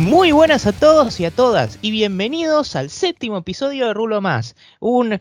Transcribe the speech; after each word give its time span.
Muy 0.00 0.32
buenas 0.32 0.66
a 0.66 0.72
todos 0.72 1.20
y 1.20 1.26
a 1.26 1.30
todas 1.30 1.78
y 1.82 1.90
bienvenidos 1.90 2.74
al 2.74 2.88
séptimo 2.88 3.36
episodio 3.36 3.86
de 3.86 3.92
Rulo 3.92 4.22
Más. 4.22 4.56
Un... 4.80 5.20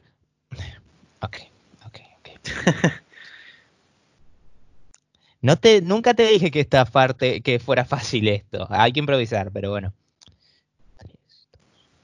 Ok, 1.20 1.38
ok, 1.86 2.00
ok. 2.18 2.30
No 5.42 5.58
te, 5.58 5.82
nunca 5.82 6.14
te 6.14 6.28
dije 6.28 6.50
que 6.50 6.62
esta 6.62 6.86
parte, 6.86 7.42
que 7.42 7.60
fuera 7.60 7.84
fácil 7.84 8.30
esto. 8.30 8.68
Hay 8.70 8.94
que 8.94 9.02
improvisar, 9.02 9.52
pero 9.52 9.70
bueno. 9.70 9.94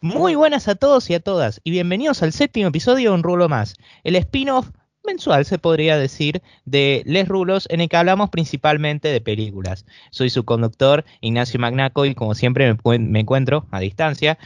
Muy 0.01 0.35
buenas 0.35 0.67
a 0.67 0.75
todos 0.75 1.09
y 1.09 1.13
a 1.13 1.21
todas 1.21 1.61
y 1.63 1.71
bienvenidos 1.71 2.23
al 2.23 2.33
séptimo 2.33 2.67
episodio 2.67 3.11
de 3.11 3.15
Un 3.15 3.23
Rulo 3.23 3.47
Más, 3.47 3.75
el 4.03 4.17
spin-off 4.17 4.69
mensual, 5.05 5.45
se 5.45 5.57
podría 5.57 5.97
decir, 5.97 6.41
de 6.65 7.03
Les 7.05 7.27
Rulos, 7.27 7.67
en 7.69 7.81
el 7.81 7.89
que 7.89 7.97
hablamos 7.97 8.29
principalmente 8.29 9.07
de 9.09 9.21
películas. 9.21 9.85
Soy 10.11 10.29
su 10.29 10.45
conductor, 10.45 11.05
Ignacio 11.21 11.59
Magnaco, 11.59 12.05
y 12.05 12.15
como 12.15 12.35
siempre 12.35 12.75
me, 12.83 13.19
encuentro 13.19 13.65
a 13.71 13.79
distancia, 13.79 14.37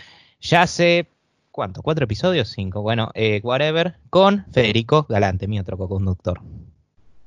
ya 0.42 0.64
hace, 0.64 1.08
¿cuánto? 1.52 1.82
¿Cuatro 1.82 2.06
episodios? 2.06 2.50
Cinco, 2.50 2.82
bueno, 2.82 3.12
eh, 3.14 3.42
whatever, 3.44 3.96
con 4.10 4.46
Federico 4.52 5.06
Galante, 5.10 5.48
mi 5.48 5.60
otro 5.60 5.78
co-conductor. 5.78 6.42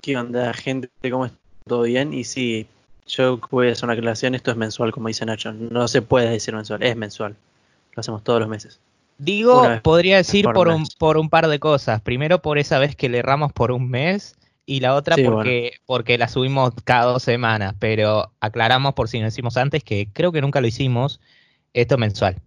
¿Qué 0.01 0.17
onda, 0.17 0.53
gente? 0.53 0.89
¿Cómo 1.11 1.27
está? 1.27 1.39
¿Todo 1.67 1.83
bien? 1.83 2.13
Y 2.13 2.25
sí, 2.25 2.67
yo 3.07 3.41
voy 3.51 3.69
a 3.69 3.73
hacer 3.73 3.85
una 3.85 3.95
aclaración, 3.95 4.35
esto 4.35 4.51
es 4.51 4.57
mensual, 4.57 4.93
como 4.93 5.09
dice 5.09 5.25
Nacho. 5.25 5.53
No 5.53 5.87
se 5.89 6.03
puede 6.03 6.31
decir 6.31 6.55
mensual, 6.55 6.83
es 6.83 6.97
mensual. 6.97 7.37
Lo 7.95 8.01
hacemos 8.01 8.25
todos 8.25 8.41
los 8.41 8.49
meses. 8.49 8.81
Digo, 9.23 9.63
podría 9.85 10.17
decir 10.17 10.47
por, 10.53 10.67
un, 10.67 10.85
por 10.99 11.17
un 11.17 11.31
par 11.31 11.47
de 11.47 11.61
cosas. 11.61 12.01
Primero 12.01 12.43
por 12.43 12.59
esa 12.59 12.81
vez 12.81 12.97
que 12.97 13.09
le 13.09 13.19
erramos 13.19 13.53
por 13.53 13.71
un 13.71 13.89
mes 13.89 14.37
y 14.67 14.81
la 14.81 14.97
otra 14.97 15.15
porque, 15.25 15.75
porque 15.87 16.19
la 16.19 16.27
subimos 16.27 16.73
cada 16.83 17.13
dos 17.13 17.23
semanas, 17.23 17.77
pero 17.79 18.33
aclaramos 18.41 18.95
por 18.95 19.09
si 19.09 19.21
no 19.21 19.27
decimos 19.27 19.57
antes 19.57 19.85
que 19.85 20.09
creo 20.13 20.33
que 20.33 20.41
nunca 20.41 20.61
lo 20.61 20.67
hicimos 20.67 21.21
esto 21.73 21.99
mensual. 21.99 22.43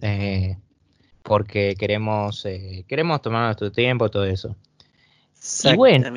Eh, 0.00 0.56
porque 1.22 1.76
queremos, 1.78 2.44
eh, 2.44 2.84
queremos 2.88 3.22
tomar 3.22 3.44
nuestro 3.44 3.70
tiempo, 3.70 4.10
todo 4.10 4.24
eso. 4.24 4.56
Y 5.62 5.76
bueno, 5.76 6.10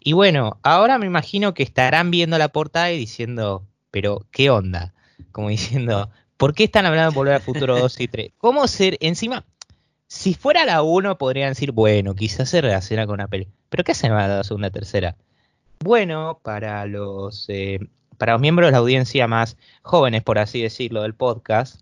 y 0.00 0.12
bueno, 0.12 0.58
ahora 0.64 0.98
me 0.98 1.06
imagino 1.06 1.54
que 1.54 1.62
estarán 1.62 2.10
viendo 2.10 2.36
la 2.36 2.48
portada 2.48 2.90
y 2.90 2.98
diciendo, 2.98 3.64
pero 3.92 4.26
¿qué 4.32 4.50
onda? 4.50 4.92
Como 5.30 5.50
diciendo, 5.50 6.10
¿Por 6.38 6.54
qué 6.54 6.64
están 6.64 6.86
hablando 6.86 7.10
de 7.10 7.16
Volver 7.16 7.34
al 7.34 7.40
Futuro 7.42 7.76
2 7.76 8.00
y 8.00 8.06
3? 8.06 8.30
¿Cómo 8.38 8.68
ser? 8.68 8.96
Encima, 9.00 9.44
si 10.06 10.34
fuera 10.34 10.64
la 10.64 10.82
1, 10.82 11.18
podrían 11.18 11.50
decir, 11.50 11.72
bueno, 11.72 12.14
quizás 12.14 12.48
se 12.48 12.60
relaciona 12.60 13.06
con 13.06 13.14
una 13.14 13.26
peli. 13.26 13.48
Pero 13.68 13.82
¿qué 13.82 13.90
hacen 13.90 14.14
la 14.14 14.44
segunda, 14.44 14.70
tercera? 14.70 15.16
Bueno, 15.80 16.38
para 16.44 16.86
los, 16.86 17.46
eh, 17.48 17.80
para 18.18 18.32
los 18.32 18.40
miembros 18.40 18.68
de 18.68 18.72
la 18.72 18.78
audiencia 18.78 19.26
más 19.26 19.56
jóvenes, 19.82 20.22
por 20.22 20.38
así 20.38 20.62
decirlo, 20.62 21.02
del 21.02 21.12
podcast, 21.12 21.80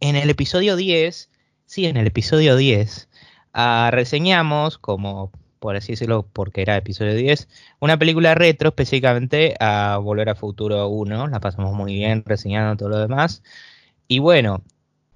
en 0.00 0.16
el 0.16 0.30
episodio 0.30 0.74
10, 0.74 1.28
sí, 1.66 1.84
en 1.84 1.98
el 1.98 2.06
episodio 2.06 2.56
10, 2.56 3.10
ah, 3.52 3.90
reseñamos, 3.92 4.78
como 4.78 5.32
por 5.58 5.76
así 5.76 5.92
decirlo, 5.92 6.26
porque 6.32 6.62
era 6.62 6.76
episodio 6.76 7.14
10, 7.14 7.48
una 7.80 7.98
película 7.98 8.34
retro 8.34 8.70
específicamente 8.70 9.54
a 9.60 9.98
Volver 10.02 10.28
a 10.28 10.34
Futuro 10.34 10.88
1, 10.88 11.28
la 11.28 11.40
pasamos 11.40 11.74
muy 11.74 11.94
bien 11.94 12.22
reseñando 12.24 12.76
todo 12.76 12.90
lo 12.90 12.98
demás. 12.98 13.42
Y 14.08 14.18
bueno, 14.20 14.62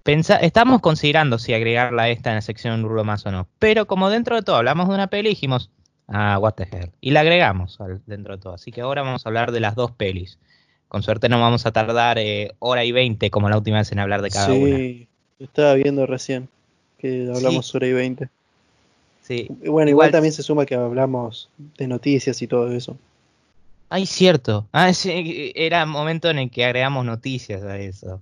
estamos 0.05 0.81
considerando 0.81 1.39
si 1.39 1.55
agregarla 1.55 2.05
a 2.05 2.09
esta 2.09 2.31
en 2.31 2.37
la 2.37 2.43
sección 2.43 2.83
Rulo 2.83 3.05
más 3.05 3.27
o 3.27 3.33
no, 3.33 3.49
pero 3.59 3.87
como 3.87 4.11
dentro 4.11 4.37
de 4.37 4.43
todo 4.43 4.57
hablamos 4.57 4.89
de 4.89 4.95
una 4.95 5.09
peli, 5.09 5.31
dijimos, 5.31 5.71
ah, 6.09 6.39
what 6.39 6.55
the 6.55 6.69
hell, 6.71 6.91
y 7.01 7.11
la 7.11 7.21
agregamos 7.21 7.79
dentro 8.07 8.37
de 8.37 8.43
todo. 8.43 8.55
Así 8.55 8.73
que 8.73 8.81
ahora 8.81 9.03
vamos 9.03 9.25
a 9.25 9.29
hablar 9.29 9.53
de 9.53 9.61
las 9.61 9.75
dos 9.75 9.93
pelis. 9.93 10.39
Con 10.89 11.05
suerte 11.05 11.29
no 11.29 11.41
vamos 11.41 11.67
a 11.67 11.73
tardar 11.73 12.19
eh, 12.19 12.53
hora 12.59 12.85
y 12.85 12.91
veinte 12.91 13.31
como 13.31 13.49
la 13.49 13.57
última 13.57 13.79
vez 13.79 13.93
en 13.93 14.01
hablar 14.01 14.23
de 14.23 14.31
cada 14.31 14.53
una. 14.53 14.77
Sí, 14.77 15.09
estaba 15.39 15.75
viendo 15.75 16.05
recién 16.05 16.49
que 16.99 17.31
hablamos 17.33 17.73
hora 17.75 17.87
y 17.87 17.93
veinte. 17.93 18.29
Bueno, 19.67 19.91
igual, 19.91 20.11
también 20.11 20.33
se 20.33 20.43
suma 20.43 20.67
que 20.67 20.75
hablamos 20.75 21.49
de 21.79 21.87
noticias 21.87 22.41
y 22.43 22.47
todo 22.47 22.71
eso. 22.73 22.97
Ay, 23.89 24.07
cierto. 24.07 24.67
Ah, 24.73 24.93
sí, 24.93 25.53
era 25.55 25.85
momento 25.87 26.31
en 26.31 26.39
el 26.39 26.51
que 26.51 26.65
agregamos 26.65 27.05
noticias 27.05 27.63
a 27.63 27.79
eso. 27.79 28.21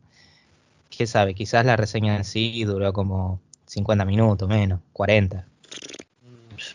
¿Qué 0.90 1.06
sabe? 1.06 1.34
Quizás 1.34 1.64
la 1.64 1.76
reseña 1.76 2.16
en 2.16 2.24
sí 2.24 2.64
duró 2.64 2.92
como 2.92 3.40
50 3.66 4.04
minutos, 4.04 4.48
menos, 4.48 4.80
40. 4.92 5.44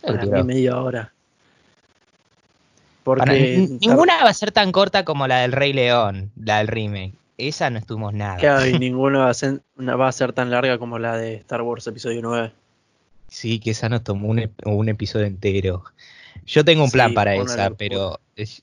Para 0.02 0.26
mí 0.26 0.44
media 0.44 0.78
hora. 0.80 1.12
Porque 3.04 3.68
ninguna 3.82 4.24
va 4.24 4.30
a 4.30 4.34
ser 4.34 4.52
tan 4.52 4.72
corta 4.72 5.04
como 5.04 5.28
la 5.28 5.40
del 5.40 5.52
Rey 5.52 5.74
León, 5.74 6.32
la 6.42 6.60
del 6.60 6.68
remake. 6.68 7.14
Esa 7.38 7.70
no 7.70 7.80
estuvimos 7.80 8.14
nada. 8.14 8.38
Claro, 8.38 8.66
y 8.66 8.74
ninguna 8.80 9.20
va 9.20 9.30
a, 9.30 9.34
ser, 9.34 9.62
va 9.78 10.08
a 10.08 10.12
ser 10.12 10.34
tan 10.34 10.52
larga 10.52 10.78
como 10.78 11.00
la 11.00 11.18
de 11.18 11.36
Star 11.36 11.62
Wars 11.64 11.86
Episodio 11.88 12.22
9. 12.22 12.54
Sí, 13.34 13.60
que 13.60 13.72
esa 13.72 13.90
nos 13.90 14.04
tomó 14.04 14.30
un, 14.30 14.90
episodio 14.90 15.26
entero. 15.26 15.84
Yo 16.46 16.64
tengo 16.64 16.84
un 16.84 16.92
plan 16.92 17.16
para 17.16 17.34
esa, 17.34 17.72
pero 17.72 18.20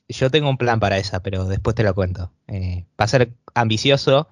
yo 0.08 0.31
tengo 0.31 0.48
un 0.48 0.58
plan 0.58 0.78
para 0.78 0.97
esa, 0.97 1.20
pero 1.25 1.44
después 1.47 1.75
te 1.75 1.82
lo 1.82 1.92
cuento. 1.92 2.31
Eh, 2.47 2.84
va 2.98 3.04
a 3.04 3.09
ser 3.09 3.32
ambicioso, 3.54 4.28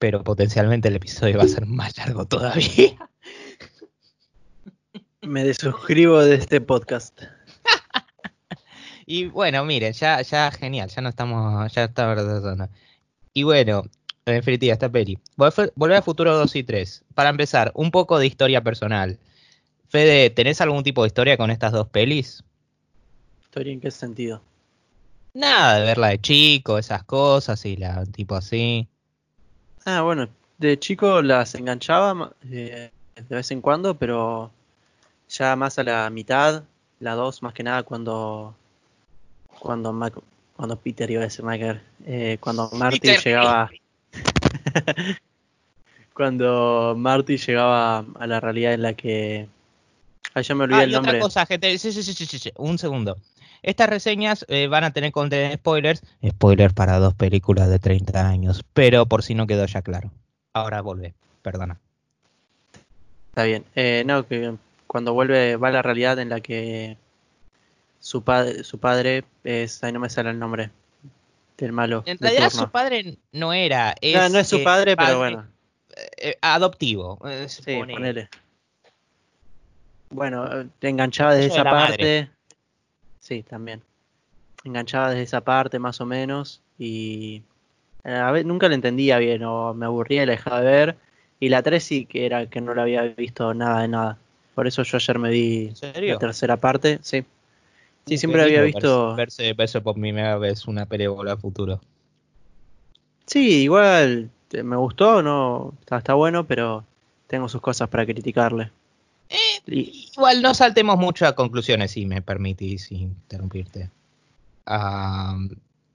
pero 0.00 0.24
potencialmente 0.24 0.88
el 0.88 0.96
episodio 0.96 1.38
va 1.38 1.44
a 1.44 1.48
ser 1.48 1.66
más 1.66 1.96
largo 1.96 2.26
todavía. 2.26 3.08
Me 5.20 5.44
desuscribo 5.44 6.18
de 6.24 6.34
este 6.34 6.60
podcast. 6.60 7.22
y 9.06 9.26
bueno, 9.26 9.64
miren, 9.64 9.92
ya, 9.92 10.22
ya 10.22 10.50
genial, 10.50 10.90
ya 10.90 11.02
no 11.02 11.08
estamos, 11.08 11.72
ya 11.72 11.84
está 11.84 12.68
Y 13.32 13.44
bueno, 13.44 13.84
en 14.26 14.34
definitiva, 14.34 14.72
esta 14.72 14.90
peli. 14.90 15.20
Volver 15.36 15.98
a 15.98 16.02
Futuro 16.02 16.36
2 16.36 16.56
y 16.56 16.64
3. 16.64 17.04
Para 17.14 17.30
empezar, 17.30 17.70
un 17.76 17.92
poco 17.92 18.18
de 18.18 18.26
historia 18.26 18.60
personal. 18.60 19.20
Fede, 19.92 20.30
¿tenés 20.30 20.58
algún 20.62 20.82
tipo 20.82 21.02
de 21.02 21.08
historia 21.08 21.36
con 21.36 21.50
estas 21.50 21.70
dos 21.70 21.86
pelis? 21.86 22.42
¿Historia 23.42 23.74
en 23.74 23.78
qué 23.78 23.90
sentido? 23.90 24.40
Nada, 25.34 25.80
de 25.80 25.84
verla 25.84 26.08
de 26.08 26.18
chico, 26.18 26.78
esas 26.78 27.04
cosas 27.04 27.62
y 27.66 27.76
la 27.76 28.02
tipo 28.06 28.34
así. 28.34 28.88
Ah, 29.84 30.00
bueno, 30.00 30.30
de 30.56 30.78
chico 30.78 31.20
las 31.20 31.54
enganchaba 31.56 32.32
eh, 32.50 32.90
de 33.16 33.36
vez 33.36 33.50
en 33.50 33.60
cuando, 33.60 33.94
pero 33.98 34.50
ya 35.28 35.56
más 35.56 35.78
a 35.78 35.84
la 35.84 36.08
mitad, 36.08 36.64
la 36.98 37.12
dos 37.12 37.42
más 37.42 37.52
que 37.52 37.62
nada 37.62 37.82
cuando 37.82 38.54
cuando 39.58 39.92
cuando 40.56 40.76
Peter 40.76 41.10
iba 41.10 41.20
a 41.20 41.24
decir 41.24 41.44
Michael, 41.44 41.82
eh, 42.06 42.38
cuando 42.40 42.70
Marty 42.70 43.14
llegaba 43.22 43.70
cuando 46.14 46.94
Marty 46.96 47.36
llegaba 47.36 48.06
a 48.18 48.26
la 48.26 48.40
realidad 48.40 48.72
en 48.72 48.80
la 48.80 48.94
que 48.94 49.48
Ah, 50.34 50.40
ya 50.40 50.54
me 50.54 50.64
olvidé 50.64 50.80
ah, 50.80 50.84
el 50.84 50.92
nombre. 50.92 51.12
otra 51.12 51.20
cosa, 51.20 51.46
gente. 51.46 51.76
Sí, 51.78 51.92
sí, 51.92 52.02
sí, 52.02 52.26
sí, 52.26 52.52
Un 52.56 52.78
segundo. 52.78 53.18
Estas 53.62 53.88
reseñas 53.88 54.44
eh, 54.48 54.66
van 54.66 54.84
a 54.84 54.92
tener 54.92 55.12
contener 55.12 55.56
spoilers. 55.56 56.02
Spoilers 56.26 56.74
para 56.74 56.98
dos 56.98 57.14
películas 57.14 57.68
de 57.68 57.78
30 57.78 58.28
años. 58.28 58.64
Pero 58.72 59.06
por 59.06 59.22
si 59.22 59.34
no 59.34 59.46
quedó 59.46 59.66
ya 59.66 59.82
claro. 59.82 60.10
Ahora 60.52 60.80
vuelve. 60.80 61.14
Perdona. 61.42 61.78
Está 63.28 63.44
bien. 63.44 63.64
Eh, 63.74 64.02
no, 64.06 64.26
que 64.26 64.54
cuando 64.86 65.14
vuelve 65.14 65.56
va 65.56 65.68
a 65.68 65.72
la 65.72 65.82
realidad 65.82 66.18
en 66.18 66.28
la 66.28 66.40
que 66.40 66.96
su, 68.00 68.22
padre 68.22 68.64
su 68.64 68.78
padre 68.78 69.24
es. 69.44 69.82
Ahí 69.84 69.92
no 69.92 70.00
me 70.00 70.10
sale 70.10 70.30
el 70.30 70.38
nombre. 70.38 70.70
Del 71.56 71.72
malo. 71.72 72.02
En 72.06 72.18
realidad 72.18 72.50
su 72.50 72.68
padre 72.70 73.18
no 73.30 73.52
era. 73.52 73.94
no, 74.02 74.28
no 74.30 74.38
es 74.40 74.48
su 74.48 74.64
padre, 74.64 74.96
pero 74.96 75.18
bueno. 75.18 75.46
Eh, 76.16 76.36
adoptivo. 76.40 77.20
sí, 77.46 77.62
ponele. 77.78 78.28
Bueno, 80.12 80.68
te 80.78 80.88
enganchaba 80.88 81.34
desde 81.34 81.52
esa 81.52 81.64
parte. 81.64 82.30
Sí, 83.18 83.42
también. 83.42 83.82
Enganchaba 84.64 85.10
desde 85.10 85.22
esa 85.22 85.40
parte 85.40 85.78
más 85.78 86.00
o 86.00 86.06
menos 86.06 86.60
y 86.78 87.42
eh, 88.04 88.14
a 88.14 88.30
ver, 88.30 88.46
nunca 88.46 88.68
la 88.68 88.74
entendía 88.74 89.18
bien 89.18 89.42
o 89.44 89.74
me 89.74 89.86
aburría 89.86 90.22
y 90.22 90.26
la 90.26 90.32
dejaba 90.32 90.60
de 90.60 90.70
ver. 90.70 90.96
Y 91.40 91.48
la 91.48 91.62
3 91.62 91.82
sí 91.82 92.06
que 92.06 92.26
era 92.26 92.46
que 92.46 92.60
no 92.60 92.74
la 92.74 92.82
había 92.82 93.02
visto 93.02 93.52
nada 93.54 93.82
de 93.82 93.88
nada. 93.88 94.18
Por 94.54 94.66
eso 94.66 94.82
yo 94.82 94.96
ayer 94.96 95.18
me 95.18 95.30
di 95.30 95.72
la 95.94 96.18
tercera 96.18 96.56
parte, 96.56 96.98
sí. 97.02 97.24
Sí, 98.06 98.18
siempre 98.18 98.42
había 98.42 98.62
visto. 98.62 99.14
Verse, 99.14 99.52
verse, 99.54 99.80
por 99.80 99.94
primera 99.94 100.36
vez 100.36 100.66
una 100.66 100.86
película 100.86 101.36
futuro. 101.36 101.80
Sí, 103.26 103.62
igual 103.62 104.30
me 104.62 104.76
gustó, 104.76 105.22
no 105.22 105.72
está, 105.80 105.98
está 105.98 106.14
bueno, 106.14 106.44
pero 106.44 106.84
tengo 107.28 107.48
sus 107.48 107.60
cosas 107.60 107.88
para 107.88 108.04
criticarle. 108.04 108.70
Igual 109.66 110.42
no 110.42 110.54
saltemos 110.54 110.98
mucho 110.98 111.26
a 111.26 111.34
conclusiones, 111.34 111.92
si 111.92 112.06
me 112.06 112.22
permitís 112.22 112.90
interrumpirte. 112.90 113.90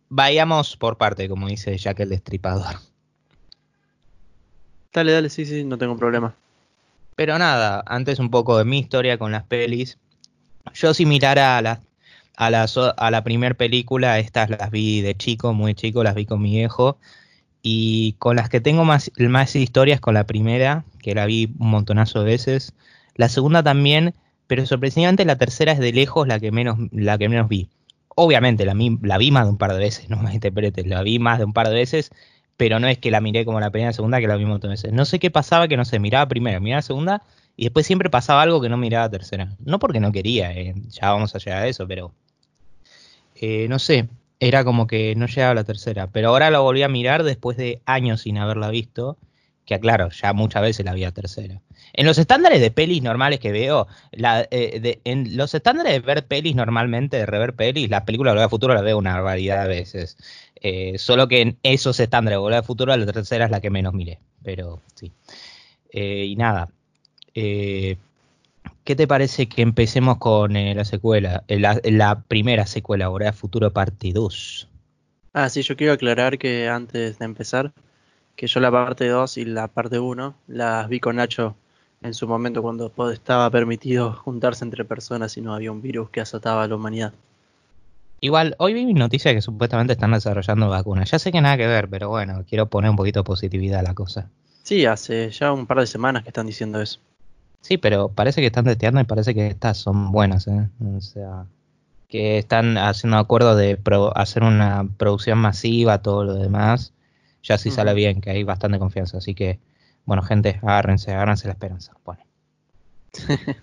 vayamos 0.10 0.78
por 0.78 0.98
parte, 0.98 1.28
como 1.28 1.48
dice 1.48 1.78
Jack 1.78 2.00
el 2.00 2.10
Destripador. 2.10 2.76
Dale, 4.94 5.12
dale, 5.12 5.30
sí, 5.30 5.46
sí, 5.46 5.64
no 5.64 5.78
tengo 5.78 5.98
problema. 5.98 6.34
Pero 7.16 7.38
nada, 7.38 7.84
antes 7.86 8.20
un 8.20 8.30
poco 8.30 8.58
de 8.58 8.66
mi 8.66 8.80
historia 8.80 9.18
con 9.18 9.32
las 9.32 9.44
pelis. 9.44 9.98
Yo 10.74 10.94
si 10.94 11.06
mirara 11.06 11.58
a 11.58 11.62
la, 11.62 11.82
a 12.36 12.50
la, 12.50 12.66
a 12.98 13.12
la 13.12 13.24
primer 13.24 13.58
película, 13.58 14.20
estas 14.20 14.50
las 14.50 14.72
vi 14.72 15.02
de 15.02 15.16
chico, 15.16 15.54
muy 15.54 15.76
chico, 15.76 16.04
las 16.04 16.16
vi 16.16 16.26
con 16.26 16.42
mi 16.42 16.52
viejo. 16.52 16.98
Y 17.62 18.14
con 18.14 18.38
las 18.38 18.50
que 18.50 18.62
tengo 18.62 18.86
más, 18.86 19.12
más 19.18 19.56
historias, 19.56 20.00
con 20.00 20.14
la 20.14 20.26
primera, 20.26 20.86
que 21.00 21.16
la 21.16 21.26
vi 21.26 21.52
un 21.60 21.70
montonazo 21.70 22.20
de 22.20 22.26
veces. 22.26 22.74
La 23.18 23.30
segunda 23.30 23.64
también, 23.64 24.14
pero 24.48 24.66
sorpresivamente 24.66 25.26
la 25.26 25.36
tercera 25.36 25.74
es 25.74 25.80
de 25.80 25.92
lejos 25.92 26.28
la 26.28 26.40
que 26.40 26.52
menos, 26.52 26.78
la 26.92 27.18
que 27.18 27.30
menos 27.30 27.50
vi. 27.50 27.70
Obviamente 28.16 28.66
la, 28.66 28.74
vi 28.74 29.32
más 29.32 29.46
de 29.46 29.52
un 29.52 29.58
par 29.58 29.74
de 29.74 29.80
veces, 29.80 30.10
no 30.10 30.18
me 30.18 30.34
interpretes, 30.34 30.88
la 30.88 31.02
vi 31.04 31.20
más 31.20 31.40
de 31.40 31.46
un 31.46 31.54
par 31.54 31.68
de 31.70 31.76
veces, 31.76 32.12
pero 32.56 32.80
no 32.80 32.88
es 32.88 32.98
que 32.98 33.12
la 33.12 33.22
miré 33.22 33.46
como 33.46 33.60
la 33.60 33.70
primera 33.70 33.92
y 33.92 33.94
segunda, 33.94 34.20
que 34.20 34.28
la 34.28 34.36
vi 34.38 34.46
un 34.46 34.60
de 34.60 34.68
veces. 34.68 34.94
No 34.94 35.06
sé 35.06 35.20
qué 35.20 35.30
pasaba 35.30 35.68
que 35.68 35.78
no 35.78 35.86
se 35.86 36.00
miraba 36.00 36.28
primero, 36.28 36.60
miraba 36.62 36.82
segunda 36.82 37.24
y 37.56 37.66
después 37.66 37.86
siempre 37.86 38.10
pasaba 38.10 38.42
algo 38.42 38.62
que 38.62 38.70
no 38.70 38.78
miraba 38.78 39.10
tercera. 39.10 39.56
No 39.64 39.80
porque 39.80 40.00
no 40.00 40.12
quería, 40.12 40.52
eh, 40.54 40.74
ya 40.90 41.12
vamos 41.12 41.36
a 41.36 41.40
llegar 41.40 41.64
a 41.64 41.68
eso, 41.68 41.88
pero 41.88 42.14
eh, 43.36 43.68
no 43.70 43.80
sé, 43.80 44.10
era 44.40 44.64
como 44.64 44.88
que 44.88 45.16
no 45.16 45.28
llegaba 45.28 45.52
a 45.52 45.56
la 45.56 45.64
tercera. 45.64 46.08
Pero 46.08 46.30
ahora 46.30 46.50
la 46.52 46.60
volví 46.60 46.84
a 46.84 46.90
mirar 46.90 47.24
después 47.24 47.58
de 47.58 47.82
años 47.86 48.22
sin 48.22 48.38
haberla 48.38 48.70
visto, 48.70 49.18
que 49.68 49.76
aclaro, 49.76 50.10
ya 50.10 50.34
muchas 50.34 50.64
veces 50.64 50.84
la 50.84 50.94
vi 50.94 51.06
tercera. 51.12 51.62
En 51.94 52.08
los 52.08 52.18
estándares 52.18 52.60
de 52.60 52.72
pelis 52.72 53.04
normales 53.04 53.40
que 53.40 53.52
veo, 53.52 53.88
eh, 54.12 55.00
en 55.04 55.38
los 55.38 55.54
estándares 55.54 55.94
de 55.94 56.00
ver 56.00 56.26
pelis 56.26 56.56
normalmente, 56.56 57.18
de 57.18 57.28
rever 57.28 57.54
pelis, 57.54 57.90
las 57.90 58.02
películas 58.04 58.32
de 58.32 58.34
Volver 58.36 58.44
al 58.46 58.50
Futuro 58.50 58.74
las 58.74 58.84
veo 58.84 58.98
una 58.98 59.22
variedad 59.22 59.64
de 59.64 59.68
veces. 59.68 60.18
Eh, 60.56 60.98
solo 60.98 61.28
que 61.28 61.42
en 61.42 61.58
esos 61.62 62.00
estándares 62.00 62.38
de 62.38 62.42
Volver 62.42 62.58
al 62.58 62.66
Futuro, 62.66 62.98
la 62.98 63.06
tercera 63.06 63.46
es 63.46 63.52
la 63.52 63.62
que 63.62 63.70
menos 63.70 63.94
miré. 63.94 64.20
Pero 64.44 64.82
sí. 64.96 65.12
y 65.94 66.36
nada, 66.36 66.70
eh, 67.40 67.98
¿Qué 68.84 68.96
te 68.96 69.06
parece 69.06 69.48
que 69.48 69.62
empecemos 69.62 70.18
con 70.18 70.56
eh, 70.56 70.74
la 70.74 70.86
secuela, 70.86 71.44
eh, 71.50 71.60
la, 71.60 72.24
primera 72.28 72.66
secuela, 72.66 73.10
Volver 73.10 73.34
Futuro 73.34 73.72
parte 73.74 74.14
2? 74.14 74.70
Ah, 75.34 75.50
sí, 75.50 75.62
yo 75.62 75.76
quiero 75.76 75.94
aclarar 75.94 76.38
que 76.38 76.70
antes 76.70 77.20
de 77.20 77.26
empezar, 77.26 77.74
que 78.38 78.46
yo 78.48 78.60
la 78.60 78.72
parte 78.72 79.10
2 79.10 79.38
y 79.38 79.46
la 79.46 79.68
parte 79.68 80.00
1 80.00 80.36
las 80.48 80.88
vi 80.88 81.00
con 81.00 81.16
Nacho 81.18 81.56
en 82.04 82.14
su 82.14 82.28
momento 82.28 82.62
cuando 82.62 82.94
estaba 83.12 83.50
permitido 83.50 84.14
juntarse 84.14 84.64
entre 84.64 84.86
personas 84.86 85.36
y 85.38 85.42
no 85.42 85.56
había 85.56 85.72
un 85.72 85.82
virus 85.82 86.12
que 86.12 86.22
azotaba 86.22 86.64
a 86.64 86.68
la 86.68 86.76
humanidad. 86.76 87.14
Igual, 88.22 88.56
hoy 88.60 88.76
vi 88.76 88.94
noticias 88.94 89.34
que 89.34 89.42
supuestamente 89.42 89.94
están 89.94 90.12
desarrollando 90.12 90.70
vacunas. 90.70 91.10
Ya 91.10 91.18
sé 91.18 91.32
que 91.32 91.42
nada 91.42 91.58
que 91.58 91.66
ver, 91.66 91.90
pero 91.90 92.10
bueno, 92.10 92.44
quiero 92.48 92.68
poner 92.68 92.92
un 92.92 92.96
poquito 92.96 93.22
de 93.22 93.24
positividad 93.24 93.80
a 93.80 93.84
la 93.84 93.96
cosa. 93.96 94.30
Sí, 94.62 94.86
hace 94.86 95.32
ya 95.32 95.52
un 95.52 95.66
par 95.66 95.80
de 95.80 95.88
semanas 95.88 96.22
que 96.22 96.30
están 96.30 96.46
diciendo 96.46 96.80
eso. 96.80 97.00
Sí, 97.62 97.78
pero 97.78 98.10
parece 98.10 98.42
que 98.42 98.48
están 98.48 98.66
testeando 98.66 99.02
y 99.02 99.06
parece 99.06 99.34
que 99.34 99.48
estas 99.48 99.78
son 99.78 100.12
buenas, 100.12 100.48
¿eh? 100.48 100.70
O 100.96 101.02
sea, 101.02 101.46
que 102.08 102.38
están 102.38 102.78
haciendo 102.78 103.18
acuerdo 103.18 103.56
de 103.56 103.80
hacer 104.14 104.44
una 104.44 104.88
producción 104.98 105.40
masiva, 105.40 106.04
todo 106.04 106.24
lo 106.24 106.36
demás. 106.36 106.94
Ya 107.48 107.58
sí 107.58 107.72
sale 107.72 107.94
bien, 107.94 108.20
que 108.20 108.30
hay 108.30 108.44
bastante 108.44 108.78
confianza. 108.78 109.20
Así 109.20 109.34
que, 109.34 109.60
bueno, 110.06 110.22
gente, 110.22 110.60
agárrense, 110.62 111.14
agárrense 111.14 111.48
la 111.48 111.54
esperanza. 111.54 111.94
Bueno. 112.04 112.24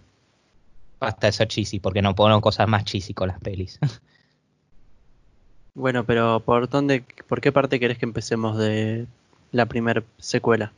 Basta 1.01 1.27
de 1.27 1.33
ser 1.33 1.49
cheesy, 1.49 1.81
porque 1.81 2.01
no 2.01 2.15
pongo 2.15 2.41
cosas 2.41 2.67
más 2.67 2.85
cheesy 2.85 3.13
con 3.13 3.29
las 3.29 3.39
pelis. 3.41 3.79
bueno, 5.75 6.05
pero 6.05 6.41
¿por 6.41 6.69
dónde, 6.69 7.05
por 7.29 7.43
qué 7.43 7.53
parte 7.53 7.79
querés 7.79 7.99
que 7.99 8.07
empecemos 8.07 8.57
de 8.57 9.07
la 9.53 9.67
primera 9.67 10.03
secuela? 10.19 10.73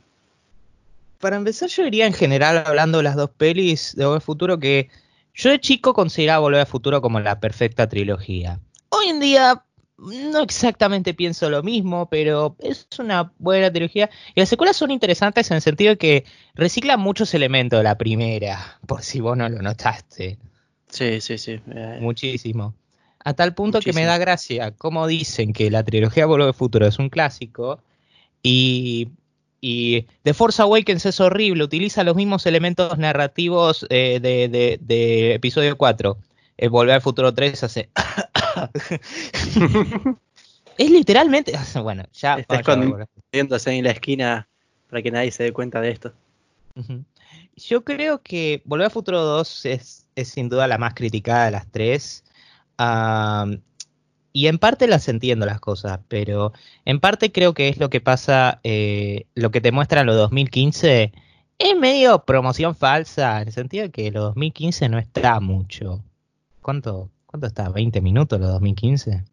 para 1.19 1.35
empezar, 1.35 1.69
yo 1.69 1.83
diría 1.83 2.05
en 2.05 2.13
general, 2.13 2.63
hablando 2.65 2.99
de 2.99 3.03
las 3.03 3.15
dos 3.15 3.29
pelis 3.29 3.95
de 3.95 4.05
Volver 4.05 4.17
al 4.17 4.21
Futuro, 4.21 4.59
que 4.59 4.89
yo 5.33 5.49
de 5.49 5.59
chico 5.59 5.93
consideraba 5.93 6.39
Volver 6.39 6.61
al 6.61 6.67
Futuro 6.67 7.01
como 7.01 7.19
la 7.19 7.39
perfecta 7.39 7.87
trilogía. 7.87 8.59
Hoy 8.89 9.07
en 9.07 9.19
día 9.19 9.63
no 9.97 10.41
exactamente 10.41 11.13
pienso 11.13 11.49
lo 11.49 11.63
mismo, 11.63 12.07
pero 12.09 12.55
es 12.59 12.87
una 12.99 13.31
buena 13.39 13.71
trilogía. 13.71 14.09
Y 14.35 14.39
las 14.39 14.49
secuelas 14.49 14.77
son 14.77 14.91
interesantes 14.91 15.49
en 15.51 15.55
el 15.55 15.61
sentido 15.61 15.91
de 15.91 15.97
que 15.97 16.25
reciclan 16.53 16.99
muchos 16.99 17.33
elementos 17.33 17.79
de 17.79 17.83
la 17.83 17.97
primera, 17.97 18.79
por 18.85 19.03
si 19.03 19.19
vos 19.19 19.37
no 19.37 19.49
lo 19.49 19.61
notaste. 19.61 20.37
Sí, 20.89 21.21
sí, 21.21 21.37
sí. 21.37 21.59
Eh, 21.73 21.97
Muchísimo. 22.01 22.73
A 23.23 23.33
tal 23.33 23.53
punto 23.53 23.81
que 23.81 23.91
me 23.93 24.05
da 24.05 24.17
gracia 24.17 24.71
como 24.71 25.05
dicen 25.05 25.51
que 25.51 25.69
la 25.69 25.83
trilogía 25.83 26.25
Volver 26.25 26.47
al 26.47 26.53
Futuro 26.53 26.87
es 26.87 26.97
un 26.97 27.09
clásico 27.09 27.81
y 28.41 29.09
y 29.59 30.05
The 30.23 30.33
Force 30.33 30.61
Awakens 30.61 31.05
es 31.05 31.19
horrible, 31.19 31.63
utiliza 31.63 32.03
los 32.03 32.15
mismos 32.15 32.45
elementos 32.45 32.97
narrativos 32.97 33.85
eh, 33.89 34.19
de, 34.21 35.33
episodio 35.33 35.77
4. 35.77 36.17
El 36.57 36.69
Volver 36.69 36.95
al 36.95 37.01
Futuro 37.01 37.33
3 37.33 37.63
hace... 37.63 37.89
es 40.77 40.91
literalmente... 40.91 41.53
Bueno, 41.81 42.03
ya... 42.13 42.35
Está 42.35 42.57
escondiéndose 42.57 43.71
en 43.71 43.83
la 43.83 43.91
esquina 43.91 44.47
para 44.89 45.01
que 45.01 45.11
nadie 45.11 45.31
se 45.31 45.43
dé 45.43 45.53
cuenta 45.53 45.81
de 45.81 45.91
esto. 45.91 46.13
Yo 47.55 47.83
creo 47.83 48.21
que 48.21 48.61
Volver 48.65 48.85
al 48.85 48.91
Futuro 48.91 49.21
2 49.21 49.65
es, 49.65 50.07
es, 50.15 50.27
sin 50.27 50.49
duda 50.49 50.67
la 50.67 50.77
más 50.77 50.93
criticada 50.93 51.45
de 51.45 51.51
las 51.51 51.67
tres. 51.71 52.23
Y 54.33 54.47
en 54.47 54.59
parte 54.59 54.87
las 54.87 55.07
entiendo 55.07 55.47
las 55.47 55.59
cosas, 55.59 55.99
pero 56.07 56.53
en 56.85 56.99
parte 56.99 57.31
creo 57.31 57.55
que 57.55 57.69
es 57.69 57.79
lo 57.79 57.89
que 57.89 58.01
pasa, 58.01 58.59
eh, 58.63 59.25
lo 59.33 59.49
que 59.49 59.61
te 59.61 59.71
muestra 59.71 60.03
lo 60.03 60.13
2015, 60.13 61.11
es 61.57 61.75
medio 61.75 62.23
promoción 62.23 62.75
falsa, 62.75 63.41
en 63.41 63.47
el 63.47 63.53
sentido 63.53 63.85
de 63.85 63.91
que 63.91 64.11
lo 64.11 64.21
2015 64.21 64.89
no 64.89 64.99
está 64.99 65.39
mucho. 65.39 66.03
¿Cuánto, 66.61 67.09
cuánto 67.39 67.47
está? 67.47 67.69
¿20 67.69 68.01
minutos 68.01 68.39
lo 68.39 68.47
2015? 68.47 69.23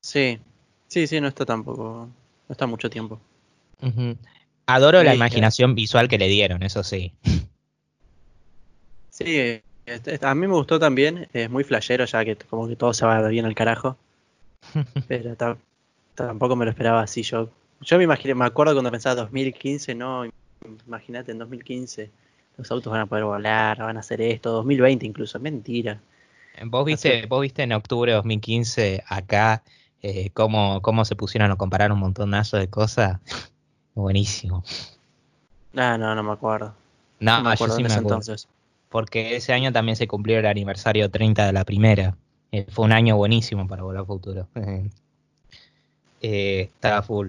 Sí, 0.00 0.38
sí, 0.88 1.06
sí, 1.06 1.20
no 1.20 1.28
está 1.28 1.44
tampoco, 1.44 2.08
no 2.48 2.52
está 2.52 2.66
mucho 2.66 2.88
tiempo. 2.88 3.20
Adoro 4.66 5.02
la 5.02 5.14
imaginación 5.14 5.74
visual 5.74 6.08
que 6.08 6.18
le 6.18 6.28
dieron, 6.28 6.62
eso 6.62 6.82
sí. 6.82 7.12
Sí, 9.10 9.60
a 10.22 10.34
mí 10.34 10.46
me 10.46 10.54
gustó 10.54 10.78
también, 10.78 11.28
es 11.32 11.50
muy 11.50 11.64
flashero 11.64 12.04
ya 12.06 12.24
que 12.24 12.36
como 12.36 12.68
que 12.68 12.76
todo 12.76 12.94
se 12.94 13.04
va 13.04 13.26
bien 13.28 13.44
al 13.44 13.54
carajo. 13.54 13.96
Pero 15.08 15.36
tampoco 16.14 16.56
me 16.56 16.64
lo 16.64 16.70
esperaba 16.70 17.02
así 17.02 17.22
yo. 17.22 17.50
Yo 17.82 17.98
me 17.98 18.04
imaginé, 18.04 18.34
me 18.34 18.44
acuerdo 18.44 18.74
cuando 18.74 18.90
pensaba 18.90 19.16
2015, 19.16 19.94
no, 19.94 20.24
imagínate 20.86 21.32
en 21.32 21.38
2015 21.38 22.10
los 22.56 22.70
autos 22.70 22.92
van 22.92 23.02
a 23.02 23.06
poder 23.06 23.24
volar, 23.24 23.78
van 23.78 23.96
a 23.96 24.00
hacer 24.00 24.20
esto, 24.20 24.50
2020 24.52 25.06
incluso, 25.06 25.40
mentira. 25.40 26.00
Vos 26.64 26.84
viste, 26.84 27.26
vos 27.26 27.40
viste 27.40 27.62
en 27.62 27.72
octubre 27.72 28.12
de 28.12 28.16
2015 28.16 29.04
acá 29.06 29.62
eh, 30.02 30.30
cómo, 30.30 30.82
cómo 30.82 31.04
se 31.04 31.16
pusieron 31.16 31.50
a 31.50 31.56
comparar 31.56 31.92
un 31.92 31.98
montonazo 31.98 32.56
de 32.56 32.68
cosas. 32.68 33.18
Buenísimo. 33.94 34.64
Ah, 35.76 35.96
no, 35.98 36.14
no 36.14 36.22
me 36.22 36.32
acuerdo. 36.32 36.74
No, 37.18 37.42
me 37.42 37.52
acuerdo 37.52 37.78
yo 37.78 37.86
sí 37.86 37.94
me 37.94 37.98
entonces 37.98 38.48
porque 38.90 39.36
ese 39.36 39.54
año 39.54 39.72
también 39.72 39.96
se 39.96 40.06
cumplió 40.06 40.38
el 40.38 40.46
aniversario 40.46 41.10
30 41.10 41.46
de 41.46 41.52
la 41.52 41.64
primera. 41.64 42.16
Eh, 42.52 42.66
fue 42.68 42.84
un 42.84 42.92
año 42.92 43.16
buenísimo 43.16 43.66
para 43.66 43.84
Volar 43.84 44.04
Futuro. 44.04 44.48
eh, 46.20 46.68
estaba 46.74 47.00
full. 47.02 47.28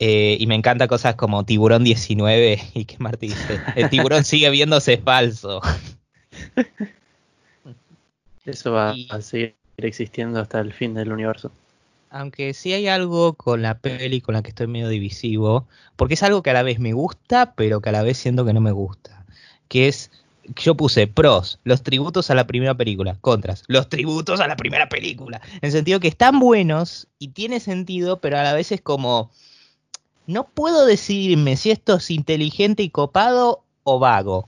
Eh, 0.00 0.36
y 0.40 0.46
me 0.48 0.56
encanta 0.56 0.88
cosas 0.88 1.14
como 1.14 1.44
Tiburón 1.44 1.84
19 1.84 2.58
y 2.74 2.84
que 2.86 2.96
Martí 2.98 3.28
dice, 3.28 3.60
el 3.76 3.90
tiburón 3.90 4.24
sigue 4.24 4.50
viéndose 4.50 4.96
falso. 4.98 5.60
Eso 8.44 8.72
va 8.72 8.94
a 9.10 9.20
seguir 9.20 9.56
existiendo 9.78 10.40
hasta 10.40 10.60
el 10.60 10.72
fin 10.72 10.94
del 10.94 11.12
universo. 11.12 11.50
Aunque 12.10 12.54
sí 12.54 12.72
hay 12.72 12.86
algo 12.86 13.34
con 13.34 13.62
la 13.62 13.78
peli 13.78 14.20
con 14.20 14.34
la 14.34 14.42
que 14.42 14.50
estoy 14.50 14.68
medio 14.68 14.88
divisivo, 14.88 15.66
porque 15.96 16.14
es 16.14 16.22
algo 16.22 16.42
que 16.42 16.50
a 16.50 16.54
la 16.54 16.62
vez 16.62 16.78
me 16.78 16.92
gusta, 16.92 17.54
pero 17.54 17.80
que 17.80 17.88
a 17.88 17.92
la 17.92 18.02
vez 18.02 18.18
siento 18.18 18.44
que 18.44 18.52
no 18.52 18.60
me 18.60 18.70
gusta, 18.70 19.24
que 19.68 19.88
es 19.88 20.10
yo 20.56 20.76
puse 20.76 21.06
pros, 21.06 21.58
los 21.64 21.82
tributos 21.82 22.30
a 22.30 22.34
la 22.34 22.46
primera 22.46 22.74
película, 22.76 23.16
contras, 23.20 23.64
los 23.66 23.88
tributos 23.88 24.40
a 24.40 24.46
la 24.46 24.56
primera 24.56 24.88
película. 24.88 25.40
En 25.54 25.60
el 25.62 25.72
sentido 25.72 26.00
que 26.00 26.08
están 26.08 26.38
buenos 26.38 27.08
y 27.18 27.28
tiene 27.28 27.60
sentido, 27.60 28.20
pero 28.20 28.38
a 28.38 28.42
la 28.42 28.52
vez 28.52 28.72
es 28.72 28.80
como, 28.80 29.30
no 30.26 30.44
puedo 30.44 30.86
decidirme 30.86 31.56
si 31.56 31.70
esto 31.70 31.96
es 31.96 32.10
inteligente 32.10 32.82
y 32.82 32.90
copado 32.90 33.64
o 33.84 33.98
vago. 33.98 34.46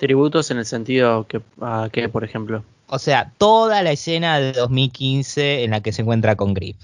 Tributos 0.00 0.50
en 0.50 0.56
el 0.56 0.64
sentido 0.64 1.26
que, 1.26 1.42
a 1.60 1.90
qué, 1.92 2.08
por 2.08 2.24
ejemplo. 2.24 2.64
O 2.86 2.98
sea, 2.98 3.32
toda 3.36 3.82
la 3.82 3.92
escena 3.92 4.40
de 4.40 4.52
2015 4.52 5.62
en 5.62 5.72
la 5.72 5.82
que 5.82 5.92
se 5.92 6.00
encuentra 6.00 6.36
con 6.36 6.54
Griff. 6.54 6.78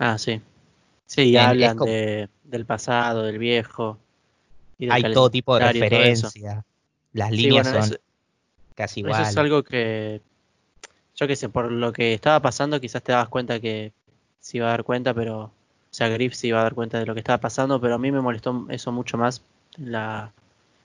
Ah, 0.00 0.18
sí. 0.18 0.40
Sí, 1.06 1.36
hablan 1.36 1.76
del 2.42 2.66
pasado, 2.66 3.22
del 3.22 3.38
viejo. 3.38 3.98
Hay 4.90 5.12
todo 5.12 5.30
tipo 5.30 5.56
de 5.56 5.72
referencia. 5.72 6.64
Las 7.12 7.30
líneas 7.30 7.68
son 7.68 7.98
casi 8.74 8.98
iguales. 8.98 9.20
Eso 9.20 9.30
es 9.30 9.36
algo 9.36 9.62
que, 9.62 10.20
yo 11.14 11.28
qué 11.28 11.36
sé, 11.36 11.48
por 11.48 11.70
lo 11.70 11.92
que 11.92 12.14
estaba 12.14 12.42
pasando, 12.42 12.80
quizás 12.80 13.00
te 13.00 13.12
dabas 13.12 13.28
cuenta 13.28 13.60
que 13.60 13.92
se 14.40 14.56
iba 14.56 14.66
a 14.66 14.70
dar 14.70 14.82
cuenta, 14.82 15.14
pero, 15.14 15.42
o 15.42 15.52
sea, 15.92 16.08
Griff 16.08 16.34
se 16.34 16.48
iba 16.48 16.58
a 16.58 16.64
dar 16.64 16.74
cuenta 16.74 16.98
de 16.98 17.06
lo 17.06 17.14
que 17.14 17.20
estaba 17.20 17.38
pasando, 17.38 17.80
pero 17.80 17.94
a 17.94 17.98
mí 17.98 18.10
me 18.10 18.20
molestó 18.20 18.66
eso 18.70 18.90
mucho 18.90 19.16
más 19.16 19.40
la, 19.76 20.32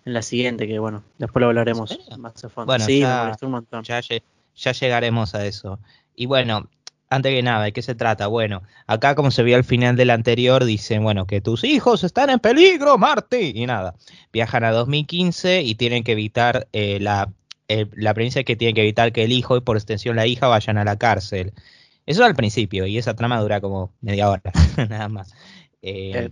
en 0.06 0.14
la 0.14 0.22
siguiente, 0.22 0.68
que 0.68 0.80
bueno, 0.80 1.04
después 1.18 1.42
lo 1.42 1.48
hablaremos 1.48 1.98
más 2.18 2.44
a 2.44 2.50
fondo. 2.50 2.66
Bueno, 2.66 2.86
sí, 2.86 3.00
ya, 3.00 3.36
me 3.40 3.46
un 3.46 3.52
montón. 3.52 3.84
Ya, 3.84 4.02
ya 4.02 4.72
llegaremos 4.72 5.36
a 5.36 5.46
eso. 5.46 5.80
Y 6.16 6.26
bueno, 6.26 6.70
antes 7.10 7.32
que 7.32 7.44
nada, 7.44 7.64
¿de 7.64 7.72
qué 7.72 7.82
se 7.82 7.96
trata? 7.96 8.28
Bueno, 8.28 8.64
acá 8.88 9.16
como 9.16 9.32
se 9.32 9.44
vio 9.44 9.56
al 9.56 9.64
final 9.64 9.96
del 9.96 10.10
anterior, 10.10 10.66
dicen, 10.66 11.04
bueno, 11.04 11.26
que 11.26 11.42
tus 11.42 11.64
hijos 11.64 12.04
están 12.04 12.30
en 12.30 12.40
peligro, 12.40 12.98
Marty. 12.98 13.54
Y 13.56 13.66
nada, 13.66 13.96
viajan 14.32 14.64
a 14.64 14.72
2015 14.72 15.62
y 15.62 15.76
tienen 15.76 16.04
que 16.04 16.14
evitar 16.14 16.68
eh, 16.74 17.00
la, 17.00 17.32
la 17.68 18.14
premisa 18.14 18.40
es 18.40 18.46
que 18.46 18.56
tienen 18.56 18.76
que 18.76 18.82
evitar 18.82 19.12
que 19.12 19.24
el 19.24 19.32
hijo 19.32 19.56
y 19.56 19.62
por 19.62 19.78
extensión 19.78 20.16
la 20.16 20.28
hija 20.28 20.48
vayan 20.48 20.78
a 20.78 20.84
la 20.84 20.98
cárcel. 20.98 21.54
Eso 22.06 22.26
al 22.26 22.36
principio, 22.36 22.86
y 22.86 22.98
esa 22.98 23.16
trama 23.16 23.40
dura 23.40 23.62
como 23.62 23.94
media 24.02 24.30
hora, 24.30 24.42
nada 24.90 25.08
más. 25.08 25.34
Eh, 25.82 26.32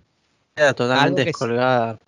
queda 0.55 0.73
totalmente 0.73 1.25
descolgada. 1.25 1.99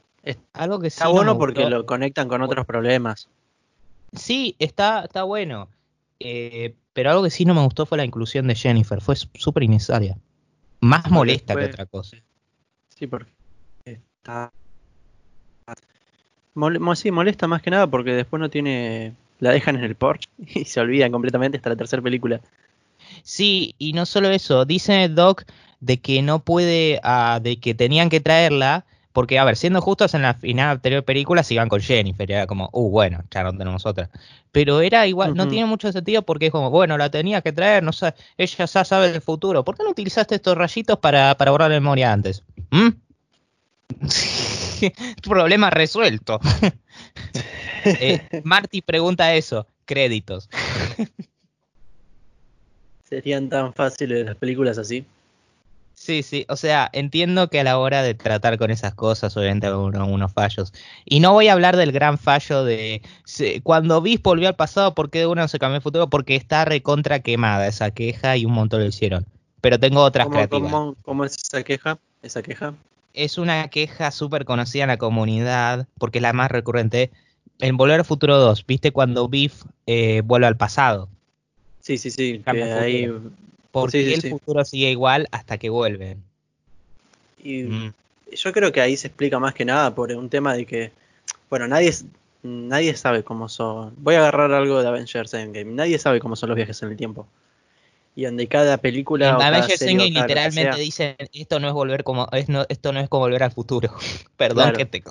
Algo 0.53 0.79
que 0.79 0.87
está 0.87 1.07
bueno 1.07 1.37
porque 1.37 1.69
lo 1.69 1.85
conectan 1.85 2.27
con 2.27 2.41
otros 2.41 2.65
problemas. 2.65 3.29
Sí, 4.13 4.55
está, 4.59 5.03
está 5.03 5.23
bueno. 5.23 5.69
Eh, 6.19 6.75
pero 6.93 7.09
algo 7.09 7.23
que 7.23 7.29
sí 7.29 7.45
no 7.45 7.53
me 7.53 7.63
gustó 7.63 7.85
fue 7.85 7.97
la 7.97 8.05
inclusión 8.05 8.47
de 8.47 8.55
Jennifer. 8.55 9.01
Fue 9.01 9.15
súper 9.15 9.63
innecesaria. 9.63 10.17
Más 10.79 11.09
molesta 11.09 11.55
que 11.55 11.65
otra 11.65 11.85
cosa. 11.85 12.17
Sí, 12.89 13.07
porque 13.07 13.31
está. 13.85 14.51
sí, 16.95 17.11
molesta 17.11 17.47
más 17.47 17.61
que 17.61 17.71
nada 17.71 17.87
porque 17.87 18.13
después 18.13 18.39
no 18.39 18.49
tiene. 18.49 19.13
La 19.39 19.51
dejan 19.51 19.75
en 19.75 19.83
el 19.83 19.95
Porsche 19.95 20.29
y 20.37 20.65
se 20.65 20.79
olvidan 20.79 21.11
completamente 21.11 21.57
hasta 21.57 21.69
la 21.69 21.75
tercera 21.75 22.01
película. 22.01 22.39
Sí, 23.23 23.75
y 23.77 23.93
no 23.93 24.05
solo 24.05 24.29
eso. 24.29 24.65
Dice 24.65 25.09
Doc 25.09 25.43
de 25.79 25.97
que 25.97 26.21
no 26.21 26.39
puede. 26.39 26.99
Ah, 27.03 27.39
de 27.41 27.57
que 27.57 27.73
tenían 27.73 28.09
que 28.09 28.21
traerla 28.21 28.85
porque, 29.13 29.37
a 29.37 29.45
ver, 29.45 29.55
siendo 29.55 29.79
justos, 29.79 30.15
en 30.15 30.23
la 30.23 30.33
final 30.33 30.71
anterior 30.71 31.03
película 31.03 31.43
se 31.43 31.53
iban 31.53 31.69
con 31.69 31.79
Jennifer. 31.79 32.29
Era 32.29 32.47
como, 32.47 32.69
uh, 32.73 32.89
bueno, 32.89 33.23
ya 33.29 33.43
no 33.43 33.55
tenemos 33.55 33.85
otra. 33.85 34.09
Pero 34.51 34.81
era 34.81 35.05
igual, 35.05 35.35
no 35.35 35.47
tiene 35.47 35.67
mucho 35.67 35.91
sentido 35.91 36.23
porque 36.23 36.47
es 36.47 36.51
como, 36.51 36.71
bueno, 36.71 36.97
la 36.97 37.09
tenía 37.09 37.41
que 37.41 37.51
traer, 37.51 37.83
no 37.83 37.93
sé, 37.93 38.13
ella 38.37 38.65
ya 38.65 38.83
sabe 38.83 39.11
del 39.11 39.21
futuro. 39.21 39.63
¿Por 39.63 39.77
qué 39.77 39.83
no 39.83 39.91
utilizaste 39.91 40.35
estos 40.35 40.57
rayitos 40.57 40.97
para, 40.97 41.35
para 41.35 41.51
borrar 41.51 41.69
la 41.69 41.75
memoria 41.75 42.11
antes? 42.11 42.43
¿Mm? 42.71 42.89
Problema 45.23 45.69
resuelto. 45.69 46.39
eh, 47.85 48.41
Marty 48.43 48.81
pregunta 48.81 49.33
eso, 49.35 49.67
créditos. 49.85 50.49
¿Serían 53.03 53.47
tan 53.49 53.73
fáciles 53.73 54.25
las 54.25 54.35
películas 54.37 54.79
así? 54.79 55.05
Sí, 56.03 56.21
sí, 56.21 56.45
o 56.49 56.57
sea, 56.57 56.89
entiendo 56.91 57.47
que 57.47 57.61
a 57.61 57.63
la 57.63 57.79
hora 57.79 58.03
de 58.03 58.13
tratar 58.13 58.57
con 58.57 58.71
esas 58.71 58.93
cosas, 58.93 59.37
obviamente 59.37 59.67
hay 59.67 59.73
unos, 59.73 60.33
fallos. 60.33 60.73
Y 61.05 61.21
no 61.21 61.31
voy 61.31 61.47
a 61.47 61.53
hablar 61.53 61.77
del 61.77 61.93
gran 61.93 62.17
fallo 62.17 62.65
de 62.65 63.01
cuando 63.63 64.01
Bis 64.01 64.21
volvió 64.21 64.49
al 64.49 64.57
pasado, 64.57 64.95
¿por 64.95 65.09
qué 65.09 65.19
de 65.19 65.27
uno 65.27 65.47
se 65.47 65.59
cambió 65.59 65.77
el 65.77 65.81
futuro? 65.81 66.09
Porque 66.09 66.35
está 66.35 66.65
recontra 66.65 67.21
quemada 67.21 67.69
esa 67.69 67.91
queja 67.91 68.35
y 68.35 68.43
un 68.43 68.51
montón 68.51 68.81
lo 68.81 68.87
hicieron. 68.87 69.25
Pero 69.61 69.79
tengo 69.79 70.01
otras 70.01 70.25
¿Cómo, 70.25 70.35
creativas. 70.35 70.73
¿cómo, 71.03 71.23
es 71.23 71.37
esa 71.37 71.63
queja? 71.63 71.97
¿Esa 72.21 72.41
queja? 72.43 72.73
Es 73.13 73.37
una 73.37 73.69
queja 73.69 74.11
súper 74.11 74.43
conocida 74.43 74.83
en 74.83 74.89
la 74.89 74.97
comunidad, 74.97 75.87
porque 75.99 76.17
es 76.17 76.23
la 76.23 76.33
más 76.33 76.51
recurrente. 76.51 77.11
En 77.59 77.77
Volver 77.77 77.99
al 77.99 78.05
Futuro 78.05 78.37
2, 78.39 78.65
¿viste 78.65 78.91
cuando 78.91 79.29
Biff 79.29 79.63
eh, 79.87 80.21
vuelve 80.25 80.47
al 80.47 80.57
pasado? 80.57 81.07
Sí, 81.79 81.97
sí, 81.97 82.11
sí. 82.11 82.43
Que 82.45 82.61
ahí 82.61 83.09
porque 83.73 84.13
el 84.13 84.21
futuro 84.21 84.63
sigue 84.63 84.91
igual 84.91 85.27
hasta 85.31 85.57
que 85.57 85.71
vuelven. 85.71 86.23
Y 87.43 87.63
mm. 87.63 87.93
yo 88.31 88.53
creo 88.53 88.71
que 88.71 88.81
ahí 88.81 88.95
se 88.95 89.07
explica 89.07 89.39
más 89.39 89.55
que 89.55 89.65
nada 89.65 89.95
por 89.95 90.11
un 90.11 90.29
tema 90.29 90.53
de 90.53 90.67
que, 90.67 90.91
bueno, 91.49 91.67
nadie, 91.67 91.91
nadie 92.43 92.95
sabe 92.95 93.23
cómo 93.23 93.49
son. 93.49 93.95
Voy 93.97 94.13
a 94.13 94.19
agarrar 94.19 94.53
algo 94.53 94.79
de 94.79 94.87
Avengers 94.87 95.33
Endgame. 95.33 95.71
Nadie 95.73 95.97
sabe 95.97 96.19
cómo 96.19 96.35
son 96.35 96.49
los 96.49 96.55
viajes 96.55 96.83
en 96.83 96.89
el 96.89 96.97
tiempo. 96.97 97.27
Y 98.15 98.25
donde 98.25 98.47
cada 98.47 98.77
película. 98.77 99.29
En 99.29 99.41
Avengers 99.41 99.81
Endgame 99.81 100.11
literalmente 100.11 100.79
dicen: 100.79 101.15
esto 101.33 101.59
no 101.59 101.67
es 101.67 101.73
volver 101.73 102.03
como. 102.03 102.27
esto 102.31 102.93
no 102.93 102.99
es 102.99 103.09
como 103.09 103.21
volver 103.21 103.41
al 103.41 103.51
futuro. 103.51 103.89
Perdón 104.37 104.73
que 104.73 104.85
te 104.85 105.03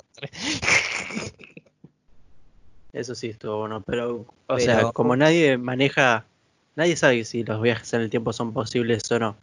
Eso 2.92 3.16
sí 3.16 3.30
estuvo 3.30 3.58
bueno, 3.58 3.82
pero, 3.84 4.24
o 4.46 4.58
sea, 4.60 4.92
como 4.92 5.16
nadie 5.16 5.58
maneja 5.58 6.26
Nadie 6.74 6.96
sabe 6.96 7.24
si 7.24 7.44
los 7.44 7.60
viajes 7.60 7.92
en 7.92 8.00
el 8.00 8.10
tiempo 8.10 8.32
son 8.32 8.52
posibles 8.52 9.10
o 9.12 9.18
no. 9.18 9.36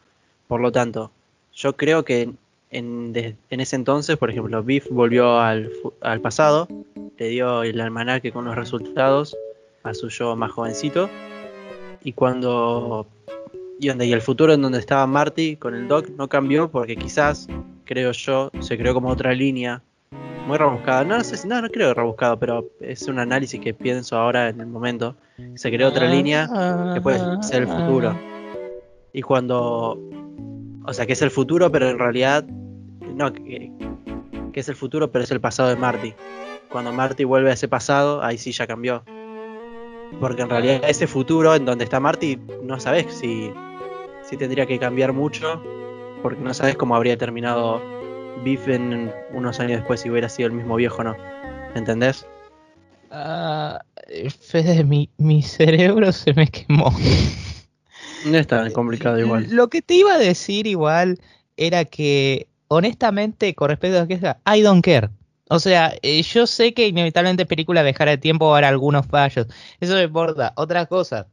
Por 0.47 0.61
lo 0.61 0.71
tanto, 0.71 1.11
yo 1.53 1.75
creo 1.75 2.03
que 2.03 2.31
en, 2.71 3.15
ese 3.49 3.75
entonces, 3.75 4.17
por 4.17 4.29
ejemplo, 4.29 4.63
Biff 4.63 4.87
volvió 4.89 5.39
al, 5.39 5.71
pasado, 6.21 6.67
le 7.17 7.27
dio 7.27 7.63
el 7.63 7.79
almanaque 7.81 8.31
con 8.31 8.45
los 8.45 8.55
resultados 8.55 9.35
a 9.83 9.93
su 9.93 10.09
yo 10.09 10.35
más 10.35 10.51
jovencito. 10.51 11.09
Y 12.03 12.13
cuando. 12.13 13.07
Y 13.79 13.87
donde 13.87 14.07
y 14.07 14.13
el 14.13 14.21
futuro 14.21 14.53
en 14.53 14.61
donde 14.61 14.79
estaba 14.79 15.07
Marty 15.07 15.55
con 15.55 15.73
el 15.73 15.87
Doc 15.87 16.09
no 16.17 16.27
cambió 16.27 16.69
porque 16.69 16.97
quizás, 16.97 17.47
creo 17.85 18.11
yo, 18.11 18.51
se 18.59 18.77
creó 18.77 18.93
como 18.93 19.09
otra 19.09 19.33
línea 19.33 19.81
muy 20.49 20.57
rebuscada. 20.57 21.03
No, 21.05 21.23
sé, 21.23 21.47
no, 21.47 21.61
no 21.61 21.69
creo 21.69 21.93
rebuscado, 21.93 22.39
pero 22.39 22.65
es 22.81 23.07
un 23.07 23.19
análisis 23.19 23.61
que 23.61 23.73
pienso 23.73 24.17
ahora 24.17 24.49
en 24.49 24.59
el 24.59 24.65
momento. 24.65 25.15
Se 25.53 25.71
creó 25.71 25.89
otra 25.89 26.07
línea 26.07 26.49
que 26.93 27.01
puede 27.01 27.19
ser 27.43 27.61
el 27.63 27.67
futuro. 27.67 28.19
Y 29.13 29.21
cuando. 29.21 29.97
O 30.85 30.93
sea, 30.93 31.05
que 31.05 31.13
es 31.13 31.21
el 31.21 31.29
futuro, 31.29 31.71
pero 31.71 31.89
en 31.89 31.99
realidad. 31.99 32.43
No, 33.15 33.31
que, 33.31 33.71
es 34.53 34.67
el 34.67 34.75
futuro, 34.75 35.09
pero 35.09 35.23
es 35.23 35.31
el 35.31 35.39
pasado 35.39 35.69
de 35.69 35.77
Marty. 35.77 36.13
Cuando 36.69 36.91
Marty 36.91 37.23
vuelve 37.23 37.51
a 37.51 37.53
ese 37.53 37.67
pasado, 37.67 38.21
ahí 38.21 38.37
sí 38.37 38.51
ya 38.51 38.67
cambió. 38.67 39.03
Porque 40.19 40.41
en 40.41 40.49
realidad 40.49 40.81
ese 40.85 41.07
futuro 41.07 41.55
en 41.55 41.63
donde 41.63 41.85
está 41.85 42.01
Marty, 42.01 42.37
no 42.63 42.77
sabes 42.79 43.05
si, 43.13 43.53
si 44.23 44.35
tendría 44.35 44.65
que 44.65 44.79
cambiar 44.79 45.13
mucho. 45.13 45.63
Porque 46.23 46.41
no 46.41 46.53
sabes 46.53 46.75
cómo 46.75 46.95
habría 46.95 47.17
terminado 47.17 47.81
Biff 48.43 48.67
en 48.67 49.11
unos 49.33 49.59
años 49.59 49.79
después 49.79 50.01
si 50.01 50.09
hubiera 50.09 50.29
sido 50.29 50.47
el 50.47 50.53
mismo 50.53 50.75
viejo 50.75 51.03
no. 51.03 51.15
¿Entendés? 51.75 52.25
Ah, 53.11 53.81
Fede, 54.39 54.83
mi, 54.83 55.09
mi 55.17 55.41
cerebro 55.41 56.11
se 56.11 56.33
me 56.33 56.47
quemó. 56.47 56.93
No 58.25 58.37
es 58.37 58.47
tan 58.47 58.71
complicado 58.71 59.19
igual. 59.19 59.47
Lo 59.49 59.69
que 59.69 59.81
te 59.81 59.95
iba 59.95 60.13
a 60.13 60.17
decir 60.17 60.67
igual 60.67 61.19
era 61.57 61.85
que, 61.85 62.47
honestamente, 62.67 63.55
con 63.55 63.69
respecto 63.69 63.99
a 63.99 64.07
que 64.07 64.15
I 64.45 64.61
don't 64.61 64.83
care. 64.83 65.09
O 65.49 65.59
sea, 65.59 65.95
eh, 66.01 66.21
yo 66.21 66.45
sé 66.45 66.73
que 66.73 66.87
inevitablemente 66.87 67.45
película 67.45 67.81
dejar 67.81 68.07
de 68.07 68.17
tiempo 68.17 68.47
va 68.47 68.51
a 68.51 68.57
haber 68.57 68.65
algunos 68.65 69.07
fallos. 69.07 69.47
Eso 69.79 69.95
me 69.95 70.03
importa. 70.03 70.53
Otras 70.55 70.87
cosas 70.87 71.25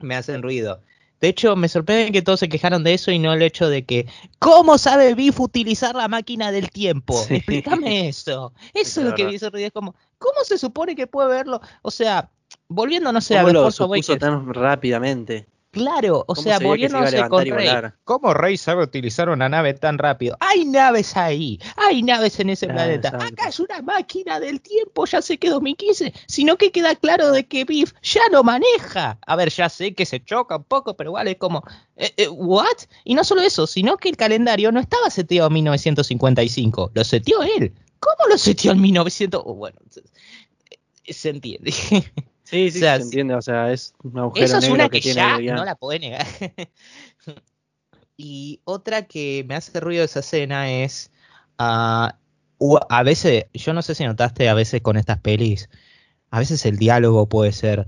me 0.00 0.16
hacen 0.16 0.42
ruido. 0.42 0.80
De 1.20 1.28
hecho, 1.28 1.54
me 1.54 1.68
sorprende 1.68 2.12
que 2.12 2.22
todos 2.22 2.40
se 2.40 2.48
quejaron 2.48 2.82
de 2.82 2.94
eso 2.94 3.10
y 3.10 3.18
no 3.18 3.32
el 3.32 3.42
hecho 3.42 3.68
de 3.68 3.84
que, 3.84 4.06
¿cómo 4.38 4.78
sabe 4.78 5.14
Biff 5.14 5.38
utilizar 5.38 5.94
la 5.94 6.08
máquina 6.08 6.50
del 6.50 6.70
tiempo? 6.70 7.22
Explícame 7.28 8.08
eso. 8.08 8.52
Eso 8.74 9.00
es 9.00 9.06
lo 9.06 9.14
que 9.14 9.24
me 9.24 9.34
hizo 9.34 9.54
es 9.54 9.72
como, 9.72 9.94
¿cómo 10.18 10.44
se 10.44 10.56
supone 10.56 10.96
que 10.96 11.06
puede 11.06 11.28
verlo? 11.28 11.60
O 11.82 11.90
sea, 11.90 12.30
volviendo, 12.68 13.12
no 13.12 13.20
sé, 13.20 13.36
a 13.36 13.44
ver, 13.44 13.52
lo 13.52 13.70
supuso 13.70 14.16
tan 14.16 14.52
rápidamente? 14.54 15.46
Claro, 15.72 16.24
o 16.26 16.34
sea, 16.34 16.58
volviéndose 16.58 17.28
con 17.28 17.46
Rey. 17.46 17.68
¿Cómo 18.02 18.34
Rey 18.34 18.56
sabe 18.56 18.82
utilizar 18.82 19.28
una 19.28 19.48
nave 19.48 19.74
tan 19.74 19.98
rápido? 19.98 20.36
Hay 20.40 20.64
naves 20.64 21.16
ahí, 21.16 21.60
hay 21.76 22.02
naves 22.02 22.40
en 22.40 22.50
ese 22.50 22.66
planeta. 22.66 23.10
Acá 23.10 23.48
es 23.48 23.60
una 23.60 23.80
máquina 23.80 24.40
del 24.40 24.60
tiempo, 24.60 25.06
ya 25.06 25.22
sé 25.22 25.38
que 25.38 25.48
2015, 25.48 26.12
sino 26.26 26.56
que 26.56 26.72
queda 26.72 26.96
claro 26.96 27.30
de 27.30 27.46
que 27.46 27.64
Biff 27.64 27.92
ya 28.02 28.22
no 28.32 28.42
maneja. 28.42 29.18
A 29.24 29.36
ver, 29.36 29.50
ya 29.50 29.68
sé 29.68 29.94
que 29.94 30.06
se 30.06 30.24
choca 30.24 30.56
un 30.56 30.64
poco, 30.64 30.96
pero 30.96 31.10
igual 31.10 31.28
es 31.28 31.36
como, 31.36 31.62
eh, 31.96 32.12
eh, 32.16 32.28
¿what? 32.28 32.66
Y 33.04 33.14
no 33.14 33.22
solo 33.22 33.42
eso, 33.42 33.68
sino 33.68 33.96
que 33.96 34.08
el 34.08 34.16
calendario 34.16 34.72
no 34.72 34.80
estaba 34.80 35.08
seteado 35.08 35.46
en 35.46 35.54
1955, 35.54 36.90
lo 36.94 37.04
seteó 37.04 37.42
él. 37.42 37.72
¿Cómo 38.00 38.28
lo 38.28 38.38
seteó 38.38 38.72
en 38.72 38.80
1900? 38.80 39.44
bueno, 39.44 39.78
se 41.04 41.28
entiende. 41.28 41.72
Sí, 42.50 42.70
sí, 42.72 42.80
se 42.80 42.94
entiende, 42.94 43.34
o 43.34 43.42
sea, 43.42 43.72
es 43.72 43.94
un 44.02 44.18
agujero 44.18 44.46
Eso 44.46 44.58
es 44.58 44.68
una 44.68 44.88
que, 44.88 45.00
ya 45.00 45.38
no 45.38 45.64
la 45.64 45.76
puede 45.76 46.00
negar. 46.00 46.26
y 48.16 48.60
otra 48.64 49.06
que 49.06 49.44
me 49.48 49.54
hace 49.54 49.78
ruido 49.78 50.00
de 50.00 50.06
esa 50.06 50.18
escena 50.18 50.68
es 50.68 51.12
uh, 51.58 52.76
a 52.88 53.02
veces, 53.04 53.44
yo 53.54 53.72
no 53.72 53.82
sé 53.82 53.94
si 53.94 54.04
notaste 54.04 54.48
a 54.48 54.54
veces 54.54 54.80
con 54.80 54.96
estas 54.96 55.18
pelis, 55.20 55.70
a 56.32 56.40
veces 56.40 56.66
el 56.66 56.76
diálogo 56.76 57.28
puede 57.28 57.52
ser 57.52 57.86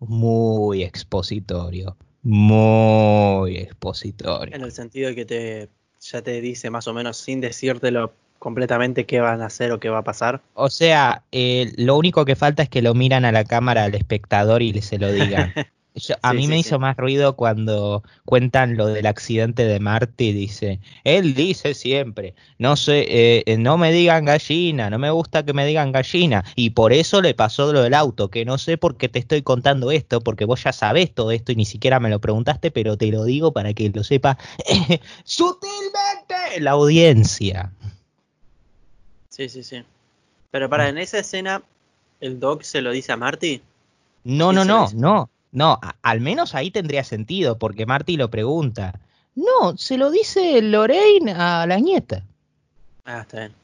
muy 0.00 0.82
expositorio, 0.82 1.96
muy 2.22 3.58
expositorio. 3.58 4.56
En 4.56 4.62
el 4.62 4.72
sentido 4.72 5.10
de 5.10 5.14
que 5.14 5.24
te 5.24 5.68
ya 6.00 6.22
te 6.22 6.40
dice 6.40 6.70
más 6.70 6.88
o 6.88 6.94
menos 6.94 7.16
sin 7.18 7.40
decírtelo 7.40 8.12
completamente 8.40 9.06
qué 9.06 9.20
van 9.20 9.42
a 9.42 9.46
hacer 9.46 9.70
o 9.70 9.78
qué 9.78 9.90
va 9.90 9.98
a 9.98 10.04
pasar. 10.04 10.40
O 10.54 10.70
sea, 10.70 11.22
eh, 11.30 11.72
lo 11.76 11.96
único 11.96 12.24
que 12.24 12.34
falta 12.34 12.64
es 12.64 12.68
que 12.68 12.82
lo 12.82 12.94
miran 12.94 13.24
a 13.24 13.30
la 13.30 13.44
cámara 13.44 13.84
al 13.84 13.94
espectador 13.94 14.62
y 14.62 14.80
se 14.82 14.98
lo 14.98 15.12
digan. 15.12 15.52
a 16.22 16.32
mí 16.32 16.46
me 16.46 16.58
hizo 16.58 16.78
más 16.78 16.96
ruido 16.96 17.36
cuando 17.36 18.02
cuentan 18.24 18.78
lo 18.78 18.86
del 18.86 19.06
accidente 19.06 19.66
de 19.66 19.78
Marty. 19.78 20.32
Dice, 20.32 20.80
él 21.04 21.34
dice 21.34 21.74
siempre, 21.74 22.34
no 22.58 22.76
sé, 22.76 23.04
eh, 23.08 23.56
no 23.58 23.76
me 23.76 23.92
digan 23.92 24.24
gallina, 24.24 24.88
no 24.88 24.98
me 24.98 25.10
gusta 25.10 25.44
que 25.44 25.52
me 25.52 25.66
digan 25.66 25.92
gallina. 25.92 26.42
Y 26.56 26.70
por 26.70 26.94
eso 26.94 27.20
le 27.20 27.34
pasó 27.34 27.74
lo 27.74 27.82
del 27.82 27.92
auto, 27.92 28.30
que 28.30 28.46
no 28.46 28.56
sé 28.56 28.78
por 28.78 28.96
qué 28.96 29.10
te 29.10 29.18
estoy 29.18 29.42
contando 29.42 29.90
esto, 29.90 30.22
porque 30.22 30.46
vos 30.46 30.64
ya 30.64 30.72
sabés 30.72 31.12
todo 31.12 31.30
esto 31.30 31.52
y 31.52 31.56
ni 31.56 31.66
siquiera 31.66 32.00
me 32.00 32.08
lo 32.08 32.20
preguntaste, 32.20 32.70
pero 32.70 32.96
te 32.96 33.08
lo 33.08 33.24
digo 33.24 33.52
para 33.52 33.74
que 33.74 33.90
lo 33.90 34.02
sepa 34.02 34.38
sutilmente 35.24 36.60
la 36.60 36.70
audiencia. 36.70 37.72
Sí, 39.40 39.48
sí, 39.48 39.62
sí. 39.62 39.82
Pero 40.50 40.68
para, 40.68 40.90
en 40.90 40.98
esa 40.98 41.18
escena, 41.18 41.62
¿el 42.20 42.38
Doc 42.38 42.62
se 42.62 42.82
lo 42.82 42.90
dice 42.90 43.12
a 43.12 43.16
Marty? 43.16 43.62
No, 44.24 44.52
no, 44.52 44.66
no, 44.66 44.90
no. 44.92 45.30
No, 45.50 45.80
al 46.02 46.20
menos 46.20 46.54
ahí 46.54 46.70
tendría 46.70 47.04
sentido, 47.04 47.56
porque 47.56 47.86
Marty 47.86 48.18
lo 48.18 48.28
pregunta. 48.28 49.00
No, 49.34 49.78
se 49.78 49.96
lo 49.96 50.10
dice 50.10 50.60
Lorraine 50.60 51.32
a 51.32 51.66
la 51.66 51.78
nieta. 51.78 52.22
Ah, 53.06 53.22
está 53.22 53.38
bien. 53.38 53.54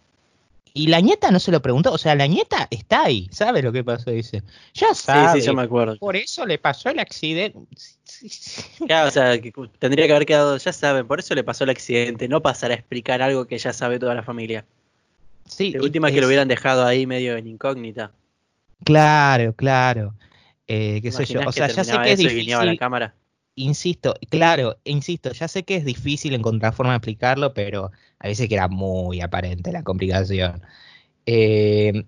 Y 0.73 0.87
la 0.87 1.01
nieta 1.01 1.31
no 1.31 1.41
se 1.41 1.53
lo 1.53 1.61
preguntó, 1.61 1.93
o 1.93 1.99
sea, 1.99 2.15
la 2.15 2.27
nieta 2.27 2.69
está 2.71 3.05
ahí, 3.05 3.29
¿sabe 3.31 3.61
lo 3.61 3.71
que 3.71 3.85
pasó? 3.85 4.11
Dice, 4.11 4.43
ya 4.73 4.95
sabe. 4.95 5.33
Sí, 5.35 5.41
sí, 5.41 5.47
yo 5.47 5.53
me 5.53 5.63
acuerdo. 5.63 5.99
Por 5.99 6.17
eso 6.17 6.47
le 6.47 6.57
pasó 6.57 6.89
el 6.89 7.01
accidente. 7.01 7.59
Claro, 8.87 9.09
o 9.09 9.11
sea, 9.11 9.39
tendría 9.79 10.07
que 10.07 10.13
haber 10.15 10.27
quedado, 10.27 10.57
ya 10.57 10.73
saben, 10.73 11.07
por 11.07 11.19
eso 11.21 11.35
le 11.35 11.45
pasó 11.45 11.65
el 11.65 11.71
accidente, 11.71 12.29
no 12.29 12.41
pasar 12.41 12.71
a 12.71 12.75
explicar 12.75 13.21
algo 13.21 13.47
que 13.47 13.59
ya 13.59 13.75
sabe 13.75 13.99
toda 13.99 14.15
la 14.15 14.23
familia. 14.23 14.65
Sí. 15.47 15.73
La 15.73 15.83
última 15.83 16.09
es 16.09 16.15
que 16.15 16.21
lo 16.21 16.27
hubieran 16.27 16.49
dejado 16.49 16.85
ahí 16.85 17.07
medio 17.07 17.37
en 17.37 17.47
incógnita. 17.47 18.13
Claro, 18.85 19.55
claro. 19.55 20.15
Eh, 20.67 21.01
qué 21.03 21.13
sé 21.13 21.25
yo. 21.25 21.41
O 21.47 21.53
sea, 21.53 21.69
ya 21.69 21.85
sé 21.85 21.97
que 22.03 22.13
es 22.13 22.19
difícil. 22.19 22.67
La 22.67 22.77
cámara? 22.77 23.15
Insisto, 23.59 24.15
claro, 24.29 24.77
insisto, 24.85 25.33
ya 25.33 25.49
sé 25.49 25.63
que 25.63 25.77
es 25.77 25.85
difícil 25.87 26.35
encontrar 26.35 26.75
forma 26.75 26.93
de 26.93 26.99
explicarlo, 26.99 27.55
pero 27.55 27.91
a 28.19 28.29
veces 28.29 28.51
que 28.51 28.55
era 28.55 28.69
muy 28.69 29.23
aparente 29.23 29.73
la 29.73 29.83
complicación. 29.83 30.61
Eh, 31.25 32.05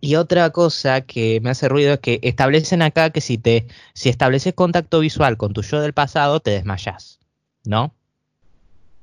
y 0.00 0.16
otra 0.16 0.50
cosa 0.50 1.02
que 1.02 1.40
me 1.42 1.50
hace 1.50 1.68
ruido 1.68 1.94
es 1.94 2.00
que 2.00 2.18
establecen 2.22 2.82
acá 2.82 3.10
que 3.10 3.20
si 3.20 3.38
te 3.38 3.66
si 3.92 4.08
estableces 4.08 4.54
contacto 4.54 4.98
visual 4.98 5.36
con 5.36 5.52
tu 5.52 5.62
yo 5.62 5.80
del 5.80 5.92
pasado, 5.92 6.40
te 6.40 6.50
desmayas, 6.50 7.20
¿no? 7.64 7.94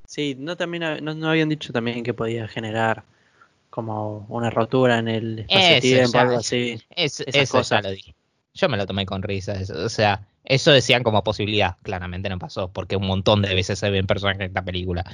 Sí, 0.06 0.36
no 0.38 0.58
también 0.58 0.84
no, 1.04 1.30
habían 1.30 1.48
dicho 1.48 1.72
también 1.72 2.04
que 2.04 2.14
podía 2.14 2.50
generar 2.50 3.06
como 3.72 4.28
una 4.30 4.52
rotura 4.52 5.00
en 5.00 5.08
el 5.08 5.40
espacio-tiempo, 5.40 6.20
algo 6.20 6.38
así. 6.38 6.80
Es, 6.90 7.22
eso 7.22 7.62
ya 7.62 7.82
lo 7.82 7.90
dije. 7.90 8.14
Yo 8.54 8.70
me 8.70 8.78
lo 8.78 8.86
tomé 8.86 9.06
con 9.06 9.24
risa. 9.24 9.56
O 9.84 9.90
sea, 9.90 10.28
eso 10.44 10.72
decían 10.72 11.04
como 11.04 11.24
posibilidad. 11.24 11.78
Claramente 11.82 12.30
no 12.30 12.38
pasó, 12.38 12.68
porque 12.68 12.98
un 12.98 13.08
montón 13.08 13.42
de 13.42 13.56
veces 13.56 13.80
se 13.80 13.90
ven 13.90 14.06
personajes 14.06 14.42
en 14.42 14.48
esta 14.48 14.62
película. 14.62 15.06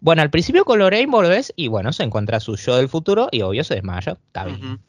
Bueno, 0.00 0.22
al 0.22 0.30
principio 0.30 0.64
con 0.64 0.78
Lorraine 0.78 1.12
volvés 1.12 1.52
y 1.56 1.68
bueno, 1.68 1.92
se 1.92 2.02
encuentra 2.02 2.40
su 2.40 2.56
yo 2.56 2.78
del 2.78 2.88
futuro 2.88 3.28
y 3.30 3.42
obvio 3.42 3.62
se 3.64 3.74
desmaya. 3.74 4.12
Está 4.12 4.46
bien. 4.46 4.80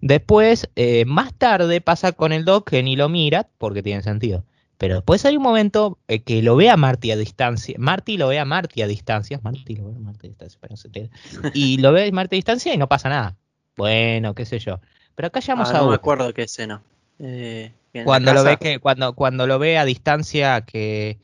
Después, 0.00 0.68
eh, 0.76 1.06
más 1.06 1.32
tarde 1.32 1.80
pasa 1.80 2.12
con 2.12 2.32
el 2.32 2.44
Doc 2.44 2.68
que 2.68 2.82
ni 2.82 2.94
lo 2.94 3.08
mira, 3.08 3.48
porque 3.56 3.82
tiene 3.82 4.02
sentido. 4.02 4.44
Pero 4.78 4.96
después 4.96 5.24
hay 5.24 5.36
un 5.36 5.42
momento 5.42 5.98
eh, 6.08 6.20
que 6.20 6.42
lo 6.42 6.56
ve 6.56 6.68
a 6.70 6.76
Marty 6.76 7.12
a 7.12 7.16
distancia. 7.16 7.76
Marty 7.78 8.16
lo 8.16 8.28
ve 8.28 8.38
a 8.38 8.44
Marty 8.44 8.82
a 8.82 8.86
distancia. 8.86 9.40
Marty 9.42 9.76
lo 9.76 9.86
ve 9.86 9.96
a 9.96 10.00
Marty 10.00 10.26
a 10.26 10.30
distancia, 10.30 10.58
pero 10.60 10.72
no 10.72 10.76
se 10.76 10.88
te... 10.88 11.10
Y 11.54 11.78
lo 11.78 11.92
ve 11.92 12.08
a 12.08 12.12
Marty 12.12 12.36
a 12.36 12.38
distancia 12.38 12.74
y 12.74 12.76
no 12.76 12.88
pasa 12.88 13.08
nada. 13.08 13.36
Bueno, 13.76 14.34
qué 14.34 14.44
sé 14.44 14.58
yo. 14.58 14.80
Pero 15.14 15.28
acá 15.28 15.40
ya 15.40 15.54
ah, 15.54 15.62
a. 15.62 15.72
No 15.72 15.88
me 15.88 15.94
acuerdo 15.94 16.32
qué 16.32 16.42
escena. 16.42 16.82
Eh, 17.18 17.72
cuando 18.04 18.34
lo 18.34 18.42
ve 18.42 18.56
que 18.56 18.80
cuando 18.80 19.14
cuando 19.14 19.46
lo 19.46 19.58
ve 19.60 19.78
a 19.78 19.84
distancia 19.84 20.62
que 20.62 21.18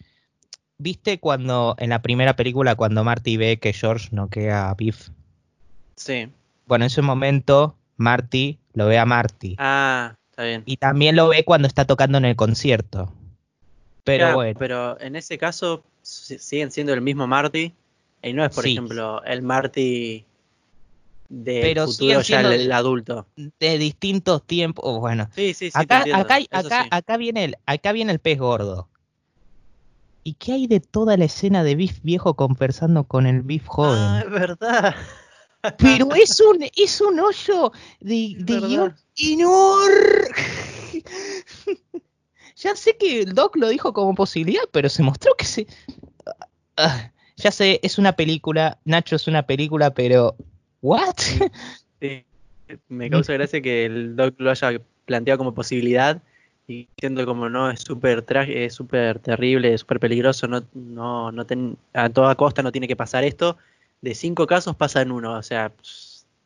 viste 0.78 1.18
cuando 1.18 1.74
en 1.78 1.90
la 1.90 2.00
primera 2.00 2.36
película 2.36 2.76
cuando 2.76 3.02
Marty 3.02 3.36
ve 3.36 3.58
que 3.58 3.72
George 3.72 4.08
no 4.12 4.28
queda 4.28 4.70
a 4.70 4.74
Biff. 4.74 5.08
Sí. 5.96 6.28
Bueno, 6.66 6.84
en 6.84 6.86
ese 6.86 7.02
momento 7.02 7.76
Marty 7.96 8.58
lo 8.72 8.86
ve 8.86 8.98
a 8.98 9.04
Marty. 9.04 9.56
Ah, 9.58 10.14
está 10.30 10.44
bien. 10.44 10.62
Y 10.64 10.76
también 10.76 11.16
lo 11.16 11.28
ve 11.28 11.44
cuando 11.44 11.66
está 11.66 11.84
tocando 11.84 12.18
en 12.18 12.24
el 12.24 12.36
concierto. 12.36 13.12
Pero 14.04 14.34
bueno. 14.34 14.58
Pero 14.58 15.00
en 15.00 15.16
ese 15.16 15.38
caso 15.38 15.84
siguen 16.02 16.70
siendo 16.70 16.92
el 16.92 17.00
mismo 17.00 17.26
Marty. 17.26 17.72
Y 18.22 18.32
no 18.32 18.44
es, 18.44 18.54
por 18.54 18.66
ejemplo, 18.66 19.22
el 19.24 19.42
Marty 19.42 20.24
de 21.30 21.60
pero 21.62 21.86
futuro 21.86 22.20
ya 22.20 22.40
el, 22.40 22.70
adulto. 22.72 23.26
De 23.36 23.78
distintos 23.78 24.44
tiempos, 24.44 24.98
bueno. 24.98 25.30
Sí, 25.34 25.54
sí, 25.54 25.70
sí, 25.70 25.72
acá, 25.74 26.04
acá, 26.12 26.38
acá, 26.50 26.86
acá, 26.90 27.16
viene 27.16 27.44
el, 27.44 27.56
acá 27.66 27.92
viene 27.92 28.12
el 28.12 28.18
pez 28.18 28.38
gordo. 28.38 28.88
¿Y 30.22 30.34
qué 30.34 30.52
hay 30.52 30.66
de 30.66 30.80
toda 30.80 31.16
la 31.16 31.24
escena 31.24 31.64
de 31.64 31.76
Biff 31.76 32.02
viejo 32.02 32.34
conversando 32.34 33.04
con 33.04 33.26
el 33.26 33.42
Biff 33.42 33.66
joven? 33.66 33.98
Ah, 33.98 34.22
es 34.24 34.30
verdad. 34.30 34.94
Pero 35.78 36.14
es 36.14 36.40
un, 36.40 36.64
es 36.76 37.00
un 37.00 37.20
hoyo 37.20 37.72
de, 38.00 38.34
de 38.38 38.92
enorme. 39.16 40.24
Ya 42.62 42.76
sé 42.76 42.96
que 42.96 43.22
el 43.22 43.34
Doc 43.34 43.56
lo 43.56 43.68
dijo 43.68 43.92
como 43.92 44.14
posibilidad, 44.14 44.62
pero 44.70 44.88
se 44.88 45.02
mostró 45.02 45.34
que 45.36 45.44
se. 45.44 45.66
Ah, 46.76 47.10
ya 47.36 47.50
sé, 47.50 47.80
es 47.82 47.98
una 47.98 48.12
película, 48.12 48.78
Nacho 48.84 49.16
es 49.16 49.26
una 49.26 49.42
película, 49.42 49.92
pero 49.92 50.36
¿What? 50.82 51.16
Sí, 52.00 52.24
me 52.88 53.10
causa 53.10 53.34
gracia 53.34 53.60
que 53.60 53.84
el 53.84 54.16
Doc 54.16 54.34
lo 54.38 54.50
haya 54.50 54.80
planteado 55.04 55.36
como 55.36 55.52
posibilidad 55.52 56.22
y 56.66 56.88
siendo 56.98 57.26
como 57.26 57.50
no 57.50 57.70
es 57.70 57.80
súper 57.80 58.24
es 58.48 58.74
súper 58.74 59.18
terrible, 59.18 59.74
es 59.74 59.80
súper 59.80 60.00
peligroso, 60.00 60.46
no, 60.46 60.62
no, 60.72 61.30
no 61.32 61.46
a 61.92 62.08
toda 62.08 62.36
costa 62.36 62.62
no 62.62 62.72
tiene 62.72 62.88
que 62.88 62.96
pasar 62.96 63.24
esto. 63.24 63.58
De 64.00 64.14
cinco 64.14 64.46
casos 64.46 64.76
pasa 64.76 65.02
en 65.02 65.12
uno, 65.12 65.34
o 65.34 65.42
sea, 65.42 65.72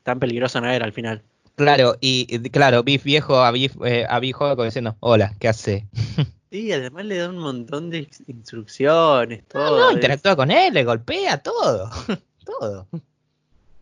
tan 0.03 0.19
peligroso 0.19 0.61
no 0.61 0.69
era 0.69 0.85
al 0.85 0.93
final. 0.93 1.23
Claro, 1.57 1.97
y 2.01 2.27
claro, 2.51 2.83
Biff 2.83 3.05
viejo 3.05 3.37
a 3.37 3.51
Biff, 3.53 3.77
eh, 3.85 4.07
a 4.09 4.19
Biff 4.19 4.37
joven 4.37 4.67
diciendo, 4.67 4.97
hola, 5.01 5.35
¿qué 5.39 5.49
hace? 5.49 5.87
Sí, 6.51 6.71
además 6.71 7.05
le 7.07 7.17
da 7.17 7.31
un 7.31 7.39
montón 7.39 7.91
de 7.91 8.09
instrucciones, 8.29 9.43
todo. 9.49 9.77
No, 9.77 9.87
no, 9.87 9.91
interactúa 9.91 10.37
con 10.37 10.53
él, 10.53 10.73
le 10.73 10.85
golpea, 10.85 11.39
todo, 11.39 11.91
todo. 12.45 12.87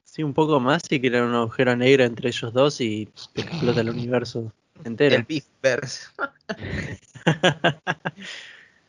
Sí, 0.04 0.22
un 0.22 0.32
poco 0.32 0.58
más 0.58 0.82
y 0.88 1.06
era 1.06 1.22
un 1.22 1.34
agujero 1.34 1.76
negro 1.76 2.04
entre 2.04 2.30
ellos 2.30 2.50
dos 2.54 2.80
y 2.80 3.10
explota 3.34 3.82
el 3.82 3.90
universo 3.90 4.50
entero. 4.84 5.16
El 5.16 5.24
Beefverse. 5.24 6.06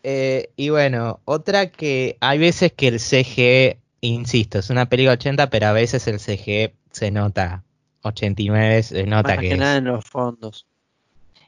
Eh, 0.06 0.50
y 0.58 0.68
bueno, 0.68 1.22
otra 1.24 1.72
que 1.72 2.18
hay 2.20 2.38
veces 2.38 2.74
que 2.74 2.90
el 2.90 3.00
CG, 3.00 3.80
insisto, 4.02 4.60
es 4.60 4.70
una 4.70 4.90
película 4.90 5.14
80, 5.14 5.50
pero 5.50 5.68
a 5.68 5.72
veces 5.72 6.06
el 6.08 6.20
CG 6.20 6.74
se 6.92 7.10
nota 7.10 7.64
89, 8.04 8.84
se 8.84 9.06
nota 9.06 9.38
que, 9.38 9.50
que 9.50 9.58
nada 9.58 9.78
en 9.78 9.86
los 9.86 10.06
fondos. 10.06 10.66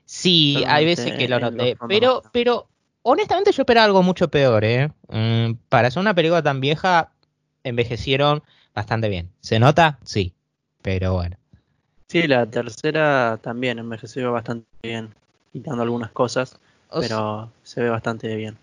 Sí, 0.05 0.63
hay 0.67 0.85
veces 0.85 1.13
que 1.13 1.27
lo 1.27 1.39
noté, 1.39 1.77
pero, 1.87 2.21
pero 2.31 2.67
honestamente 3.01 3.51
yo 3.51 3.63
esperaba 3.63 3.85
algo 3.85 4.03
mucho 4.03 4.29
peor, 4.29 4.63
¿eh? 4.63 4.91
Mm, 5.09 5.53
para 5.69 5.89
ser 5.91 6.01
una 6.01 6.13
película 6.13 6.41
tan 6.41 6.61
vieja, 6.61 7.11
envejecieron 7.63 8.43
bastante 8.73 9.09
bien. 9.09 9.29
¿Se 9.39 9.59
nota? 9.59 9.99
Sí, 10.03 10.33
pero 10.81 11.13
bueno. 11.13 11.37
Sí, 12.07 12.27
la 12.27 12.45
tercera 12.45 13.39
también 13.41 13.79
envejeció 13.79 14.31
bastante 14.31 14.67
bien, 14.83 15.13
quitando 15.51 15.81
algunas 15.81 16.11
cosas, 16.11 16.59
pero 16.99 17.51
se 17.63 17.81
ve 17.81 17.89
bastante 17.89 18.35
bien. 18.35 18.57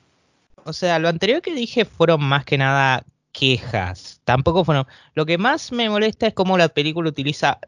O 0.64 0.72
sea, 0.72 1.00
lo 1.00 1.08
anterior 1.08 1.42
que 1.42 1.54
dije 1.54 1.84
fueron 1.84 2.22
más 2.22 2.44
que 2.44 2.56
nada 2.56 3.04
quejas. 3.32 4.20
Tampoco 4.24 4.64
fueron. 4.64 4.86
Lo 5.14 5.26
que 5.26 5.38
más 5.38 5.72
me 5.72 5.88
molesta 5.88 6.26
es 6.26 6.34
cómo 6.34 6.58
la 6.58 6.68
película 6.68 7.08
utiliza. 7.08 7.58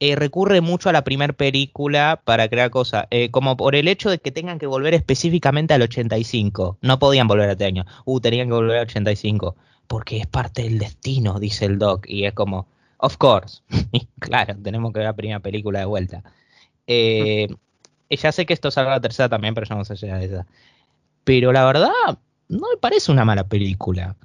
Eh, 0.00 0.16
recurre 0.16 0.60
mucho 0.60 0.88
a 0.88 0.92
la 0.92 1.04
primera 1.04 1.32
película 1.32 2.20
para 2.24 2.48
crear 2.48 2.70
cosas. 2.70 3.06
Eh, 3.10 3.30
como 3.30 3.56
por 3.56 3.76
el 3.76 3.88
hecho 3.88 4.10
de 4.10 4.18
que 4.18 4.32
tengan 4.32 4.58
que 4.58 4.66
volver 4.66 4.94
específicamente 4.94 5.74
al 5.74 5.82
85. 5.82 6.78
No 6.82 6.98
podían 6.98 7.28
volver 7.28 7.48
a 7.48 7.52
este 7.52 7.64
año. 7.64 7.84
Uh, 8.04 8.20
tenían 8.20 8.48
que 8.48 8.54
volver 8.54 8.78
al 8.78 8.84
85 8.84 9.56
porque 9.86 10.18
es 10.18 10.26
parte 10.26 10.62
del 10.62 10.78
destino, 10.78 11.38
dice 11.38 11.66
el 11.66 11.78
doc, 11.78 12.06
y 12.08 12.24
es 12.24 12.32
como, 12.32 12.66
of 12.98 13.16
course, 13.16 13.62
claro, 14.18 14.56
tenemos 14.62 14.92
que 14.92 15.00
ver 15.00 15.06
la 15.06 15.16
primera 15.16 15.40
película 15.40 15.80
de 15.80 15.84
vuelta. 15.84 16.22
Eh, 16.86 17.48
ya 18.10 18.32
sé 18.32 18.46
que 18.46 18.52
esto 18.52 18.70
salga 18.70 18.92
la 18.92 19.00
tercera 19.00 19.28
también, 19.28 19.54
pero 19.54 19.66
ya 19.66 19.74
no 19.74 19.84
sé 19.84 19.96
si 19.96 20.06
de 20.06 20.24
esa. 20.24 20.46
Pero 21.24 21.52
la 21.52 21.64
verdad, 21.64 21.90
no 22.48 22.68
me 22.70 22.76
parece 22.80 23.10
una 23.12 23.24
mala 23.24 23.44
película. 23.44 24.16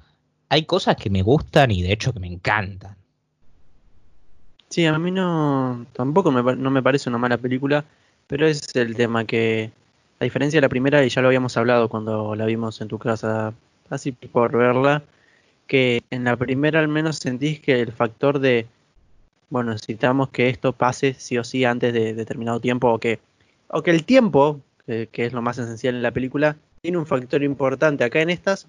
Hay 0.50 0.64
cosas 0.66 0.96
que 0.96 1.08
me 1.08 1.22
gustan 1.22 1.70
y 1.70 1.82
de 1.82 1.92
hecho 1.92 2.12
que 2.12 2.20
me 2.20 2.26
encantan. 2.26 2.96
Sí, 4.68 4.84
a 4.84 4.98
mí 4.98 5.10
no, 5.10 5.86
tampoco 5.94 6.30
me, 6.30 6.56
no 6.56 6.70
me 6.70 6.82
parece 6.82 7.08
una 7.08 7.18
mala 7.18 7.38
película, 7.38 7.84
pero 8.26 8.46
es 8.46 8.76
el 8.76 8.94
tema 8.94 9.24
que, 9.24 9.70
a 10.20 10.24
diferencia 10.24 10.58
de 10.58 10.62
la 10.62 10.68
primera, 10.68 11.04
y 11.04 11.08
ya 11.08 11.22
lo 11.22 11.28
habíamos 11.28 11.56
hablado 11.56 11.88
cuando 11.88 12.34
la 12.34 12.44
vimos 12.44 12.80
en 12.80 12.88
tu 12.88 12.98
casa, 12.98 13.54
así 13.88 14.12
por 14.12 14.56
verla, 14.56 15.02
que 15.66 16.02
en 16.10 16.24
la 16.24 16.36
primera 16.36 16.80
al 16.80 16.88
menos 16.88 17.16
sentís 17.16 17.60
que 17.60 17.80
el 17.80 17.92
factor 17.92 18.38
de, 18.38 18.66
bueno, 19.48 19.72
necesitamos 19.72 20.28
que 20.28 20.48
esto 20.48 20.72
pase 20.72 21.14
sí 21.14 21.38
o 21.38 21.44
sí 21.44 21.64
antes 21.64 21.92
de 21.92 22.14
determinado 22.14 22.60
tiempo 22.60 22.92
o 22.92 22.98
que, 22.98 23.18
o 23.68 23.82
que 23.82 23.90
el 23.90 24.04
tiempo 24.04 24.60
que 24.86 25.24
es 25.26 25.32
lo 25.32 25.42
más 25.42 25.58
esencial 25.58 25.94
en 25.94 26.02
la 26.02 26.10
película, 26.10 26.56
tiene 26.80 26.98
un 26.98 27.06
factor 27.06 27.42
importante. 27.42 28.04
Acá 28.04 28.20
en 28.20 28.30
estas 28.30 28.66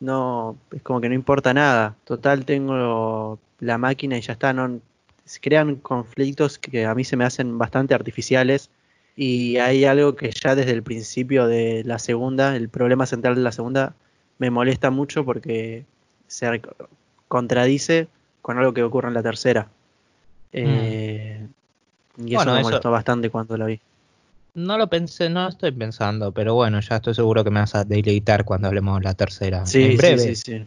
no 0.00 0.56
es 0.72 0.82
como 0.82 1.00
que 1.00 1.08
no 1.08 1.14
importa 1.14 1.54
nada. 1.54 1.94
Total 2.04 2.44
tengo 2.44 3.38
la 3.60 3.78
máquina 3.78 4.18
y 4.18 4.20
ya 4.20 4.32
está. 4.32 4.52
No, 4.52 4.80
se 5.24 5.40
crean 5.40 5.76
conflictos 5.76 6.58
que 6.58 6.86
a 6.86 6.94
mí 6.94 7.04
se 7.04 7.16
me 7.16 7.24
hacen 7.24 7.58
bastante 7.58 7.94
artificiales 7.94 8.70
y 9.16 9.56
hay 9.58 9.84
algo 9.84 10.16
que 10.16 10.30
ya 10.30 10.54
desde 10.54 10.72
el 10.72 10.82
principio 10.82 11.46
de 11.46 11.82
la 11.84 11.98
segunda, 11.98 12.56
el 12.56 12.68
problema 12.68 13.06
central 13.06 13.36
de 13.36 13.42
la 13.42 13.52
segunda, 13.52 13.94
me 14.38 14.50
molesta 14.50 14.90
mucho 14.90 15.24
porque 15.24 15.84
se 16.26 16.60
contradice 17.28 18.08
con 18.42 18.58
algo 18.58 18.74
que 18.74 18.82
ocurre 18.82 19.08
en 19.08 19.14
la 19.14 19.22
tercera. 19.22 19.68
Mm. 20.52 20.56
Eh, 20.56 21.46
y 22.18 22.34
eso 22.34 22.52
me 22.52 22.62
molestó 22.62 22.90
bastante 22.90 23.30
cuando 23.30 23.56
la 23.56 23.66
vi. 23.66 23.80
No 24.54 24.78
lo 24.78 24.88
pensé, 24.88 25.28
no 25.28 25.48
estoy 25.48 25.72
pensando, 25.72 26.32
pero 26.32 26.54
bueno, 26.54 26.78
ya 26.80 26.96
estoy 26.96 27.14
seguro 27.14 27.42
que 27.42 27.50
me 27.50 27.58
vas 27.58 27.74
a 27.74 27.84
deleitar 27.84 28.44
cuando 28.44 28.68
hablemos 28.68 29.00
de 29.00 29.04
la 29.04 29.14
tercera. 29.14 29.66
Sí, 29.66 29.82
en 29.82 29.96
breve. 29.96 30.18
sí, 30.18 30.36
sí, 30.36 30.64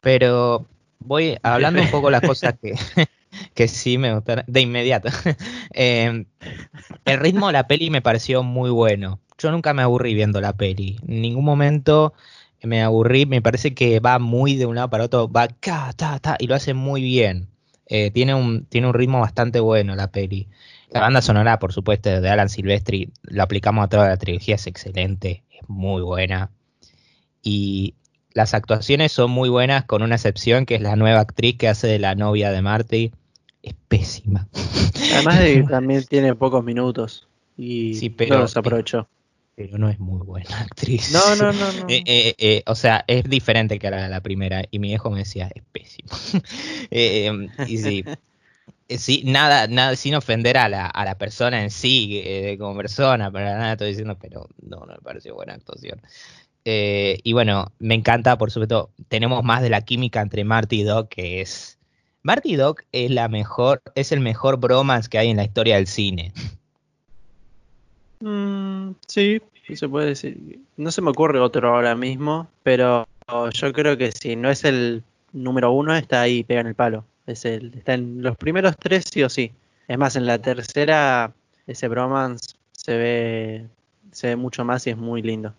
Pero 0.00 0.66
voy 0.98 1.36
hablando 1.42 1.82
un 1.82 1.90
poco 1.90 2.10
las 2.10 2.20
cosas 2.26 2.54
que, 2.60 2.74
que 3.54 3.68
sí 3.68 3.96
me 3.96 4.12
gustaron 4.12 4.44
de 4.48 4.60
inmediato. 4.60 5.08
Em, 5.74 6.26
el 7.04 7.20
ritmo 7.20 7.46
de 7.46 7.52
la 7.54 7.68
peli 7.68 7.90
me 7.90 8.02
pareció 8.02 8.42
muy 8.42 8.70
bueno. 8.70 9.20
Yo 9.38 9.52
nunca 9.52 9.72
me 9.72 9.82
aburrí 9.82 10.14
viendo 10.14 10.40
la 10.40 10.52
peli. 10.54 10.98
En 11.06 11.22
ningún 11.22 11.44
momento 11.44 12.14
me 12.62 12.82
aburrí. 12.82 13.26
Me 13.26 13.40
parece 13.40 13.72
que 13.72 14.00
va 14.00 14.18
muy 14.18 14.56
de 14.56 14.66
un 14.66 14.74
lado 14.74 14.90
para 14.90 15.04
otro. 15.04 15.30
Va 15.30 15.46
ca, 15.48 15.92
ta, 15.96 16.18
ta, 16.18 16.36
y 16.40 16.48
lo 16.48 16.56
hace 16.56 16.74
muy 16.74 17.02
bien. 17.02 17.48
Eh, 17.86 18.10
tiene, 18.10 18.34
un, 18.34 18.64
tiene 18.66 18.88
un 18.88 18.94
ritmo 18.94 19.20
bastante 19.20 19.60
bueno 19.60 19.94
la 19.94 20.10
peli. 20.10 20.48
La 20.92 21.00
banda 21.00 21.22
sonora, 21.22 21.58
por 21.58 21.72
supuesto, 21.72 22.20
de 22.20 22.28
Alan 22.28 22.48
Silvestri, 22.48 23.10
lo 23.22 23.42
aplicamos 23.42 23.84
a 23.84 23.88
toda 23.88 24.08
la 24.08 24.16
trilogía, 24.18 24.56
es 24.56 24.66
excelente, 24.66 25.42
es 25.50 25.66
muy 25.68 26.02
buena. 26.02 26.50
Y 27.42 27.94
las 28.34 28.54
actuaciones 28.54 29.12
son 29.12 29.30
muy 29.30 29.48
buenas, 29.48 29.84
con 29.84 30.02
una 30.02 30.16
excepción, 30.16 30.66
que 30.66 30.74
es 30.74 30.82
la 30.82 30.96
nueva 30.96 31.20
actriz 31.20 31.56
que 31.56 31.68
hace 31.68 31.86
de 31.86 31.98
la 31.98 32.14
novia 32.14 32.50
de 32.50 32.62
Marty. 32.62 33.12
Es 33.62 33.74
pésima. 33.88 34.48
Además 35.14 35.38
de 35.38 35.62
también 35.70 36.04
tiene 36.04 36.34
pocos 36.34 36.64
minutos 36.64 37.28
y 37.56 37.94
sí, 37.94 38.10
pero, 38.10 38.40
los 38.40 38.56
aprovechó. 38.56 39.08
Pero 39.54 39.78
no 39.78 39.88
es 39.88 39.98
muy 39.98 40.20
buena 40.24 40.60
actriz. 40.60 41.12
No, 41.12 41.36
no, 41.36 41.52
no. 41.52 41.72
no. 41.72 41.88
Eh, 41.88 42.02
eh, 42.06 42.34
eh, 42.38 42.62
o 42.66 42.74
sea, 42.74 43.04
es 43.06 43.24
diferente 43.24 43.78
que 43.78 43.90
la, 43.90 44.08
la 44.08 44.20
primera. 44.20 44.64
Y 44.70 44.78
mi 44.78 44.92
hijo 44.92 45.10
me 45.10 45.20
decía, 45.20 45.50
es 45.54 45.62
pésimo. 45.72 46.08
y 47.66 47.78
sí, 47.78 48.04
sí, 48.88 49.22
nada, 49.24 49.66
nada, 49.66 49.96
sin 49.96 50.14
ofender 50.14 50.56
a 50.58 50.68
la, 50.68 50.86
a 50.86 51.04
la 51.04 51.16
persona 51.16 51.62
en 51.62 51.70
sí, 51.70 52.56
como 52.58 52.76
persona, 52.76 53.30
para 53.30 53.58
nada 53.58 53.72
estoy 53.72 53.88
diciendo, 53.88 54.16
pero 54.20 54.48
no, 54.62 54.80
no 54.80 54.94
me 54.94 54.98
pareció 55.02 55.34
buena 55.34 55.54
actuación. 55.54 56.00
y 56.64 57.32
bueno, 57.32 57.72
me 57.78 57.94
encanta, 57.94 58.38
por 58.38 58.50
supuesto, 58.50 58.90
tenemos 59.08 59.42
más 59.44 59.62
de 59.62 59.70
la 59.70 59.82
química 59.82 60.20
entre 60.20 60.44
Marty 60.44 60.80
y 60.80 60.84
Doc, 60.84 61.08
que 61.08 61.40
es 61.40 61.78
Marty 62.22 62.54
Doc 62.54 62.84
es 62.92 63.10
la 63.10 63.28
mejor, 63.28 63.82
es 63.94 64.12
el 64.12 64.20
mejor 64.20 64.58
bromance 64.58 65.08
que 65.08 65.18
hay 65.18 65.30
en 65.30 65.36
la 65.36 65.44
historia 65.44 65.76
del 65.76 65.88
cine. 65.88 66.32
Mm, 68.20 68.92
sí, 69.08 69.40
se 69.74 69.88
puede 69.88 70.08
decir. 70.08 70.60
No 70.76 70.92
se 70.92 71.02
me 71.02 71.10
ocurre 71.10 71.40
otro 71.40 71.74
ahora 71.74 71.96
mismo, 71.96 72.48
pero 72.62 73.06
yo 73.52 73.72
creo 73.72 73.96
que 73.98 74.12
si 74.12 74.36
no 74.36 74.50
es 74.50 74.64
el 74.64 75.02
número 75.32 75.72
uno, 75.72 75.96
está 75.96 76.20
ahí, 76.20 76.44
pega 76.44 76.60
en 76.60 76.68
el 76.68 76.74
palo. 76.76 77.04
Es 77.26 77.44
el, 77.44 77.74
está 77.74 77.94
en 77.94 78.22
los 78.22 78.36
primeros 78.36 78.76
tres 78.76 79.04
sí 79.10 79.22
o 79.22 79.28
sí. 79.28 79.52
Es 79.88 79.98
más, 79.98 80.16
en 80.16 80.26
la 80.26 80.38
tercera, 80.38 81.32
ese 81.66 81.88
bromance 81.88 82.54
se 82.72 82.96
ve, 82.96 83.66
se 84.10 84.28
ve 84.28 84.36
mucho 84.36 84.64
más 84.64 84.86
y 84.86 84.90
es 84.90 84.96
muy 84.96 85.22
lindo. 85.22 85.54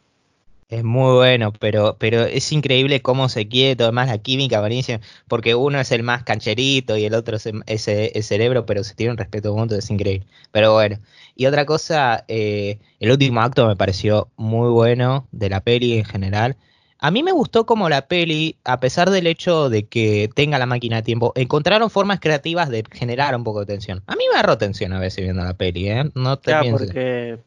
Es 0.69 0.83
muy 0.83 1.13
bueno, 1.13 1.53
pero, 1.53 1.97
pero 1.99 2.23
es 2.23 2.51
increíble 2.51 3.01
cómo 3.01 3.29
se 3.29 3.47
quiere, 3.47 3.75
todo 3.75 3.91
más 3.91 4.07
la 4.07 4.17
química, 4.17 4.59
buenísima, 4.59 5.01
porque 5.27 5.53
uno 5.53 5.79
es 5.79 5.91
el 5.91 6.01
más 6.01 6.23
cancherito 6.23 6.97
y 6.97 7.05
el 7.05 7.13
otro 7.13 7.37
es 7.37 7.45
el, 7.45 8.23
cerebro, 8.23 8.65
pero 8.65 8.83
se 8.83 8.95
tiene 8.95 9.11
un 9.11 9.17
respeto 9.17 9.55
mutuo, 9.55 9.77
es 9.77 9.89
increíble. 9.91 10.25
Pero 10.51 10.73
bueno, 10.73 10.97
y 11.35 11.45
otra 11.45 11.65
cosa, 11.65 12.25
eh, 12.27 12.79
el 12.99 13.11
último 13.11 13.41
acto 13.41 13.67
me 13.67 13.75
pareció 13.75 14.29
muy 14.35 14.69
bueno 14.71 15.27
de 15.31 15.49
la 15.49 15.61
peli 15.61 15.93
en 15.99 16.05
general. 16.05 16.57
A 17.03 17.11
mí 17.11 17.21
me 17.21 17.33
gustó 17.33 17.65
como 17.65 17.89
la 17.89 18.07
peli, 18.07 18.55
a 18.63 18.79
pesar 18.79 19.09
del 19.09 19.27
hecho 19.27 19.69
de 19.69 19.83
que 19.83 20.29
tenga 20.33 20.57
la 20.57 20.65
máquina 20.65 20.95
de 20.95 21.01
tiempo, 21.01 21.33
encontraron 21.35 21.89
formas 21.89 22.21
creativas 22.21 22.69
de 22.69 22.85
generar 22.93 23.35
un 23.35 23.43
poco 23.43 23.59
de 23.59 23.65
tensión. 23.65 24.01
A 24.07 24.15
mí 24.15 24.23
me 24.31 24.39
agarró 24.39 24.57
tensión 24.57 24.93
a 24.93 25.01
veces 25.01 25.21
viendo 25.21 25.43
la 25.43 25.53
peli, 25.53 25.89
¿eh? 25.89 26.09
No 26.15 26.39
te 26.39 26.51
claro, 26.51 26.69
porque 26.71 27.39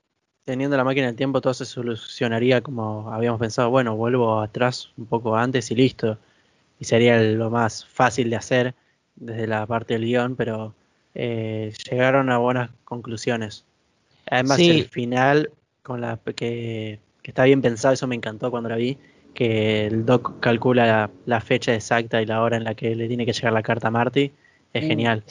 teniendo 0.45 0.77
la 0.77 0.85
máquina 0.85 1.07
del 1.07 1.17
tiempo 1.17 1.41
todo 1.41 1.55
se 1.55 1.65
solucionaría 1.65 2.61
como 2.61 3.11
habíamos 3.11 3.41
pensado, 3.41 3.71
bueno, 3.71 3.97
vuelvo 3.97 4.43
atrás 4.43 4.91
un 4.99 5.07
poco 5.07 5.35
antes 5.37 5.71
y 5.71 5.75
listo. 5.75 6.19
Y 6.79 6.85
sería 6.85 7.19
lo 7.19 7.49
más 7.49 7.87
fácil 7.87 8.29
de 8.29 8.37
hacer 8.37 8.75
desde 9.15 9.47
la 9.47 9.67
parte 9.67 9.95
del 9.95 10.05
guion, 10.05 10.37
pero 10.37 10.75
eh, 11.15 11.73
llegaron 11.91 12.29
a 12.29 12.37
buenas 12.37 12.69
conclusiones. 12.85 13.65
Además 14.31 14.59
el 14.59 14.85
final, 14.85 15.49
con 15.83 16.03
la 16.03 16.21
que, 16.37 17.01
está 17.23 17.45
bien 17.45 17.63
pensado, 17.63 17.95
eso 17.95 18.07
me 18.07 18.17
encantó 18.17 18.51
cuando 18.51 18.69
la 18.69 18.77
vi, 18.77 18.99
que 19.37 19.87
el 19.87 20.05
doc 20.07 20.41
calcula 20.41 21.11
la, 21.27 21.41
fecha 21.41 21.75
exacta 21.75 22.21
y 22.21 22.27
la 22.27 22.43
hora 22.43 22.57
en 22.57 22.65
la 22.65 22.75
que 22.75 22.97
le 22.97 23.07
tiene 23.07 23.27
que 23.27 23.33
llegar 23.33 23.53
la 23.53 23.63
carta 23.63 23.89
a 23.89 23.91
Marty, 23.93 24.33
es 24.73 24.85
mm. 24.85 24.87
genial. 24.89 25.25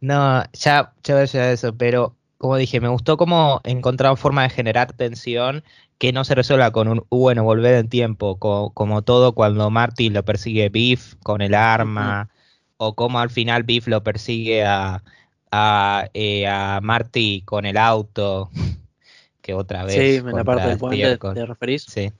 No, 0.00 0.44
ya, 0.52 0.92
ya, 1.02 1.22
eso, 1.22 1.74
pero 1.76 2.14
como 2.38 2.56
dije, 2.56 2.80
me 2.80 2.88
gustó 2.88 3.16
cómo 3.16 3.60
encontraron 3.64 4.16
forma 4.16 4.42
de 4.44 4.50
generar 4.50 4.92
tensión 4.92 5.64
que 5.98 6.12
no 6.12 6.24
se 6.24 6.34
resuelva 6.34 6.70
con 6.70 6.88
un, 6.88 7.04
bueno, 7.10 7.42
volver 7.42 7.74
en 7.74 7.88
tiempo, 7.88 8.38
como 8.38 9.02
todo 9.02 9.34
cuando 9.34 9.70
Marty 9.70 10.10
lo 10.10 10.24
persigue 10.24 10.68
Biff 10.68 11.16
con 11.22 11.42
el 11.42 11.54
arma, 11.54 12.28
o 12.76 12.94
como 12.94 13.18
al 13.18 13.30
final 13.30 13.64
Biff 13.64 13.86
lo 13.88 14.02
persigue 14.02 14.64
a, 14.64 15.02
a, 15.50 16.08
eh, 16.14 16.46
a 16.46 16.80
Marty 16.82 17.42
con 17.42 17.66
el 17.66 17.76
auto, 17.76 18.50
que 19.42 19.54
otra 19.54 19.84
vez. 19.84 19.94
Sí, 19.94 20.16
en 20.16 20.36
la 20.36 20.44
parte 20.44 20.68
del 20.68 20.78
puente 20.78 21.18
te 21.18 21.46
referís. 21.46 21.82
Sí, 21.82 22.10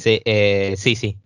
sí, 0.00 0.20
eh, 0.24 0.74
sí. 0.76 0.96
sí. 0.96 1.16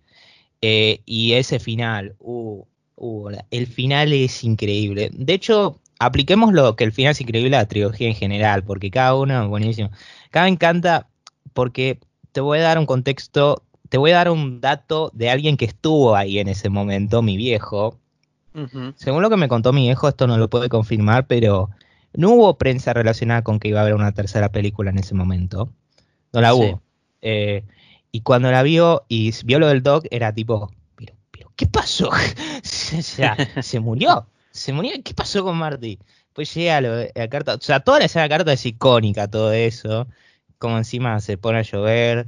Eh, 0.61 1.01
y 1.05 1.33
ese 1.33 1.59
final, 1.59 2.15
uh, 2.19 2.63
uh, 2.95 3.29
el 3.51 3.67
final 3.67 4.13
es 4.13 4.43
increíble. 4.43 5.09
De 5.13 5.33
hecho, 5.33 5.79
apliquemos 5.99 6.53
lo 6.53 6.75
que 6.75 6.83
el 6.83 6.91
final 6.91 7.11
es 7.11 7.21
increíble 7.21 7.55
a 7.55 7.61
la 7.61 7.67
trilogía 7.67 8.07
en 8.07 8.15
general, 8.15 8.63
porque 8.63 8.89
cada 8.89 9.15
uno 9.15 9.43
es 9.43 9.49
buenísimo. 9.49 9.91
Cada 10.31 10.45
me 10.45 10.51
encanta 10.51 11.07
porque 11.53 11.99
te 12.31 12.41
voy 12.41 12.59
a 12.59 12.63
dar 12.63 12.79
un 12.79 12.85
contexto, 12.85 13.63
te 13.89 13.97
voy 13.97 14.11
a 14.11 14.15
dar 14.15 14.29
un 14.29 14.59
dato 14.59 15.11
de 15.13 15.29
alguien 15.29 15.57
que 15.57 15.65
estuvo 15.65 16.15
ahí 16.15 16.39
en 16.39 16.47
ese 16.47 16.69
momento, 16.69 17.21
mi 17.21 17.37
viejo. 17.37 17.97
Según 18.95 19.21
lo 19.21 19.29
que 19.29 19.35
me 19.35 19.49
contó 19.49 19.73
mi 19.73 19.81
viejo, 19.81 20.07
esto 20.07 20.27
no 20.27 20.37
lo 20.37 20.49
puede 20.49 20.69
confirmar, 20.69 21.27
pero 21.27 21.69
no 22.13 22.31
hubo 22.31 22.57
prensa 22.57 22.93
relacionada 22.93 23.41
con 23.41 23.59
que 23.59 23.67
iba 23.67 23.79
a 23.79 23.81
haber 23.81 23.95
una 23.95 24.13
tercera 24.13 24.49
película 24.49 24.91
en 24.91 24.97
ese 24.97 25.13
momento. 25.13 25.69
No 26.31 26.41
la 26.41 26.53
hubo. 26.53 26.81
Eh, 27.21 27.63
y 28.15 28.21
cuando 28.21 28.49
la 28.51 28.63
vio 28.63 29.03
y 29.09 29.33
vio 29.43 29.59
lo 29.59 29.67
del 29.67 29.83
dog, 29.83 30.03
era 30.09 30.33
tipo, 30.33 30.71
pero, 30.95 31.13
pero 31.31 31.51
¿qué 31.55 31.67
pasó? 31.67 32.09
se 32.63 33.79
murió 33.79 34.27
se 34.55 34.73
murió. 34.73 34.91
¿Qué 35.03 35.13
pasó 35.13 35.43
con 35.43 35.57
Marty? 35.57 35.99
Pues 36.33 36.53
llega 36.53 36.81
la, 36.81 37.27
carta, 37.29 37.55
o 37.55 37.61
sea, 37.61 37.81
toda 37.81 37.99
la 37.99 38.05
escena 38.05 38.23
de 38.23 38.29
carta 38.29 38.53
es 38.53 38.65
icónica, 38.65 39.29
todo 39.29 39.51
eso. 39.51 40.07
Como 40.57 40.77
encima 40.77 41.19
se 41.19 41.37
pone 41.37 41.59
a 41.59 41.61
llover. 41.61 42.27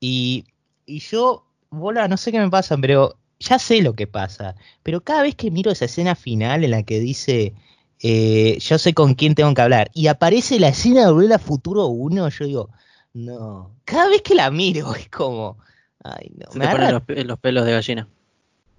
Y, 0.00 0.44
y 0.86 1.00
yo, 1.00 1.46
bola, 1.70 2.08
no 2.08 2.16
sé 2.16 2.32
qué 2.32 2.38
me 2.38 2.50
pasa, 2.50 2.76
pero 2.78 3.16
ya 3.40 3.58
sé 3.58 3.82
lo 3.82 3.94
que 3.94 4.06
pasa. 4.06 4.54
Pero 4.82 5.00
cada 5.02 5.22
vez 5.22 5.34
que 5.34 5.50
miro 5.50 5.70
esa 5.72 5.86
escena 5.86 6.14
final 6.14 6.64
en 6.64 6.72
la 6.72 6.82
que 6.82 7.00
dice, 7.00 7.54
eh, 8.00 8.58
yo 8.60 8.78
sé 8.78 8.94
con 8.94 9.14
quién 9.14 9.34
tengo 9.34 9.52
que 9.54 9.62
hablar, 9.62 9.90
y 9.94 10.08
aparece 10.08 10.60
la 10.60 10.68
escena 10.68 11.06
de 11.06 11.12
Volver 11.12 11.34
a 11.34 11.38
Futuro 11.38 11.86
1, 11.86 12.28
yo 12.28 12.44
digo, 12.44 12.70
no. 13.14 13.70
Cada 13.84 14.08
vez 14.08 14.22
que 14.22 14.34
la 14.34 14.50
miro 14.50 14.94
es 14.94 15.08
como, 15.08 15.58
ay, 16.02 16.32
no. 16.36 16.46
me 16.54 16.68
ponen 16.68 17.26
los 17.26 17.38
pelos 17.38 17.64
de 17.64 17.72
gallina 17.72 18.08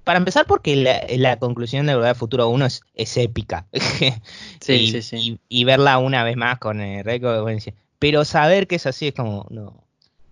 para 0.03 0.17
empezar, 0.17 0.45
porque 0.45 0.75
la, 1.17 1.39
conclusión 1.39 1.85
de 1.85 1.95
Volver 1.95 2.09
al 2.09 2.15
Futuro 2.15 2.49
1 2.49 2.65
es, 2.95 3.17
épica. 3.17 3.65
sí, 4.59 4.73
y, 4.73 4.91
sí, 4.91 5.01
sí. 5.01 5.39
Y, 5.47 5.63
verla 5.63 5.97
una 5.97 6.23
vez 6.23 6.35
más 6.35 6.59
con 6.59 6.81
el 6.81 7.03
récord 7.03 7.47
de 7.47 7.73
Pero 7.99 8.25
saber 8.25 8.67
que 8.67 8.75
es 8.75 8.85
así 8.85 9.07
es 9.07 9.13
como, 9.13 9.45
no. 9.49 9.83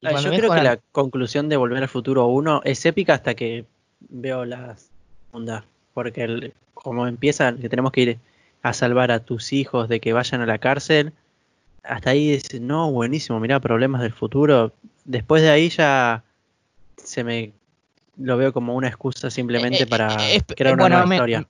Ah, 0.03 0.19
yo 0.19 0.31
creo 0.31 0.51
que 0.51 0.63
la... 0.63 0.77
conclusión 0.91 1.47
de 1.47 1.57
Volver 1.57 1.83
al 1.83 1.89
Futuro 1.89 2.27
1 2.27 2.61
es 2.65 2.85
épica 2.85 3.13
hasta 3.13 3.35
que 3.35 3.65
veo 3.99 4.45
la 4.45 4.75
segunda. 5.29 5.63
Porque 5.93 6.53
como 6.73 7.07
empieza, 7.07 7.55
que 7.55 7.69
tenemos 7.69 7.91
que 7.91 8.01
ir 8.01 8.19
a 8.63 8.73
salvar 8.73 9.11
a 9.11 9.19
tus 9.19 9.53
hijos 9.53 9.87
de 9.89 9.99
que 9.99 10.13
vayan 10.13 10.41
a 10.41 10.45
la 10.45 10.57
cárcel. 10.57 11.13
Hasta 11.83 12.11
ahí 12.11 12.31
dices, 12.31 12.61
no, 12.61 12.91
buenísimo, 12.91 13.39
mira, 13.39 13.59
problemas 13.59 14.01
del 14.01 14.13
futuro. 14.13 14.73
Después 15.05 15.41
de 15.41 15.49
ahí 15.49 15.69
ya 15.69 16.23
se 16.97 17.23
me 17.23 17.53
lo 18.17 18.37
veo 18.37 18.53
como 18.53 18.75
una 18.75 18.87
excusa 18.87 19.29
simplemente 19.29 19.83
eh, 19.83 19.87
para 19.87 20.15
eh, 20.31 20.41
crear 20.55 20.75
una 20.75 20.89
nueva 20.89 21.15
historia. 21.15 21.47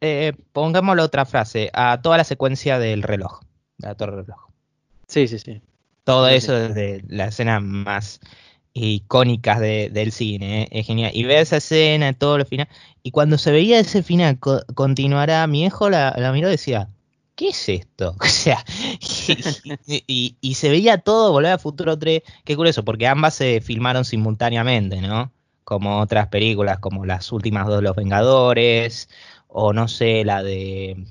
Eh, 0.00 0.32
pongámosle 0.52 1.02
otra 1.02 1.24
frase, 1.24 1.70
a 1.72 2.00
toda 2.02 2.18
la 2.18 2.24
secuencia 2.24 2.78
del 2.78 3.02
reloj, 3.02 3.40
de 3.78 3.88
la 3.88 3.94
torre 3.94 4.22
reloj. 4.22 4.38
Sí, 5.06 5.26
sí, 5.28 5.38
sí. 5.38 5.60
Todo 6.04 6.28
eso 6.28 6.52
desde 6.52 7.02
la 7.08 7.26
escena 7.26 7.60
más 7.60 8.20
icónicas 8.72 9.60
del 9.60 10.12
cine, 10.12 10.62
¿eh? 10.62 10.68
es 10.70 10.86
genial. 10.86 11.10
Y 11.14 11.24
ve 11.24 11.40
esa 11.40 11.56
escena, 11.58 12.12
todo 12.12 12.38
lo 12.38 12.44
final. 12.44 12.68
Y 13.02 13.10
cuando 13.10 13.38
se 13.38 13.52
veía 13.52 13.78
ese 13.78 14.02
final, 14.02 14.38
continuará, 14.38 15.46
mi 15.46 15.64
hijo 15.64 15.90
la, 15.90 16.14
la 16.16 16.32
miró 16.32 16.48
y 16.48 16.52
decía, 16.52 16.88
¿qué 17.40 17.48
es 17.48 17.68
esto? 17.70 18.14
O 18.20 18.26
sea, 18.26 18.62
y, 19.86 20.36
y, 20.40 20.54
se 20.54 20.68
veía 20.68 20.98
todo 20.98 21.32
Volver 21.32 21.52
a 21.52 21.58
Futuro 21.58 21.98
3, 21.98 22.22
qué 22.44 22.54
curioso, 22.54 22.84
porque 22.84 23.06
ambas 23.06 23.34
se 23.34 23.62
filmaron 23.62 24.04
simultáneamente, 24.04 25.00
¿no? 25.00 25.32
Como 25.64 26.00
otras 26.00 26.28
películas, 26.28 26.80
como 26.80 27.06
las 27.06 27.32
últimas 27.32 27.66
dos 27.66 27.76
de 27.76 27.82
Los 27.82 27.96
Vengadores, 27.96 29.08
o 29.48 29.72
no 29.72 29.88
sé, 29.88 30.24
la 30.24 30.42
de, 30.42 31.06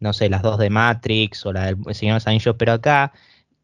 no 0.00 0.12
sé, 0.12 0.28
las 0.28 0.42
dos 0.42 0.58
de 0.58 0.70
Matrix, 0.70 1.46
o 1.46 1.52
la 1.52 1.66
del 1.66 1.76
Señor 1.94 2.14
de 2.14 2.16
los 2.16 2.26
Anillos, 2.26 2.56
pero 2.58 2.72
acá 2.72 3.12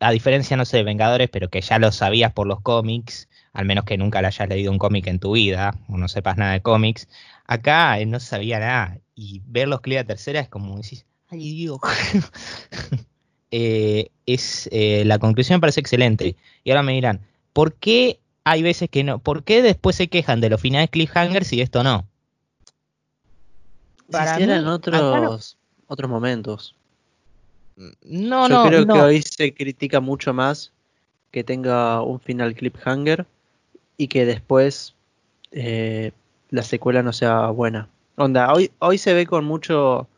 a 0.00 0.12
diferencia, 0.12 0.56
no 0.56 0.64
sé, 0.64 0.78
de 0.78 0.84
Vengadores, 0.84 1.28
pero 1.30 1.50
que 1.50 1.60
ya 1.60 1.80
lo 1.80 1.90
sabías 1.90 2.32
por 2.32 2.46
los 2.46 2.60
cómics, 2.60 3.28
al 3.52 3.66
menos 3.66 3.84
que 3.84 3.98
nunca 3.98 4.20
le 4.22 4.28
hayas 4.28 4.48
leído 4.48 4.70
un 4.70 4.78
cómic 4.78 5.08
en 5.08 5.18
tu 5.18 5.32
vida, 5.32 5.74
o 5.88 5.96
no 5.96 6.06
sepas 6.06 6.36
nada 6.36 6.52
de 6.52 6.62
cómics, 6.62 7.08
acá 7.46 7.96
no 8.06 8.20
sabía 8.20 8.60
nada. 8.60 8.98
Y 9.16 9.42
ver 9.46 9.66
los 9.66 9.80
clips 9.80 10.02
de 10.02 10.04
tercera 10.04 10.40
es 10.40 10.48
como 10.48 10.76
decís, 10.76 11.07
ay 11.30 11.52
Dios. 11.52 11.80
Eh, 13.50 14.10
es, 14.26 14.68
eh, 14.72 15.04
la 15.06 15.18
conclusión 15.18 15.56
me 15.56 15.60
parece 15.62 15.80
excelente. 15.80 16.36
Y 16.64 16.70
ahora 16.70 16.82
me 16.82 16.92
dirán, 16.92 17.20
¿por 17.54 17.72
qué 17.72 18.20
hay 18.44 18.62
veces 18.62 18.90
que 18.90 19.04
no? 19.04 19.20
¿Por 19.20 19.42
qué 19.42 19.62
después 19.62 19.96
se 19.96 20.08
quejan 20.08 20.42
de 20.42 20.50
los 20.50 20.60
finales 20.60 20.90
cliffhangers 20.90 21.50
y 21.54 21.62
esto 21.62 21.82
no? 21.82 22.06
Para 24.10 24.36
si 24.36 24.42
eran 24.42 24.66
otros, 24.66 25.56
otros 25.86 26.10
momentos. 26.10 26.74
No, 28.02 28.48
Yo 28.48 28.54
no. 28.54 28.68
creo 28.68 28.86
que 28.86 29.00
hoy 29.00 29.22
se 29.22 29.54
critica 29.54 30.00
mucho 30.00 30.34
más 30.34 30.72
que 31.30 31.44
tenga 31.44 32.02
un 32.02 32.20
final 32.20 32.54
cliffhanger 32.54 33.26
y 33.96 34.08
que 34.08 34.24
después 34.24 34.94
eh, 35.52 36.12
la 36.50 36.62
secuela 36.62 37.02
no 37.02 37.12
sea 37.12 37.48
buena. 37.48 37.88
Onda, 38.16 38.52
hoy, 38.52 38.70
hoy 38.78 38.98
se 38.98 39.14
ve 39.14 39.26
con 39.26 39.44
mucho. 39.44 40.08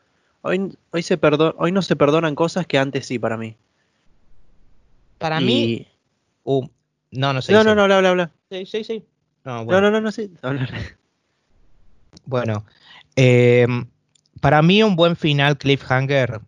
Hoy, 0.43 0.77
hoy, 0.91 1.03
se 1.03 1.19
hoy 1.59 1.73
no 1.73 1.83
se 1.83 1.97
perdonan 1.97 2.35
cosas 2.35 2.67
que 2.67 2.79
antes 2.79 3.07
sí, 3.07 3.19
para 3.19 3.37
mí. 3.37 3.57
Para 5.19 5.41
mí. 5.41 5.87
Uh, 6.45 6.67
no, 7.11 7.33
no 7.33 7.43
sé. 7.43 7.53
No, 7.53 7.63
no, 7.63 7.75
no, 7.75 7.83
habla, 7.83 7.97
habla, 7.97 8.11
habla. 8.11 8.31
Sí, 8.51 8.65
sí, 8.65 8.85
sí. 8.85 9.05
No, 9.45 9.65
bueno. 9.65 9.83
no, 9.83 9.91
no, 9.91 10.01
no, 10.01 10.13
sí. 10.13 10.31
Bueno, 12.25 12.65
eh, 13.17 13.67
para 14.41 14.63
mí 14.63 14.83
un 14.83 14.97
buen 14.97 15.17
final 15.17 15.59
cliffhanger 15.59 16.41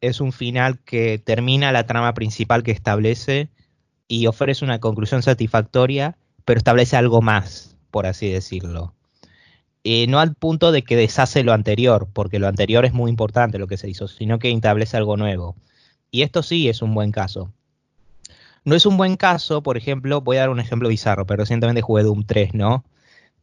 es 0.00 0.20
un 0.20 0.32
final 0.32 0.78
que 0.80 1.18
termina 1.18 1.72
la 1.72 1.86
trama 1.86 2.14
principal 2.14 2.62
que 2.62 2.72
establece 2.72 3.48
y 4.08 4.26
ofrece 4.26 4.64
una 4.64 4.80
conclusión 4.80 5.22
satisfactoria, 5.22 6.16
pero 6.44 6.58
establece 6.58 6.96
algo 6.96 7.22
más, 7.22 7.76
por 7.90 8.06
así 8.06 8.30
decirlo. 8.30 8.94
Eh, 9.84 10.06
no 10.06 10.20
al 10.20 10.34
punto 10.34 10.70
de 10.72 10.82
que 10.82 10.96
deshace 10.96 11.42
lo 11.42 11.52
anterior, 11.52 12.08
porque 12.12 12.38
lo 12.38 12.48
anterior 12.48 12.84
es 12.84 12.92
muy 12.92 13.10
importante 13.10 13.58
lo 13.58 13.66
que 13.66 13.76
se 13.76 13.90
hizo, 13.90 14.08
sino 14.08 14.38
que 14.38 14.50
establece 14.50 14.96
algo 14.96 15.16
nuevo. 15.16 15.56
Y 16.10 16.22
esto 16.22 16.42
sí 16.42 16.68
es 16.68 16.82
un 16.82 16.94
buen 16.94 17.10
caso. 17.10 17.52
No 18.64 18.76
es 18.76 18.86
un 18.86 18.96
buen 18.96 19.16
caso, 19.16 19.62
por 19.62 19.76
ejemplo, 19.76 20.20
voy 20.20 20.36
a 20.36 20.40
dar 20.40 20.50
un 20.50 20.60
ejemplo 20.60 20.88
bizarro, 20.88 21.26
pero 21.26 21.42
recientemente 21.42 21.82
jugué 21.82 22.04
Doom 22.04 22.24
3, 22.24 22.54
¿no? 22.54 22.84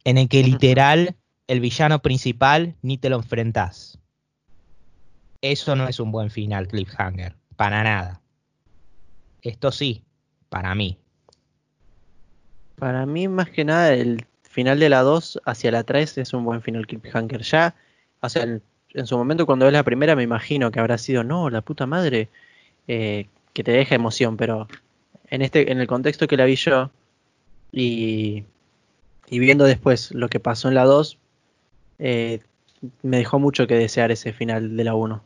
En 0.04 0.16
el 0.16 0.28
que 0.28 0.42
literal 0.42 1.16
el 1.46 1.60
villano 1.60 2.00
principal 2.00 2.74
ni 2.80 2.96
te 2.96 3.10
lo 3.10 3.16
enfrentas 3.16 4.00
eso 5.42 5.74
no 5.74 5.88
es 5.88 6.00
un 6.00 6.12
buen 6.12 6.30
final 6.30 6.68
cliffhanger, 6.68 7.34
para 7.56 7.82
nada. 7.82 8.20
Esto 9.42 9.72
sí, 9.72 10.04
para 10.48 10.74
mí. 10.74 10.98
Para 12.76 13.06
mí, 13.06 13.28
más 13.28 13.50
que 13.50 13.64
nada, 13.64 13.92
el 13.94 14.26
final 14.60 14.78
de 14.78 14.90
la 14.90 15.00
2 15.00 15.40
hacia 15.46 15.70
la 15.70 15.84
3 15.84 16.18
es 16.18 16.34
un 16.34 16.44
buen 16.44 16.60
final 16.60 16.86
cliffhanger. 16.86 17.40
Ya, 17.40 17.74
o 18.20 18.28
sea, 18.28 18.42
en 18.42 19.06
su 19.06 19.16
momento 19.16 19.46
cuando 19.46 19.64
ves 19.64 19.72
la 19.72 19.84
primera 19.84 20.14
me 20.14 20.22
imagino 20.22 20.70
que 20.70 20.80
habrá 20.80 20.98
sido, 20.98 21.24
no, 21.24 21.48
la 21.48 21.62
puta 21.62 21.86
madre, 21.86 22.28
eh, 22.86 23.26
que 23.54 23.64
te 23.64 23.72
deja 23.72 23.94
emoción, 23.94 24.36
pero 24.36 24.68
en, 25.30 25.40
este, 25.40 25.72
en 25.72 25.80
el 25.80 25.86
contexto 25.86 26.28
que 26.28 26.36
la 26.36 26.44
vi 26.44 26.56
yo 26.56 26.90
y, 27.72 28.44
y 29.30 29.38
viendo 29.38 29.64
después 29.64 30.12
lo 30.12 30.28
que 30.28 30.40
pasó 30.40 30.68
en 30.68 30.74
la 30.74 30.84
2, 30.84 31.16
eh, 31.98 32.40
me 33.02 33.16
dejó 33.16 33.38
mucho 33.38 33.66
que 33.66 33.76
desear 33.76 34.10
ese 34.10 34.34
final 34.34 34.76
de 34.76 34.84
la 34.84 34.94
1. 34.94 35.22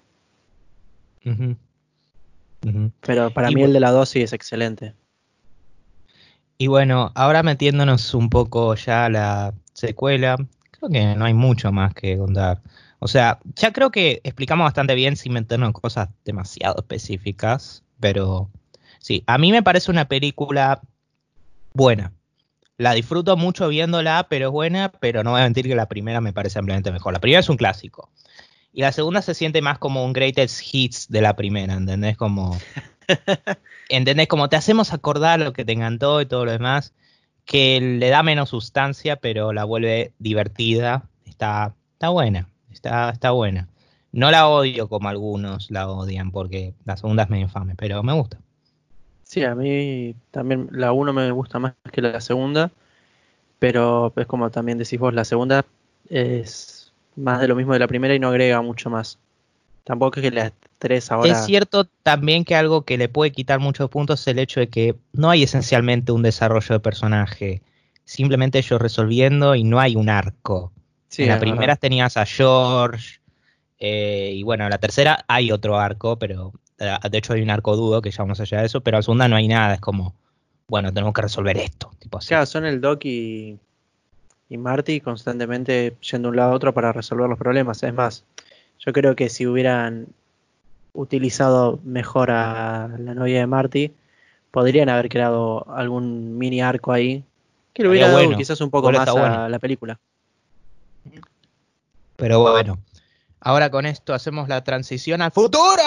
Pero 3.00 3.30
para 3.30 3.50
mí 3.50 3.64
el 3.64 3.72
de 3.72 3.80
la 3.80 3.90
2 3.90 4.08
sí 4.08 4.22
es 4.22 4.32
excelente. 4.32 4.94
Y 6.64 6.66
bueno, 6.66 7.12
ahora 7.14 7.42
metiéndonos 7.42 8.14
un 8.14 8.30
poco 8.30 8.74
ya 8.74 9.04
a 9.04 9.10
la 9.10 9.52
secuela, 9.74 10.36
creo 10.70 10.88
que 10.88 11.14
no 11.14 11.26
hay 11.26 11.34
mucho 11.34 11.70
más 11.72 11.92
que 11.92 12.16
contar. 12.16 12.62
O 13.00 13.06
sea, 13.06 13.38
ya 13.54 13.70
creo 13.70 13.90
que 13.90 14.22
explicamos 14.24 14.64
bastante 14.64 14.94
bien 14.94 15.14
sin 15.18 15.34
meternos 15.34 15.66
en 15.66 15.72
cosas 15.74 16.08
demasiado 16.24 16.76
específicas, 16.78 17.84
pero 18.00 18.48
sí, 18.98 19.22
a 19.26 19.36
mí 19.36 19.52
me 19.52 19.62
parece 19.62 19.90
una 19.90 20.08
película 20.08 20.80
buena. 21.74 22.14
La 22.78 22.94
disfruto 22.94 23.36
mucho 23.36 23.68
viéndola, 23.68 24.26
pero 24.30 24.46
es 24.46 24.52
buena, 24.52 24.90
pero 24.90 25.22
no 25.22 25.32
voy 25.32 25.42
a 25.42 25.44
mentir 25.44 25.66
que 25.66 25.76
la 25.76 25.88
primera 25.88 26.22
me 26.22 26.32
parece 26.32 26.58
ampliamente 26.58 26.92
mejor. 26.92 27.12
La 27.12 27.20
primera 27.20 27.40
es 27.40 27.50
un 27.50 27.58
clásico. 27.58 28.08
Y 28.72 28.80
la 28.80 28.92
segunda 28.92 29.20
se 29.20 29.34
siente 29.34 29.60
más 29.60 29.78
como 29.78 30.02
un 30.02 30.14
greatest 30.14 30.62
hits 30.72 31.08
de 31.10 31.20
la 31.20 31.36
primera, 31.36 31.74
¿entendés? 31.74 32.16
Como, 32.16 32.58
¿Entendés? 33.88 34.28
Como 34.28 34.48
te 34.48 34.56
hacemos 34.56 34.92
acordar 34.92 35.40
lo 35.40 35.52
que 35.52 35.64
te 35.64 35.72
encantó 35.72 36.20
y 36.20 36.26
todo 36.26 36.44
lo 36.44 36.52
demás, 36.52 36.94
que 37.44 37.80
le 37.80 38.08
da 38.08 38.22
menos 38.22 38.50
sustancia, 38.50 39.16
pero 39.16 39.52
la 39.52 39.64
vuelve 39.64 40.12
divertida. 40.18 41.04
Está, 41.26 41.74
está 41.92 42.08
buena, 42.08 42.48
está, 42.72 43.10
está 43.10 43.30
buena. 43.32 43.68
No 44.12 44.30
la 44.30 44.48
odio 44.48 44.88
como 44.88 45.08
algunos 45.08 45.70
la 45.70 45.88
odian, 45.88 46.30
porque 46.30 46.72
la 46.84 46.96
segunda 46.96 47.24
es 47.24 47.30
medio 47.30 47.44
infame, 47.44 47.74
pero 47.74 48.02
me 48.02 48.12
gusta. 48.12 48.38
Sí, 49.24 49.42
a 49.42 49.54
mí 49.54 50.14
también 50.30 50.68
la 50.70 50.92
1 50.92 51.12
me 51.12 51.30
gusta 51.32 51.58
más 51.58 51.74
que 51.90 52.00
la 52.00 52.20
segunda, 52.20 52.70
pero 53.58 54.12
es 54.16 54.26
como 54.26 54.50
también 54.50 54.78
decís 54.78 55.00
vos, 55.00 55.12
la 55.14 55.24
segunda 55.24 55.64
es 56.08 56.92
más 57.16 57.40
de 57.40 57.48
lo 57.48 57.56
mismo 57.56 57.72
de 57.72 57.78
la 57.78 57.88
primera 57.88 58.14
y 58.14 58.18
no 58.18 58.28
agrega 58.28 58.60
mucho 58.62 58.90
más. 58.90 59.18
Tampoco 59.82 60.20
es 60.20 60.22
que 60.22 60.30
la 60.30 60.52
es 60.92 61.46
cierto 61.46 61.84
también 62.02 62.44
que 62.44 62.54
algo 62.54 62.82
que 62.82 62.98
le 62.98 63.08
puede 63.08 63.32
quitar 63.32 63.60
muchos 63.60 63.88
puntos 63.90 64.20
es 64.20 64.28
el 64.28 64.38
hecho 64.38 64.60
de 64.60 64.68
que 64.68 64.96
no 65.12 65.30
hay 65.30 65.42
esencialmente 65.42 66.12
un 66.12 66.22
desarrollo 66.22 66.74
de 66.74 66.80
personaje. 66.80 67.62
Simplemente 68.04 68.58
ellos 68.58 68.80
resolviendo 68.80 69.54
y 69.54 69.64
no 69.64 69.80
hay 69.80 69.96
un 69.96 70.08
arco. 70.08 70.72
En 71.16 71.28
la 71.28 71.38
primera 71.38 71.76
tenías 71.76 72.16
a 72.16 72.26
George. 72.26 73.20
Eh, 73.78 74.32
y 74.34 74.42
bueno, 74.42 74.64
en 74.64 74.70
la 74.70 74.78
tercera 74.78 75.24
hay 75.28 75.52
otro 75.52 75.78
arco, 75.78 76.18
pero 76.18 76.52
eh, 76.78 76.96
de 77.10 77.18
hecho 77.18 77.32
hay 77.32 77.42
un 77.42 77.50
arco 77.50 77.76
dudo 77.76 78.02
que 78.02 78.10
ya 78.10 78.22
vamos 78.22 78.40
allá 78.40 78.60
de 78.60 78.66
eso, 78.66 78.80
pero 78.80 78.96
en 78.96 78.98
la 79.00 79.02
segunda 79.02 79.28
no 79.28 79.36
hay 79.36 79.48
nada, 79.48 79.74
es 79.74 79.80
como, 79.80 80.14
bueno, 80.68 80.92
tenemos 80.92 81.12
que 81.14 81.22
resolver 81.22 81.56
esto. 81.56 81.90
Tipo 81.98 82.18
así. 82.18 82.34
Son 82.46 82.64
el 82.64 82.80
Doc 82.80 83.04
y, 83.04 83.58
y 84.48 84.58
Marty 84.58 85.00
constantemente 85.00 85.96
yendo 86.00 86.28
de 86.28 86.30
un 86.30 86.36
lado 86.36 86.52
a 86.52 86.54
otro 86.54 86.72
para 86.72 86.92
resolver 86.92 87.28
los 87.28 87.38
problemas. 87.38 87.82
Es 87.82 87.94
más, 87.94 88.24
yo 88.78 88.92
creo 88.92 89.16
que 89.16 89.28
si 89.28 89.46
hubieran 89.46 90.08
utilizado 90.94 91.80
mejor 91.84 92.30
a 92.30 92.88
la 92.98 93.14
novia 93.14 93.40
de 93.40 93.46
Marty, 93.46 93.92
podrían 94.50 94.88
haber 94.88 95.08
creado 95.10 95.68
algún 95.70 96.38
mini 96.38 96.62
arco 96.62 96.92
ahí. 96.92 97.24
Que 97.74 97.82
le 97.82 97.90
hubiera 97.90 98.08
dado 98.08 98.36
quizás 98.36 98.60
un 98.60 98.70
poco 98.70 98.90
más 98.90 99.08
a 99.08 99.48
la 99.48 99.58
película. 99.58 99.98
Pero 102.16 102.40
bueno, 102.40 102.78
Ahora 103.46 103.68
con 103.68 103.84
esto 103.84 104.14
hacemos 104.14 104.48
la 104.48 104.64
transición 104.64 105.20
al 105.20 105.30
futuro, 105.30 105.82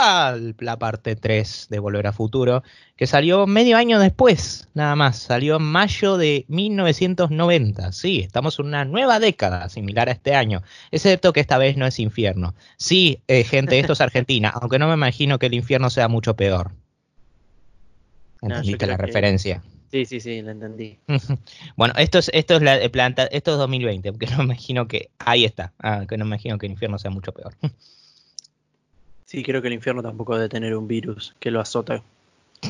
la 0.59 0.77
parte 0.77 1.15
3 1.15 1.67
de 1.71 1.79
Volver 1.79 2.05
a 2.05 2.13
Futuro, 2.13 2.61
que 2.95 3.07
salió 3.07 3.47
medio 3.47 3.77
año 3.77 3.99
después, 3.99 4.67
nada 4.75 4.95
más, 4.95 5.17
salió 5.17 5.55
en 5.55 5.63
mayo 5.63 6.17
de 6.17 6.45
1990. 6.49 7.93
Sí, 7.93 8.19
estamos 8.19 8.59
en 8.59 8.67
una 8.67 8.85
nueva 8.85 9.19
década 9.19 9.69
similar 9.69 10.07
a 10.07 10.11
este 10.11 10.35
año, 10.35 10.61
excepto 10.91 11.33
que 11.33 11.39
esta 11.39 11.57
vez 11.57 11.77
no 11.77 11.87
es 11.87 11.97
infierno. 11.97 12.53
Sí, 12.77 13.23
eh, 13.27 13.43
gente, 13.43 13.79
esto 13.79 13.93
es 13.93 14.01
Argentina, 14.01 14.49
aunque 14.61 14.77
no 14.77 14.87
me 14.87 14.93
imagino 14.93 15.39
que 15.39 15.47
el 15.47 15.55
infierno 15.55 15.89
sea 15.89 16.07
mucho 16.07 16.35
peor. 16.35 16.73
¿Entendiste 18.43 18.85
la 18.85 18.97
referencia? 18.97 19.63
Sí, 19.91 20.05
sí, 20.05 20.19
sí, 20.19 20.41
lo 20.41 20.51
entendí. 20.51 20.97
bueno, 21.77 21.93
esto 21.97 22.19
es, 22.19 22.29
esto 22.33 22.55
es 22.55 22.61
la 22.61 22.77
planta, 22.89 23.25
esto 23.27 23.53
es 23.53 23.57
2020, 23.57 24.11
porque 24.11 24.27
no 24.27 24.37
me 24.39 24.43
imagino 24.45 24.87
que. 24.87 25.09
Ahí 25.19 25.45
está. 25.45 25.71
Ah, 25.79 26.05
que 26.07 26.17
no 26.17 26.25
me 26.25 26.29
imagino 26.29 26.57
que 26.57 26.65
el 26.65 26.73
infierno 26.73 26.99
sea 26.99 27.11
mucho 27.11 27.31
peor. 27.31 27.53
sí, 29.25 29.43
creo 29.43 29.61
que 29.61 29.67
el 29.67 29.73
infierno 29.73 30.03
tampoco 30.03 30.35
debe 30.35 30.49
tener 30.49 30.75
un 30.75 30.87
virus 30.87 31.35
que 31.39 31.51
lo 31.51 31.61
azota 31.61 32.01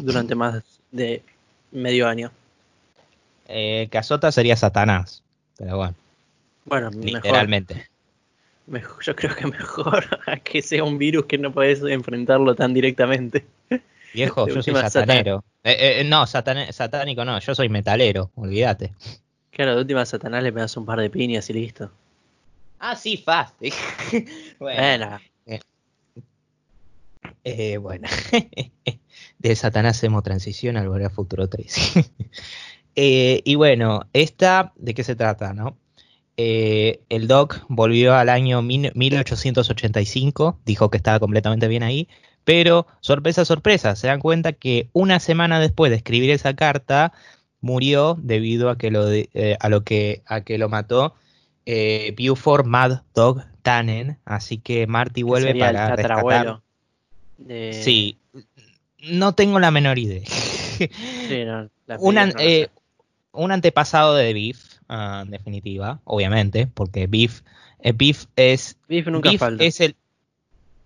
durante 0.02 0.36
más 0.36 0.64
de 0.92 1.24
medio 1.72 2.08
año. 2.08 2.32
Eh, 3.48 3.88
que 3.90 3.98
azota 3.98 4.32
sería 4.32 4.56
Satanás. 4.56 5.24
Pero 5.58 5.78
bueno. 5.78 5.96
Bueno, 6.66 6.92
literalmente. 6.92 7.88
Mejor, 8.68 9.02
yo 9.02 9.16
creo 9.16 9.34
que 9.34 9.48
mejor 9.48 10.06
que 10.44 10.62
sea 10.62 10.84
un 10.84 10.98
virus 10.98 11.26
que 11.26 11.38
no 11.38 11.54
puedes 11.54 11.82
enfrentarlo 11.82 12.54
tan 12.54 12.74
directamente. 12.74 13.46
Viejo, 14.14 14.48
yo 14.48 14.62
soy 14.62 14.76
satanero. 14.76 15.44
Eh, 15.70 16.04
no, 16.06 16.26
satánico 16.26 17.26
no, 17.26 17.40
yo 17.40 17.54
soy 17.54 17.68
metalero, 17.68 18.32
olvídate. 18.36 18.94
Claro, 19.52 19.76
de 19.76 19.82
última 19.82 20.06
Satanás 20.06 20.44
le 20.44 20.54
pegas 20.54 20.78
un 20.78 20.86
par 20.86 21.00
de 21.00 21.10
piñas 21.10 21.50
y 21.50 21.54
listo. 21.54 21.92
Ah, 22.80 22.96
sí, 22.96 23.18
fácil. 23.18 23.74
bueno. 24.60 25.20
Eh, 27.44 27.78
bueno. 27.78 28.08
de 29.40 29.56
Satanás 29.56 29.98
hacemos 29.98 30.24
transición 30.24 30.78
al 30.78 30.90
Volver 30.90 31.12
Futuro 31.12 31.48
3. 31.48 31.94
Eh, 33.00 33.44
y 33.46 33.54
bueno, 33.54 34.08
esta, 34.12 34.74
¿de 34.76 34.96
qué 34.96 35.04
se 35.04 35.16
trata, 35.16 35.54
no? 35.54 35.78
Eh, 36.36 37.02
el 37.10 37.28
Doc 37.28 37.64
volvió 37.68 38.16
al 38.16 38.28
año 38.28 38.64
1885, 38.64 40.60
dijo 40.66 40.90
que 40.90 40.98
estaba 40.98 41.20
completamente 41.20 41.68
bien 41.68 41.84
ahí, 41.84 42.08
pero 42.48 42.88
sorpresa, 43.02 43.44
sorpresa, 43.44 43.98
se 43.98 44.08
dan 44.08 44.22
cuenta 44.22 44.54
que 44.54 44.88
una 44.94 45.20
semana 45.20 45.60
después 45.60 45.90
de 45.90 45.98
escribir 45.98 46.30
esa 46.30 46.56
carta, 46.56 47.12
murió 47.60 48.18
debido 48.22 48.70
a 48.70 48.78
que 48.78 48.90
lo, 48.90 49.04
a 49.60 49.70
lo 49.70 49.84
que 49.84 50.22
a 50.26 50.40
que 50.46 50.58
lo 50.58 50.70
mató 50.70 51.14
eh, 51.66 52.16
Buford 52.18 52.66
Mad 52.66 53.02
Dog 53.14 53.44
Tannen, 53.64 54.18
así 54.24 54.60
que 54.60 54.88
Marty 54.88 55.24
vuelve 55.24 55.54
para 55.56 55.94
rescatar. 55.94 56.62
Sí, 57.74 58.18
no 59.00 59.36
tengo 59.36 59.60
la 59.60 59.70
menor 59.70 60.00
idea. 60.00 60.24
Eh, 61.30 62.68
un, 63.32 63.52
antepasado 63.52 64.16
de 64.16 64.32
Beef, 64.32 64.80
ah, 64.88 65.24
en 65.26 65.32
definitiva, 65.32 66.00
obviamente, 66.04 66.68
porque 66.68 67.08
Beef, 67.08 67.42
eh, 67.80 67.94
Beef 67.94 68.26
es. 68.36 68.78
Beef 68.88 69.08
nunca 69.08 69.32
Es 69.60 69.82
el, 69.82 69.96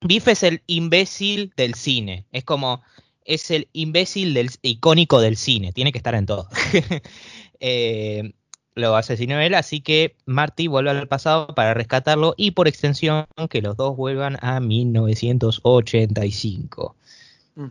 Beef 0.02 0.28
es 0.28 0.44
el 0.44 0.62
imbécil 0.68 1.54
del 1.56 1.76
cine. 1.76 2.26
Es 2.32 2.44
como. 2.44 2.82
Es 3.24 3.52
el 3.52 3.68
imbécil 3.72 4.34
del, 4.34 4.50
icónico 4.64 5.22
del 5.22 5.38
cine. 5.38 5.72
Tiene 5.74 5.92
que 5.92 6.00
estar 6.00 6.16
en 6.16 6.26
todo. 6.26 6.48
eh, 7.60 8.34
lo 8.74 8.96
asesinó 8.96 9.38
él, 9.40 9.54
así 9.54 9.82
que 9.82 10.16
Marty 10.26 10.66
vuelve 10.68 10.90
al 10.92 11.08
pasado 11.08 11.54
para 11.54 11.74
rescatarlo 11.74 12.34
y 12.38 12.52
por 12.52 12.68
extensión 12.68 13.26
que 13.50 13.62
los 13.62 13.76
dos 13.78 13.98
vuelvan 13.98 14.38
a 14.42 14.60
1985. 14.60 16.96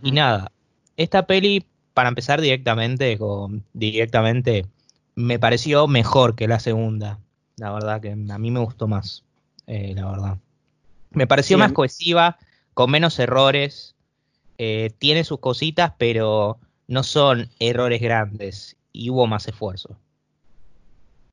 Y 0.02 0.12
nada, 0.12 0.52
esta 0.96 1.26
peli, 1.26 1.64
para 1.94 2.10
empezar 2.10 2.40
directamente, 2.40 3.18
con, 3.18 3.64
directamente, 3.72 4.66
me 5.14 5.38
pareció 5.38 5.86
mejor 5.88 6.36
que 6.36 6.46
la 6.46 6.60
segunda. 6.60 7.18
La 7.56 7.72
verdad 7.72 8.00
que 8.00 8.12
a 8.12 8.38
mí 8.38 8.50
me 8.50 8.60
gustó 8.60 8.86
más, 8.86 9.24
eh, 9.66 9.94
la 9.96 10.10
verdad. 10.10 10.38
Me 11.10 11.26
pareció 11.26 11.58
más 11.58 11.72
cohesiva, 11.72 12.38
con 12.74 12.90
menos 12.90 13.18
errores. 13.18 13.94
Eh, 14.58 14.90
tiene 14.98 15.24
sus 15.24 15.40
cositas, 15.40 15.92
pero 15.98 16.58
no 16.86 17.02
son 17.02 17.48
errores 17.58 18.00
grandes 18.00 18.76
y 18.92 19.10
hubo 19.10 19.26
más 19.26 19.48
esfuerzo. 19.48 19.96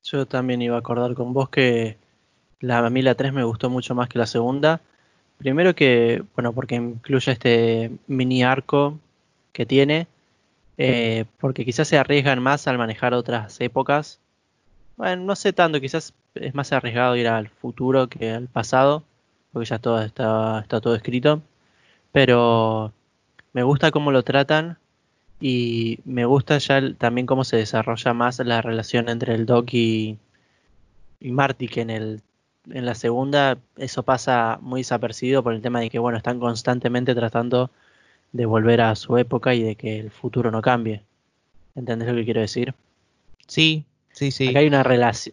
Yo 0.04 0.26
también 0.26 0.62
iba 0.62 0.76
a 0.76 0.78
acordar 0.78 1.14
con 1.14 1.32
vos 1.32 1.48
que 1.50 1.98
la, 2.60 2.78
a 2.78 2.90
mí 2.90 3.02
la 3.02 3.14
3 3.14 3.32
me 3.32 3.44
gustó 3.44 3.70
mucho 3.70 3.94
más 3.94 4.08
que 4.08 4.18
la 4.18 4.26
segunda. 4.26 4.80
Primero 5.36 5.74
que, 5.74 6.22
bueno, 6.34 6.52
porque 6.52 6.76
incluye 6.76 7.32
este 7.32 7.90
mini 8.06 8.42
arco 8.42 8.98
que 9.52 9.66
tiene, 9.66 10.06
eh, 10.76 11.24
porque 11.40 11.64
quizás 11.64 11.88
se 11.88 11.98
arriesgan 11.98 12.42
más 12.42 12.66
al 12.66 12.78
manejar 12.78 13.14
otras 13.14 13.60
épocas. 13.60 14.20
Bueno, 14.96 15.22
no 15.24 15.36
sé 15.36 15.52
tanto, 15.52 15.80
quizás 15.80 16.14
es 16.34 16.54
más 16.54 16.72
arriesgado 16.72 17.16
ir 17.16 17.28
al 17.28 17.48
futuro 17.48 18.08
que 18.08 18.30
al 18.30 18.48
pasado, 18.48 19.04
porque 19.58 19.70
ya 19.70 19.80
todo 19.80 20.00
está, 20.00 20.60
está 20.60 20.80
todo 20.80 20.94
escrito. 20.94 21.42
Pero 22.12 22.92
me 23.52 23.64
gusta 23.64 23.90
cómo 23.90 24.12
lo 24.12 24.22
tratan 24.22 24.78
y 25.40 25.98
me 26.04 26.24
gusta 26.26 26.58
ya 26.58 26.94
también 26.94 27.26
cómo 27.26 27.42
se 27.42 27.56
desarrolla 27.56 28.14
más 28.14 28.38
la 28.38 28.62
relación 28.62 29.08
entre 29.08 29.34
el 29.34 29.46
Doc 29.46 29.74
y, 29.74 30.16
Marty, 31.20 31.66
que 31.66 31.80
en, 31.80 31.90
el, 31.90 32.22
en 32.70 32.86
la 32.86 32.94
segunda 32.94 33.58
eso 33.76 34.04
pasa 34.04 34.58
muy 34.62 34.82
desapercibido 34.82 35.42
por 35.42 35.54
el 35.54 35.60
tema 35.60 35.80
de 35.80 35.90
que, 35.90 35.98
bueno, 35.98 36.18
están 36.18 36.38
constantemente 36.38 37.16
tratando 37.16 37.72
de 38.30 38.46
volver 38.46 38.80
a 38.80 38.94
su 38.94 39.16
época 39.18 39.54
y 39.54 39.62
de 39.64 39.74
que 39.74 39.98
el 39.98 40.12
futuro 40.12 40.52
no 40.52 40.62
cambie. 40.62 41.02
¿Entendés 41.74 42.08
lo 42.08 42.14
que 42.14 42.24
quiero 42.24 42.40
decir? 42.40 42.74
Sí, 43.48 43.84
sí, 44.12 44.30
sí. 44.30 44.48
Acá, 44.48 44.60
hay 44.60 44.68
una 44.68 44.84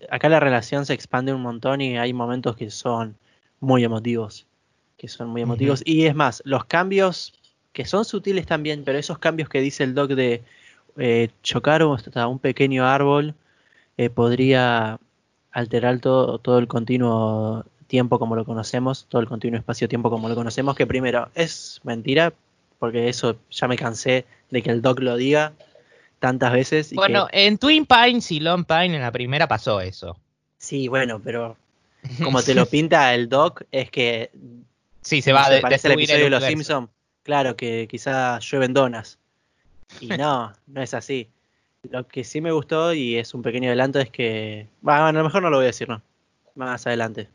acá 0.09 0.29
la 0.29 0.39
relación 0.39 0.87
se 0.87 0.95
expande 0.95 1.31
un 1.31 1.43
montón 1.43 1.81
y 1.81 1.99
hay 1.99 2.11
momentos 2.11 2.55
que 2.55 2.71
son 2.71 3.17
muy 3.59 3.83
emotivos. 3.83 4.45
Que 4.97 5.07
son 5.07 5.29
muy 5.29 5.41
emotivos. 5.41 5.81
Y 5.85 6.05
es 6.05 6.15
más, 6.15 6.41
los 6.45 6.65
cambios 6.65 7.33
que 7.73 7.85
son 7.85 8.05
sutiles 8.05 8.45
también, 8.45 8.83
pero 8.85 8.97
esos 8.97 9.19
cambios 9.19 9.49
que 9.49 9.59
dice 9.59 9.83
el 9.83 9.93
doc 9.93 10.11
de 10.11 10.43
eh, 10.97 11.29
chocar 11.43 11.81
hasta 11.83 12.27
un 12.27 12.39
pequeño 12.39 12.85
árbol 12.85 13.35
eh, 13.97 14.09
podría 14.09 14.97
alterar 15.51 15.99
todo, 15.99 16.39
todo 16.39 16.57
el 16.57 16.67
continuo 16.67 17.65
tiempo 17.87 18.17
como 18.17 18.35
lo 18.35 18.45
conocemos, 18.45 19.07
todo 19.09 19.21
el 19.21 19.27
continuo 19.27 19.59
espacio-tiempo 19.59 20.09
como 20.09 20.29
lo 20.29 20.35
conocemos, 20.35 20.75
que 20.75 20.87
primero 20.87 21.29
es 21.35 21.81
mentira, 21.83 22.33
porque 22.79 23.09
eso 23.09 23.37
ya 23.51 23.67
me 23.67 23.77
cansé 23.77 24.25
de 24.51 24.61
que 24.61 24.71
el 24.71 24.81
doc 24.81 24.99
lo 24.99 25.17
diga 25.17 25.53
tantas 26.19 26.53
veces. 26.53 26.93
bueno, 26.93 27.27
en 27.31 27.57
Twin 27.57 27.85
Pines 27.85 28.31
y 28.31 28.39
Long 28.39 28.65
Pine 28.65 28.95
en 28.95 29.01
la 29.01 29.11
primera 29.11 29.47
pasó 29.47 29.81
eso. 29.81 30.17
Sí, 30.57 30.87
bueno, 30.87 31.21
pero 31.23 31.57
como 32.23 32.41
te 32.41 32.53
lo 32.53 32.65
pinta 32.69 33.13
el 33.13 33.29
doc, 33.29 33.63
es 33.71 33.89
que... 33.89 34.31
Sí, 35.01 35.21
se 35.21 35.33
va 35.33 35.49
de, 35.49 35.59
el 35.59 35.91
episodio 35.91 36.23
de 36.23 36.29
Los 36.29 36.43
Simpsons 36.43 36.89
claro, 37.25 37.57
que 37.57 37.87
quizás 37.89 38.49
llueven 38.49 38.73
donas. 38.73 39.19
Y 39.99 40.07
no, 40.07 40.53
no 40.67 40.81
es 40.81 40.93
así. 40.93 41.27
Lo 41.89 42.07
que 42.07 42.23
sí 42.23 42.39
me 42.39 42.51
gustó 42.51 42.93
y 42.93 43.17
es 43.17 43.33
un 43.33 43.41
pequeño 43.41 43.67
adelanto 43.67 43.99
es 43.99 44.09
que, 44.09 44.67
bueno, 44.81 45.07
a 45.07 45.11
lo 45.11 45.23
mejor 45.23 45.41
no 45.41 45.49
lo 45.49 45.57
voy 45.57 45.65
a 45.65 45.67
decir, 45.67 45.89
no, 45.89 46.01
más 46.55 46.87
adelante, 46.87 47.27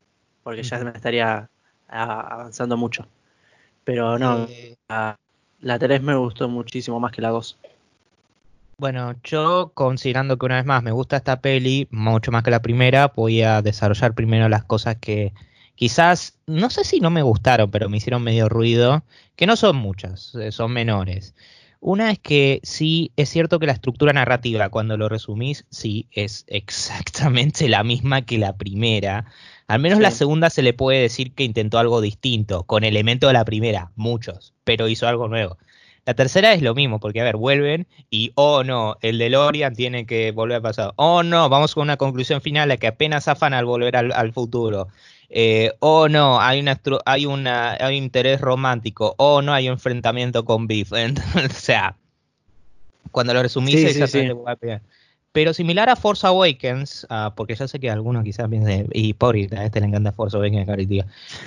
porque 0.42 0.62
ya 0.62 0.78
me 0.78 0.90
estaría 0.90 1.48
avanzando 1.88 2.76
mucho. 2.76 3.06
Pero 3.84 4.18
no, 4.18 4.48
la, 4.88 5.18
la 5.60 5.78
3 5.78 6.02
me 6.02 6.14
gustó 6.14 6.48
muchísimo 6.48 6.98
más 6.98 7.12
que 7.12 7.22
la 7.22 7.30
2. 7.30 7.58
Bueno, 8.80 9.14
yo 9.24 9.72
considerando 9.74 10.38
que 10.38 10.46
una 10.46 10.56
vez 10.56 10.64
más 10.64 10.82
me 10.82 10.90
gusta 10.90 11.18
esta 11.18 11.42
peli 11.42 11.86
mucho 11.90 12.32
más 12.32 12.42
que 12.42 12.50
la 12.50 12.62
primera, 12.62 13.08
voy 13.14 13.42
a 13.42 13.60
desarrollar 13.60 14.14
primero 14.14 14.48
las 14.48 14.64
cosas 14.64 14.96
que, 14.96 15.34
quizás, 15.74 16.38
no 16.46 16.70
sé 16.70 16.84
si 16.84 16.98
no 16.98 17.10
me 17.10 17.20
gustaron, 17.20 17.70
pero 17.70 17.90
me 17.90 17.98
hicieron 17.98 18.22
medio 18.22 18.48
ruido, 18.48 19.04
que 19.36 19.46
no 19.46 19.56
son 19.56 19.76
muchas, 19.76 20.34
eh, 20.34 20.50
son 20.50 20.72
menores. 20.72 21.34
Una 21.80 22.10
es 22.10 22.20
que 22.20 22.60
sí, 22.62 23.12
es 23.16 23.28
cierto 23.28 23.58
que 23.58 23.66
la 23.66 23.72
estructura 23.74 24.14
narrativa, 24.14 24.70
cuando 24.70 24.96
lo 24.96 25.10
resumís, 25.10 25.66
sí, 25.68 26.06
es 26.10 26.46
exactamente 26.48 27.68
la 27.68 27.84
misma 27.84 28.22
que 28.22 28.38
la 28.38 28.56
primera. 28.56 29.26
Al 29.66 29.80
menos 29.80 30.00
la 30.00 30.10
segunda 30.10 30.48
se 30.48 30.62
le 30.62 30.72
puede 30.72 31.02
decir 31.02 31.34
que 31.34 31.44
intentó 31.44 31.78
algo 31.78 32.00
distinto, 32.00 32.62
con 32.62 32.84
elementos 32.84 33.28
de 33.28 33.34
la 33.34 33.44
primera, 33.44 33.92
muchos, 33.94 34.54
pero 34.64 34.88
hizo 34.88 35.06
algo 35.06 35.28
nuevo. 35.28 35.58
La 36.06 36.14
tercera 36.14 36.52
es 36.52 36.62
lo 36.62 36.74
mismo, 36.74 36.98
porque 36.98 37.20
a 37.20 37.24
ver, 37.24 37.36
vuelven 37.36 37.86
y, 38.10 38.32
oh 38.34 38.64
no, 38.64 38.96
el 39.00 39.18
de 39.18 39.30
Lorian 39.30 39.74
tiene 39.74 40.06
que 40.06 40.32
volver 40.32 40.56
al 40.56 40.62
pasado. 40.62 40.94
Oh 40.96 41.22
no, 41.22 41.48
vamos 41.48 41.74
con 41.74 41.82
una 41.82 41.96
conclusión 41.96 42.40
final 42.40 42.70
a 42.70 42.76
que 42.76 42.86
apenas 42.86 43.28
afan 43.28 43.54
al 43.54 43.64
volver 43.64 43.96
al 43.96 44.32
futuro 44.32 44.88
eh, 45.32 45.72
o 45.78 46.08
no, 46.08 46.40
hay, 46.40 46.58
una, 46.58 46.80
hay, 47.06 47.24
una, 47.24 47.72
hay 47.72 47.96
un 47.96 48.04
interés 48.04 48.40
romántico, 48.40 49.14
o 49.16 49.40
no 49.42 49.54
hay 49.54 49.68
un 49.68 49.74
enfrentamiento 49.74 50.44
con 50.44 50.66
Beef. 50.66 50.92
o 50.92 51.54
sea, 51.54 51.96
cuando 53.12 53.32
lo 53.32 53.42
resumís, 53.42 53.96
Pero 55.32 55.54
similar 55.54 55.88
a 55.88 55.94
Force 55.94 56.26
Awakens, 56.26 57.06
ah, 57.08 57.32
porque 57.36 57.54
ya 57.54 57.68
sé 57.68 57.78
que 57.78 57.88
algunos 57.88 58.24
quizás 58.24 58.48
piensen, 58.48 58.88
y 58.92 59.12
por 59.12 59.36
a 59.36 59.64
este 59.64 59.80
le 59.80 59.86
encanta 59.86 60.10
Force 60.10 60.36
Awakens, 60.36 60.66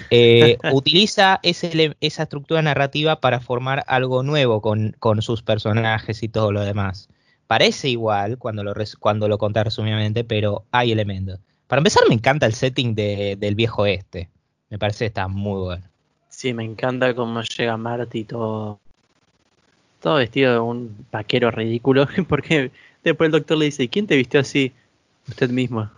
eh, 0.09 0.57
utiliza 0.71 1.39
ese, 1.43 1.95
esa 1.99 2.23
estructura 2.23 2.61
narrativa 2.61 3.19
para 3.19 3.41
formar 3.41 3.83
algo 3.87 4.23
nuevo 4.23 4.61
con, 4.61 4.95
con, 4.99 5.21
sus 5.21 5.41
personajes 5.43 6.23
y 6.23 6.29
todo 6.29 6.53
lo 6.53 6.61
demás. 6.61 7.09
Parece 7.47 7.89
igual 7.89 8.37
cuando 8.37 8.63
lo, 8.63 8.73
cuando 8.99 9.27
lo 9.27 9.37
contás 9.37 9.65
resumidamente, 9.65 10.23
pero 10.23 10.63
hay 10.71 10.93
elementos. 10.93 11.39
Para 11.67 11.79
empezar, 11.79 12.03
me 12.07 12.15
encanta 12.15 12.45
el 12.45 12.53
setting 12.53 12.95
del 12.95 13.55
viejo 13.55 13.85
este. 13.85 14.29
Me 14.69 14.79
parece 14.79 14.99
que 14.99 15.07
está 15.07 15.27
muy 15.27 15.61
bueno. 15.61 15.83
Sí, 16.29 16.53
me 16.53 16.63
encanta 16.63 17.13
cómo 17.13 17.41
llega 17.41 17.77
Marty 17.77 18.23
todo, 18.23 18.79
todo 19.99 20.15
vestido 20.15 20.53
de 20.53 20.59
un 20.59 21.05
vaquero 21.11 21.51
ridículo. 21.51 22.07
Porque 22.29 22.71
después 23.03 23.27
el 23.27 23.31
doctor 23.31 23.57
le 23.57 23.65
dice, 23.65 23.87
¿quién 23.87 24.07
te 24.07 24.15
vistió 24.15 24.39
así? 24.39 24.73
Usted 25.27 25.49
mismo. 25.49 25.89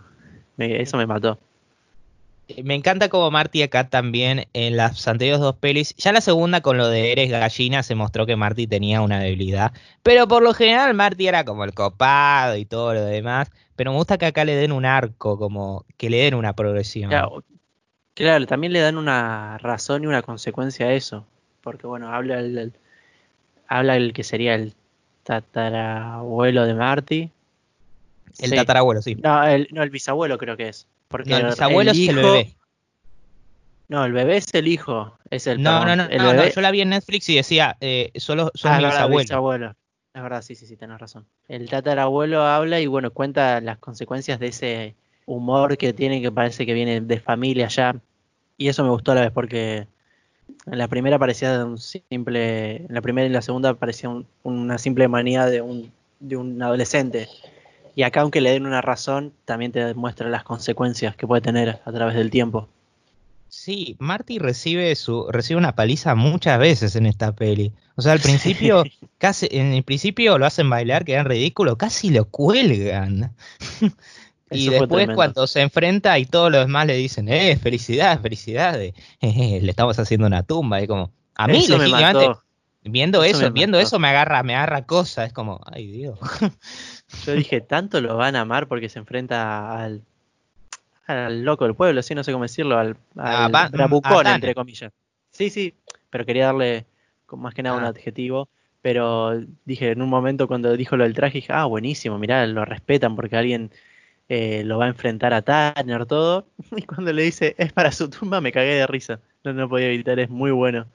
eso 0.58 0.96
me 0.96 1.06
mató. 1.06 1.38
Eh, 2.48 2.62
me 2.62 2.74
encanta 2.74 3.08
como 3.08 3.30
Marty 3.30 3.62
acá 3.62 3.88
también 3.88 4.46
en 4.52 4.76
las 4.76 5.06
anteriores 5.08 5.40
dos 5.40 5.56
pelis. 5.56 5.94
Ya 5.96 6.10
en 6.10 6.14
la 6.14 6.20
segunda 6.20 6.60
con 6.60 6.76
lo 6.78 6.88
de 6.88 7.12
Eres 7.12 7.30
Gallina 7.30 7.82
se 7.82 7.94
mostró 7.94 8.26
que 8.26 8.36
Marty 8.36 8.66
tenía 8.66 9.00
una 9.00 9.18
debilidad. 9.20 9.72
Pero 10.02 10.28
por 10.28 10.42
lo 10.42 10.54
general 10.54 10.94
Marty 10.94 11.26
era 11.26 11.44
como 11.44 11.64
el 11.64 11.74
copado 11.74 12.56
y 12.56 12.64
todo 12.64 12.94
lo 12.94 13.04
demás. 13.04 13.50
Pero 13.74 13.90
me 13.90 13.98
gusta 13.98 14.16
que 14.16 14.26
acá 14.26 14.44
le 14.44 14.54
den 14.54 14.72
un 14.72 14.84
arco, 14.84 15.38
como 15.38 15.84
que 15.96 16.08
le 16.08 16.18
den 16.18 16.34
una 16.34 16.54
progresión. 16.54 17.10
Claro, 18.14 18.46
también 18.46 18.72
le 18.72 18.80
dan 18.80 18.96
una 18.96 19.58
razón 19.58 20.04
y 20.04 20.06
una 20.06 20.22
consecuencia 20.22 20.86
a 20.86 20.92
eso. 20.94 21.26
Porque 21.60 21.86
bueno, 21.86 22.10
habla 22.14 22.38
el, 22.38 22.72
habla 23.66 23.96
el 23.96 24.12
que 24.12 24.24
sería 24.24 24.54
el 24.54 24.74
tatarabuelo 25.26 26.64
de 26.64 26.74
Marty. 26.74 27.30
El 28.38 28.54
tatarabuelo, 28.54 29.02
sí. 29.02 29.16
No 29.16 29.42
el, 29.44 29.68
no, 29.72 29.82
el 29.82 29.90
bisabuelo 29.90 30.38
creo 30.38 30.56
que 30.56 30.68
es. 30.68 30.86
Porque 31.08 31.34
el 31.34 31.46
bisabuelo 31.46 31.90
es 31.90 32.08
el 32.08 32.16
bebé. 32.16 32.54
No, 33.88 34.04
el 34.04 34.12
bebé 34.12 34.36
es 34.36 34.52
el 34.54 34.68
hijo. 34.68 35.18
Es 35.30 35.46
el, 35.46 35.62
no, 35.62 35.84
no, 35.84 35.96
no, 35.96 36.04
el 36.04 36.22
bebé... 36.22 36.52
yo 36.54 36.60
la 36.60 36.70
vi 36.70 36.80
en 36.80 36.90
Netflix 36.90 37.28
y 37.28 37.36
decía, 37.36 37.76
eh, 37.80 38.12
solo 38.16 38.50
son 38.54 38.72
ah, 38.72 39.08
mi 39.08 39.16
bisabuelo. 39.18 39.74
Es 40.14 40.22
verdad, 40.22 40.42
sí, 40.42 40.54
sí, 40.54 40.66
sí, 40.66 40.76
tenés 40.76 40.98
razón. 40.98 41.26
El 41.48 41.68
tatarabuelo 41.68 42.42
habla 42.42 42.80
y 42.80 42.86
bueno, 42.86 43.10
cuenta 43.10 43.60
las 43.60 43.78
consecuencias 43.78 44.38
de 44.38 44.46
ese 44.46 44.94
humor 45.26 45.76
que 45.76 45.92
tiene 45.92 46.22
que 46.22 46.32
parece 46.32 46.64
que 46.64 46.72
viene 46.72 47.00
de 47.00 47.20
familia 47.20 47.68
ya. 47.68 47.96
Y 48.56 48.68
eso 48.68 48.82
me 48.84 48.90
gustó 48.90 49.12
a 49.12 49.16
la 49.16 49.20
vez 49.22 49.32
porque 49.32 49.86
en 50.66 50.78
la 50.78 50.88
primera 50.88 51.18
parecía 51.18 51.64
un 51.64 51.78
simple, 51.78 52.76
en 52.76 52.94
la 52.94 53.00
primera 53.00 53.26
y 53.26 53.30
la 53.30 53.42
segunda 53.42 53.74
parecía 53.74 54.10
una 54.42 54.78
simple 54.78 55.08
manía 55.08 55.46
de 55.46 55.62
un, 55.62 55.92
de 56.20 56.36
un 56.36 56.60
adolescente. 56.62 57.28
Y 57.94 58.02
acá 58.02 58.20
aunque 58.20 58.40
le 58.40 58.50
den 58.50 58.66
una 58.66 58.82
razón, 58.82 59.32
también 59.44 59.72
te 59.72 59.84
demuestra 59.84 60.28
las 60.28 60.44
consecuencias 60.44 61.16
que 61.16 61.26
puede 61.26 61.40
tener 61.40 61.80
a 61.84 61.92
través 61.92 62.14
del 62.14 62.30
tiempo. 62.30 62.68
Sí, 63.48 63.96
Marty 64.00 64.38
recibe 64.38 64.94
su 64.96 65.28
recibe 65.30 65.56
una 65.56 65.76
paliza 65.76 66.14
muchas 66.14 66.58
veces 66.58 66.96
en 66.96 67.06
esta 67.06 67.32
peli. 67.32 67.72
O 67.94 68.02
sea, 68.02 68.12
al 68.12 68.20
principio 68.20 68.84
casi 69.18 69.48
en 69.50 69.72
el 69.72 69.84
principio 69.84 70.36
lo 70.36 70.46
hacen 70.46 70.68
bailar, 70.68 71.04
quedan 71.04 71.26
ridículo, 71.26 71.78
casi 71.78 72.10
lo 72.10 72.26
cuelgan. 72.26 73.34
y 74.50 74.68
después 74.68 75.08
cuando 75.14 75.46
se 75.46 75.60
enfrenta 75.60 76.18
y 76.18 76.26
todos 76.26 76.50
los 76.50 76.66
demás 76.66 76.86
le 76.86 76.94
dicen, 76.94 77.28
"Eh, 77.28 77.56
felicidades, 77.56 78.20
felicidades." 78.20 78.94
le 79.20 79.70
estamos 79.70 79.98
haciendo 79.98 80.26
una 80.26 80.42
tumba 80.42 80.80
y 80.82 80.86
como 80.86 81.10
a 81.34 81.46
mí 81.46 81.66
legítimamente 81.66 82.28
viendo 82.84 83.24
eso, 83.24 83.50
viendo 83.50 83.80
eso 83.80 83.98
me 83.98 84.08
agarra 84.08 84.42
me 84.42 84.54
agarra 84.54 84.86
cosas, 84.86 85.28
es 85.28 85.32
como, 85.32 85.60
"Ay, 85.66 85.86
Dios." 85.88 86.18
Yo 87.26 87.32
dije, 87.32 87.60
"Tanto 87.60 88.00
lo 88.00 88.16
van 88.16 88.36
a 88.36 88.42
amar 88.42 88.68
porque 88.68 88.88
se 88.88 88.98
enfrenta 88.98 89.82
al 89.82 90.02
al 91.06 91.44
loco 91.44 91.64
del 91.64 91.74
pueblo, 91.74 92.02
sí, 92.02 92.14
no 92.14 92.24
sé 92.24 92.32
cómo 92.32 92.44
decirlo, 92.44 92.78
al, 92.78 92.96
al 93.16 93.52
bravucón, 93.70 94.26
entre 94.26 94.54
comillas. 94.54 94.92
Sí, 95.30 95.50
sí, 95.50 95.74
pero 96.10 96.26
quería 96.26 96.46
darle 96.46 96.86
más 97.32 97.54
que 97.54 97.62
nada 97.62 97.76
un 97.76 97.84
ah. 97.84 97.88
adjetivo. 97.88 98.48
Pero 98.82 99.40
dije, 99.64 99.90
en 99.90 100.02
un 100.02 100.08
momento 100.08 100.46
cuando 100.46 100.76
dijo 100.76 100.96
lo 100.96 101.04
del 101.04 101.14
traje, 101.14 101.38
dije, 101.38 101.52
ah, 101.52 101.64
buenísimo, 101.64 102.18
mirá, 102.18 102.46
lo 102.46 102.64
respetan 102.64 103.16
porque 103.16 103.36
alguien 103.36 103.72
eh, 104.28 104.62
lo 104.64 104.78
va 104.78 104.86
a 104.86 104.88
enfrentar 104.88 105.32
a 105.34 105.42
Tanner, 105.42 106.06
todo. 106.06 106.46
Y 106.76 106.82
cuando 106.82 107.12
le 107.12 107.22
dice, 107.22 107.54
es 107.58 107.72
para 107.72 107.92
su 107.92 108.10
tumba, 108.10 108.40
me 108.40 108.52
cagué 108.52 108.74
de 108.74 108.86
risa. 108.86 109.20
No, 109.44 109.52
no 109.52 109.68
podía 109.68 109.86
evitar, 109.86 110.18
es 110.18 110.30
muy 110.30 110.50
bueno 110.50 110.86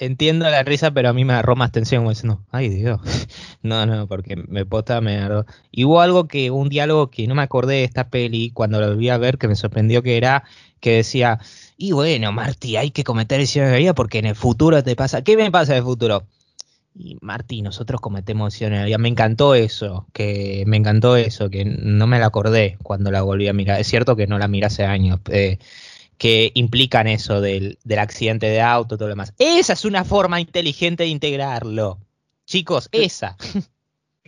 entiendo 0.00 0.48
la 0.48 0.62
risa, 0.62 0.90
pero 0.90 1.08
a 1.08 1.12
mí 1.12 1.24
me 1.24 1.32
agarró 1.32 1.56
más 1.56 1.72
tensión 1.72 2.02
como 2.02 2.10
diciendo, 2.10 2.42
ay 2.50 2.68
Dios, 2.68 3.00
no, 3.62 3.86
no, 3.86 4.06
porque 4.06 4.36
me 4.36 4.66
posta, 4.66 5.00
me 5.00 5.16
agarró. 5.16 5.46
Y 5.70 5.84
hubo 5.84 6.00
algo 6.00 6.28
que, 6.28 6.50
un 6.50 6.68
diálogo 6.68 7.10
que 7.10 7.26
no 7.26 7.34
me 7.34 7.42
acordé 7.42 7.76
de 7.76 7.84
esta 7.84 8.08
peli 8.08 8.50
cuando 8.50 8.80
lo 8.80 8.88
volví 8.88 9.08
a 9.08 9.18
ver, 9.18 9.38
que 9.38 9.48
me 9.48 9.56
sorprendió 9.56 10.02
que 10.02 10.16
era, 10.16 10.44
que 10.80 10.96
decía, 10.96 11.38
y 11.76 11.92
bueno, 11.92 12.32
Marty, 12.32 12.76
hay 12.76 12.90
que 12.90 13.04
cometer 13.04 13.38
decisiones 13.38 13.72
de 13.72 13.78
vida 13.78 13.94
porque 13.94 14.18
en 14.18 14.26
el 14.26 14.36
futuro 14.36 14.82
te 14.82 14.96
pasa, 14.96 15.22
¿qué 15.22 15.36
me 15.36 15.50
pasa 15.50 15.72
en 15.72 15.78
el 15.78 15.84
futuro? 15.84 16.24
Y 16.98 17.18
Marty, 17.20 17.60
nosotros 17.60 18.00
cometemos 18.00 18.58
vida. 18.58 18.98
Me 18.98 19.08
encantó 19.08 19.54
eso, 19.54 20.06
que 20.12 20.64
me 20.66 20.78
encantó 20.78 21.16
eso, 21.16 21.50
que 21.50 21.64
no 21.64 22.06
me 22.06 22.18
la 22.18 22.26
acordé 22.26 22.78
cuando 22.82 23.10
la 23.10 23.22
volví 23.22 23.48
a 23.48 23.52
mirar. 23.52 23.80
Es 23.80 23.86
cierto 23.86 24.16
que 24.16 24.26
no 24.26 24.38
la 24.38 24.48
miré 24.48 24.66
hace 24.66 24.84
años. 24.84 25.20
Eh, 25.30 25.58
que 26.18 26.52
implican 26.54 27.06
eso 27.06 27.40
del, 27.40 27.78
accidente 27.98 28.46
de 28.46 28.62
auto, 28.62 28.96
todo 28.96 29.08
lo 29.08 29.12
demás. 29.12 29.34
Esa 29.38 29.74
es 29.74 29.84
una 29.84 30.04
forma 30.04 30.40
inteligente 30.40 31.04
de 31.04 31.10
integrarlo. 31.10 31.98
Chicos, 32.46 32.88
esa. 32.92 33.36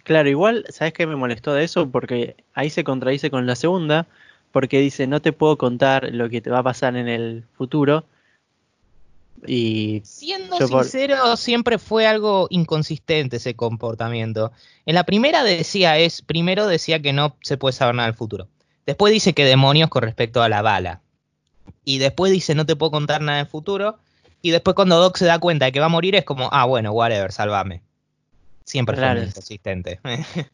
Claro, 0.05 0.31
igual, 0.31 0.65
¿sabes 0.71 0.95
qué 0.95 1.07
me 1.07 1.17
molestó 1.17 1.53
de 1.53 1.65
eso? 1.65 1.91
Porque 1.91 2.35
ahí 2.55 2.71
se 2.71 2.83
contradice 2.83 3.31
con 3.31 3.47
la 3.47 3.55
segunda, 3.55 4.07
porque 4.53 4.79
dice, 4.79 5.07
no 5.07 5.21
te 5.21 5.35
puedo 5.35 5.59
contar 5.59 6.09
lo 6.15 6.31
que 6.31 6.41
te 6.41 6.49
va 6.49 6.61
a 6.61 6.63
pasar 6.63 6.97
en 6.97 7.09
el 7.09 7.45
futuro. 7.59 8.07
Y 9.47 10.03
siendo 10.05 10.57
sincero, 10.57 11.37
siempre 11.37 11.79
fue 11.79 12.07
algo 12.07 12.49
inconsistente 12.51 13.37
ese 13.37 13.55
comportamiento. 13.55 14.53
En 14.87 14.95
la 14.95 15.05
primera 15.05 15.45
decía 15.45 15.99
es, 15.99 16.23
primero 16.23 16.67
decía 16.67 17.01
que 17.01 17.13
no 17.13 17.37
se 17.43 17.57
puede 17.57 17.73
saber 17.73 17.95
nada 17.95 18.09
del 18.09 18.17
futuro. 18.17 18.49
Después 18.87 19.13
dice 19.13 19.35
que 19.35 19.45
demonios 19.45 19.91
con 19.91 20.03
respecto 20.03 20.43
a 20.43 20.49
la 20.49 20.63
bala 20.63 21.03
y 21.85 21.99
después 21.99 22.33
dice 22.33 22.55
no 22.55 22.67
te 22.67 22.77
puedo 22.77 22.91
contar 22.91 23.21
nada 23.21 23.39
del 23.39 23.47
futuro. 23.47 23.99
Y 24.41 24.51
después 24.51 24.75
cuando 24.75 24.99
Doc 24.99 25.17
se 25.17 25.27
da 25.27 25.39
cuenta 25.39 25.67
de 25.67 25.73
que 25.73 25.81
va 25.81 25.87
a 25.87 25.91
morir 25.91 26.15
es 26.15 26.25
como, 26.25 26.49
ah, 26.53 26.65
bueno, 26.65 26.93
whatever, 26.93 27.33
salvame. 27.33 27.83
Siempre 28.65 28.97
fue 28.97 29.25
inconsistente. 29.25 30.01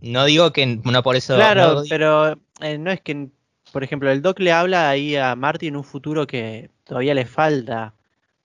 no 0.00 0.24
digo 0.24 0.52
que 0.52 0.66
no 0.66 1.02
por 1.02 1.16
eso... 1.16 1.34
Claro, 1.34 1.82
pero 1.88 2.38
eh, 2.60 2.78
no 2.78 2.90
es 2.90 3.00
que, 3.00 3.28
por 3.72 3.82
ejemplo, 3.82 4.10
el 4.10 4.22
Doc 4.22 4.38
le 4.38 4.52
habla 4.52 4.88
ahí 4.88 5.16
a 5.16 5.34
Marty 5.34 5.66
en 5.66 5.76
un 5.76 5.84
futuro 5.84 6.26
que 6.26 6.70
todavía 6.88 7.14
le 7.14 7.26
falta. 7.26 7.94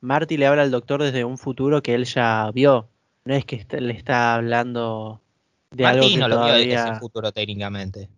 Marty 0.01 0.37
le 0.37 0.45
habla 0.45 0.61
al 0.63 0.71
doctor 0.71 1.01
desde 1.01 1.23
un 1.23 1.37
futuro 1.37 1.81
que 1.81 1.95
él 1.95 2.05
ya 2.05 2.51
vio. 2.53 2.89
No 3.25 3.33
es 3.33 3.45
que 3.45 3.65
le 3.79 3.93
está 3.93 4.35
hablando 4.35 5.21
de 5.71 5.85
algo 5.85 6.07
que 6.07 6.17
no 6.17 6.27
lo 6.27 6.43
vio 6.43 6.55
ese 6.55 6.95
futuro 6.95 7.31
técnicamente. 7.31 8.09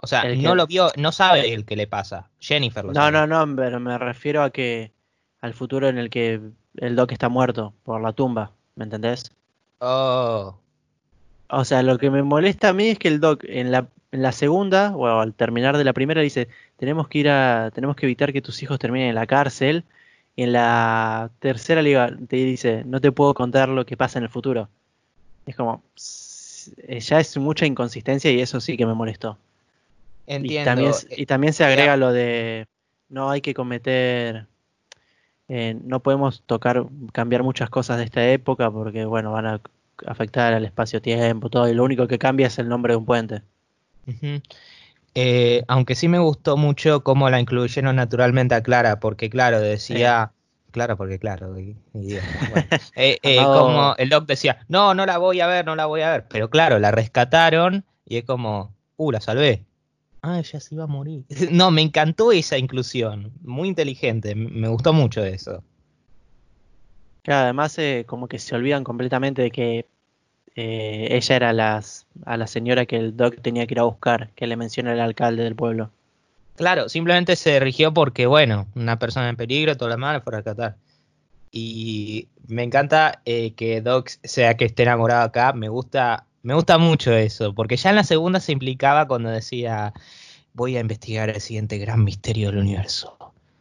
O 0.00 0.06
sea, 0.06 0.24
no 0.34 0.54
lo 0.54 0.66
vio, 0.66 0.90
no 0.96 1.12
sabe 1.12 1.54
el 1.54 1.64
que 1.64 1.76
le 1.76 1.86
pasa. 1.86 2.28
Jennifer 2.40 2.84
lo 2.84 2.92
no, 2.92 3.00
sabe. 3.00 3.12
No, 3.12 3.26
no, 3.26 3.56
pero 3.56 3.80
me 3.80 3.96
refiero 3.98 4.42
a 4.42 4.50
que 4.50 4.92
al 5.40 5.54
futuro 5.54 5.88
en 5.88 5.98
el 5.98 6.10
que 6.10 6.40
el 6.76 6.96
Doc 6.96 7.12
está 7.12 7.28
muerto 7.28 7.72
por 7.84 8.00
la 8.00 8.12
tumba, 8.12 8.52
¿me 8.74 8.84
entendés? 8.84 9.32
Oh. 9.78 10.56
O 11.50 11.64
sea, 11.64 11.82
lo 11.82 11.98
que 11.98 12.10
me 12.10 12.22
molesta 12.22 12.70
a 12.70 12.72
mí 12.72 12.88
es 12.88 12.98
que 12.98 13.08
el 13.08 13.20
Doc 13.20 13.44
en 13.44 13.70
la, 13.70 13.88
en 14.10 14.22
la 14.22 14.32
segunda, 14.32 14.96
o 14.96 15.06
al 15.06 15.34
terminar 15.34 15.76
de 15.76 15.84
la 15.84 15.92
primera, 15.92 16.20
dice, 16.20 16.48
tenemos 16.76 17.08
que 17.08 17.18
ir 17.18 17.28
a, 17.28 17.70
tenemos 17.74 17.96
que 17.96 18.06
evitar 18.06 18.32
que 18.32 18.42
tus 18.42 18.62
hijos 18.62 18.78
terminen 18.78 19.08
en 19.08 19.14
la 19.14 19.26
cárcel. 19.26 19.84
Y 20.36 20.44
en 20.44 20.52
la 20.52 21.30
tercera 21.40 21.82
liga 21.82 22.16
te 22.28 22.36
dice, 22.36 22.84
no 22.86 23.00
te 23.00 23.10
puedo 23.12 23.34
contar 23.34 23.68
lo 23.68 23.84
que 23.84 23.96
pasa 23.96 24.18
en 24.18 24.24
el 24.24 24.30
futuro. 24.30 24.68
Es 25.46 25.56
como, 25.56 25.82
ya 25.96 27.20
es 27.20 27.36
mucha 27.36 27.66
inconsistencia 27.66 28.30
y 28.30 28.40
eso 28.40 28.60
sí 28.60 28.76
que 28.76 28.86
me 28.86 28.94
molestó. 28.94 29.36
Y 30.26 30.62
también, 30.62 30.92
y 31.10 31.26
también 31.26 31.52
se 31.54 31.64
agrega 31.64 31.96
lo 31.96 32.12
de 32.12 32.66
no 33.08 33.30
hay 33.30 33.40
que 33.40 33.54
cometer, 33.54 34.46
eh, 35.48 35.76
no 35.82 36.00
podemos 36.00 36.42
tocar, 36.44 36.84
cambiar 37.12 37.42
muchas 37.42 37.70
cosas 37.70 37.98
de 37.98 38.04
esta 38.04 38.30
época 38.30 38.70
porque, 38.70 39.06
bueno, 39.06 39.32
van 39.32 39.46
a 39.46 39.60
afectar 40.06 40.52
al 40.52 40.64
espacio-tiempo, 40.64 41.48
todo, 41.48 41.68
y 41.68 41.74
lo 41.74 41.84
único 41.84 42.06
que 42.06 42.18
cambia 42.18 42.46
es 42.46 42.58
el 42.58 42.68
nombre 42.68 42.92
de 42.92 42.98
un 42.98 43.06
puente. 43.06 43.42
Eh, 45.14 45.64
aunque 45.68 45.94
sí 45.94 46.08
me 46.08 46.18
gustó 46.18 46.56
mucho 46.56 47.02
cómo 47.02 47.28
la 47.30 47.40
incluyeron 47.40 47.96
naturalmente 47.96 48.54
a 48.54 48.62
Clara, 48.62 49.00
porque 49.00 49.30
claro, 49.30 49.60
decía, 49.60 50.32
claro, 50.70 50.96
porque 50.96 51.18
claro, 51.18 51.56
eh, 52.94 53.36
como 53.36 53.94
el 53.96 54.08
doc 54.10 54.26
decía, 54.26 54.64
no, 54.68 54.94
no 54.94 55.06
la 55.06 55.18
voy 55.18 55.40
a 55.40 55.46
ver, 55.46 55.64
no 55.66 55.74
la 55.74 55.86
voy 55.86 56.02
a 56.02 56.12
ver, 56.12 56.28
pero 56.28 56.50
claro, 56.50 56.78
la 56.78 56.90
rescataron 56.90 57.84
y 58.04 58.18
es 58.18 58.24
como, 58.24 58.74
uh, 58.96 59.10
la 59.10 59.20
salvé, 59.20 59.64
ah, 60.22 60.38
ella 60.38 60.60
se 60.60 60.74
iba 60.74 60.84
a 60.84 60.88
morir. 60.88 61.24
No, 61.50 61.70
me 61.70 61.82
encantó 61.82 62.32
esa 62.32 62.58
inclusión, 62.58 63.32
muy 63.42 63.68
inteligente, 63.68 64.34
me 64.34 64.68
gustó 64.68 64.92
mucho 64.92 65.24
eso. 65.24 65.62
Claro, 67.22 67.44
además 67.44 67.78
eh, 67.78 68.04
como 68.06 68.28
que 68.28 68.38
se 68.38 68.54
olvidan 68.54 68.84
completamente 68.84 69.42
de 69.42 69.50
que 69.50 69.86
eh, 70.56 71.08
ella 71.10 71.36
era 71.36 71.52
las, 71.52 72.06
a 72.24 72.36
la 72.36 72.46
señora 72.46 72.86
que 72.86 72.96
el 72.96 73.16
doc 73.16 73.40
tenía 73.40 73.66
que 73.66 73.74
ir 73.74 73.80
a 73.80 73.84
buscar, 73.84 74.30
que 74.34 74.46
le 74.46 74.56
menciona 74.56 74.92
el 74.92 75.00
alcalde 75.00 75.44
del 75.44 75.54
pueblo. 75.54 75.90
Claro, 76.56 76.88
simplemente 76.88 77.36
se 77.36 77.60
rigió 77.60 77.94
porque, 77.94 78.26
bueno, 78.26 78.66
una 78.74 78.98
persona 78.98 79.28
en 79.28 79.36
peligro, 79.36 79.76
demás 79.76 80.14
la 80.14 80.20
fue 80.20 80.34
a 80.34 80.36
rescatar. 80.38 80.76
Y 81.52 82.28
me 82.46 82.62
encanta 82.62 83.22
eh, 83.24 83.52
que 83.54 83.80
Doc 83.80 84.10
sea 84.24 84.56
que 84.56 84.64
esté 84.66 84.82
enamorado 84.82 85.22
acá, 85.22 85.52
me 85.52 85.68
gusta 85.68 86.26
me 86.42 86.54
gusta 86.54 86.78
mucho 86.78 87.12
eso, 87.12 87.52
porque 87.54 87.76
ya 87.76 87.90
en 87.90 87.96
la 87.96 88.04
segunda 88.04 88.40
se 88.40 88.52
implicaba 88.52 89.06
cuando 89.06 89.28
decía, 89.28 89.92
voy 90.54 90.76
a 90.76 90.80
investigar 90.80 91.28
el 91.28 91.40
siguiente 91.40 91.78
gran 91.78 92.04
misterio 92.04 92.48
del 92.48 92.60
universo, 92.60 93.16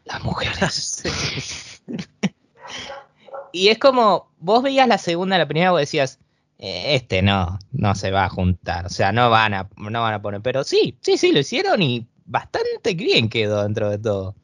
las 0.05 0.23
mujeres. 0.23 1.81
y 3.51 3.69
es 3.69 3.77
como, 3.77 4.31
vos 4.39 4.63
veías 4.63 4.87
la 4.87 4.97
segunda, 4.97 5.37
la 5.37 5.47
primera, 5.47 5.71
vos 5.71 5.79
decías, 5.79 6.19
este 6.59 7.21
no, 7.21 7.59
no 7.71 7.95
se 7.95 8.11
va 8.11 8.25
a 8.25 8.29
juntar, 8.29 8.85
o 8.87 8.89
sea, 8.89 9.11
no 9.11 9.29
van 9.29 9.53
a, 9.53 9.69
no 9.77 10.01
van 10.01 10.13
a 10.13 10.21
poner, 10.21 10.41
pero 10.41 10.63
sí, 10.63 10.97
sí, 11.01 11.17
sí, 11.17 11.31
lo 11.31 11.39
hicieron 11.39 11.81
y 11.81 12.07
bastante 12.25 12.93
bien 12.95 13.29
quedó 13.29 13.63
dentro 13.63 13.89
de 13.89 13.97
todo. 13.99 14.35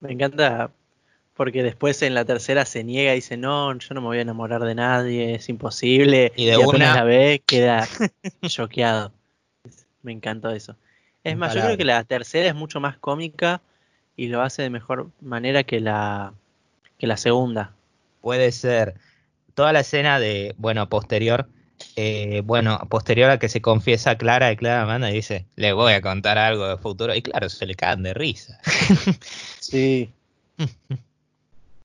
Me 0.00 0.12
encanta 0.12 0.70
porque 1.34 1.62
después 1.62 2.02
en 2.02 2.14
la 2.14 2.24
tercera 2.24 2.64
se 2.64 2.84
niega 2.84 3.12
y 3.12 3.16
dice, 3.16 3.36
no, 3.36 3.76
yo 3.76 3.94
no 3.94 4.00
me 4.00 4.06
voy 4.08 4.18
a 4.18 4.22
enamorar 4.22 4.62
de 4.62 4.74
nadie, 4.74 5.34
es 5.34 5.48
imposible. 5.48 6.32
Y 6.36 6.46
de 6.46 6.58
una 6.58 6.94
la 6.94 7.04
ve, 7.04 7.42
queda 7.44 7.88
choqueado. 8.46 9.12
Me 10.02 10.12
encantó 10.12 10.50
eso. 10.50 10.76
Es 11.24 11.36
más, 11.36 11.54
yo 11.54 11.60
creo 11.60 11.76
que 11.76 11.84
la 11.84 12.02
tercera 12.04 12.48
es 12.48 12.54
mucho 12.54 12.80
más 12.80 12.98
cómica 12.98 13.62
y 14.16 14.28
lo 14.28 14.42
hace 14.42 14.62
de 14.62 14.70
mejor 14.70 15.10
manera 15.20 15.62
que 15.62 15.80
la, 15.80 16.34
que 16.98 17.06
la 17.06 17.16
segunda. 17.16 17.72
Puede 18.20 18.52
ser. 18.52 18.94
Toda 19.54 19.72
la 19.72 19.80
escena 19.80 20.18
de, 20.18 20.54
bueno, 20.58 20.88
posterior, 20.88 21.48
eh, 21.96 22.42
bueno, 22.44 22.78
posterior 22.88 23.30
a 23.30 23.38
que 23.38 23.48
se 23.48 23.60
confiesa 23.60 24.16
Clara 24.16 24.52
y 24.52 24.56
Clara 24.56 24.86
manda 24.86 25.10
y 25.10 25.14
dice, 25.14 25.46
le 25.56 25.72
voy 25.72 25.92
a 25.92 26.00
contar 26.00 26.38
algo 26.38 26.66
de 26.68 26.78
futuro. 26.78 27.14
Y 27.14 27.22
claro, 27.22 27.48
se 27.48 27.66
le 27.66 27.74
caen 27.74 28.02
de 28.02 28.14
risa. 28.14 28.58
Sí. 29.60 30.10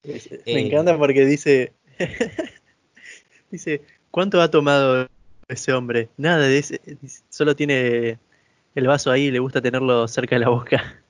Me 0.03 0.13
eh, 0.13 0.67
encanta 0.67 0.97
porque 0.97 1.25
dice, 1.25 1.73
dice, 3.51 3.81
¿cuánto 4.09 4.41
ha 4.41 4.49
tomado 4.49 5.07
ese 5.49 5.73
hombre? 5.73 6.09
Nada, 6.17 6.47
solo 7.29 7.55
tiene 7.55 8.17
el 8.75 8.87
vaso 8.87 9.11
ahí 9.11 9.25
y 9.25 9.31
le 9.31 9.39
gusta 9.39 9.61
tenerlo 9.61 10.07
cerca 10.07 10.35
de 10.35 10.39
la 10.39 10.49
boca. 10.49 11.03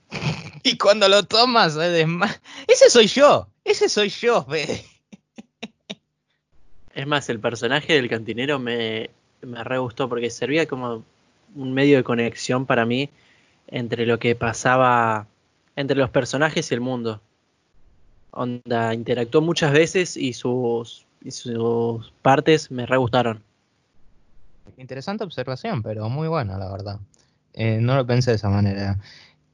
Y 0.64 0.76
cuando 0.78 1.08
lo 1.08 1.22
tomas, 1.22 1.76
ese 1.76 2.90
soy 2.90 3.06
yo, 3.06 3.48
ese 3.64 3.88
soy 3.88 4.08
yo. 4.08 4.46
Es 6.98 7.06
más, 7.06 7.28
el 7.28 7.38
personaje 7.38 7.92
del 7.92 8.08
cantinero 8.08 8.58
me, 8.58 9.10
me 9.42 9.62
re 9.62 9.78
gustó 9.78 10.08
porque 10.08 10.30
servía 10.30 10.66
como 10.66 11.04
un 11.54 11.72
medio 11.72 11.96
de 11.96 12.02
conexión 12.02 12.66
para 12.66 12.84
mí 12.86 13.08
entre 13.68 14.04
lo 14.04 14.18
que 14.18 14.34
pasaba 14.34 15.28
entre 15.76 15.96
los 15.96 16.10
personajes 16.10 16.72
y 16.72 16.74
el 16.74 16.80
mundo. 16.80 17.20
Onda, 18.32 18.94
interactuó 18.94 19.40
muchas 19.40 19.70
veces 19.70 20.16
y 20.16 20.32
sus, 20.32 21.06
y 21.22 21.30
sus 21.30 22.12
partes 22.20 22.68
me 22.72 22.84
re 22.84 22.96
gustaron. 22.96 23.44
Interesante 24.76 25.22
observación, 25.22 25.84
pero 25.84 26.08
muy 26.08 26.26
buena, 26.26 26.58
la 26.58 26.68
verdad. 26.68 26.98
Eh, 27.54 27.78
no 27.80 27.94
lo 27.94 28.04
pensé 28.08 28.32
de 28.32 28.38
esa 28.38 28.50
manera. 28.50 28.98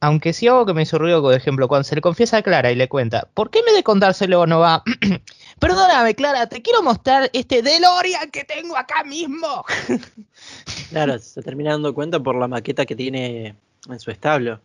Aunque 0.05 0.35
sí 0.35 0.47
algo 0.47 0.67
que 0.67 0.75
me 0.75 0.83
hizo 0.83 0.99
ruido, 0.99 1.23
por 1.23 1.33
ejemplo, 1.33 1.67
cuando 1.67 1.85
se 1.85 1.95
le 1.95 2.03
confiesa 2.03 2.37
a 2.37 2.43
Clara 2.43 2.71
y 2.71 2.75
le 2.75 2.89
cuenta, 2.89 3.27
¿por 3.33 3.49
qué 3.49 3.63
me 3.65 3.73
de 3.73 3.83
contárselo 3.83 4.47
no 4.47 4.61
va? 4.61 4.83
Perdóname, 5.59 6.15
Clara, 6.15 6.47
te 6.47 6.61
quiero 6.61 6.83
mostrar 6.83 7.31
este 7.33 7.63
DeLorean 7.63 8.31
que 8.31 8.45
tengo 8.45 8.77
acá 8.77 9.03
mismo. 9.03 9.65
claro, 10.91 11.19
se 11.19 11.41
termina 11.41 11.71
dando 11.71 11.95
cuenta 11.95 12.21
por 12.21 12.37
la 12.37 12.47
maqueta 12.47 12.85
que 12.85 12.95
tiene 12.95 13.55
en 13.89 13.99
su 13.99 14.11
establo. 14.11 14.61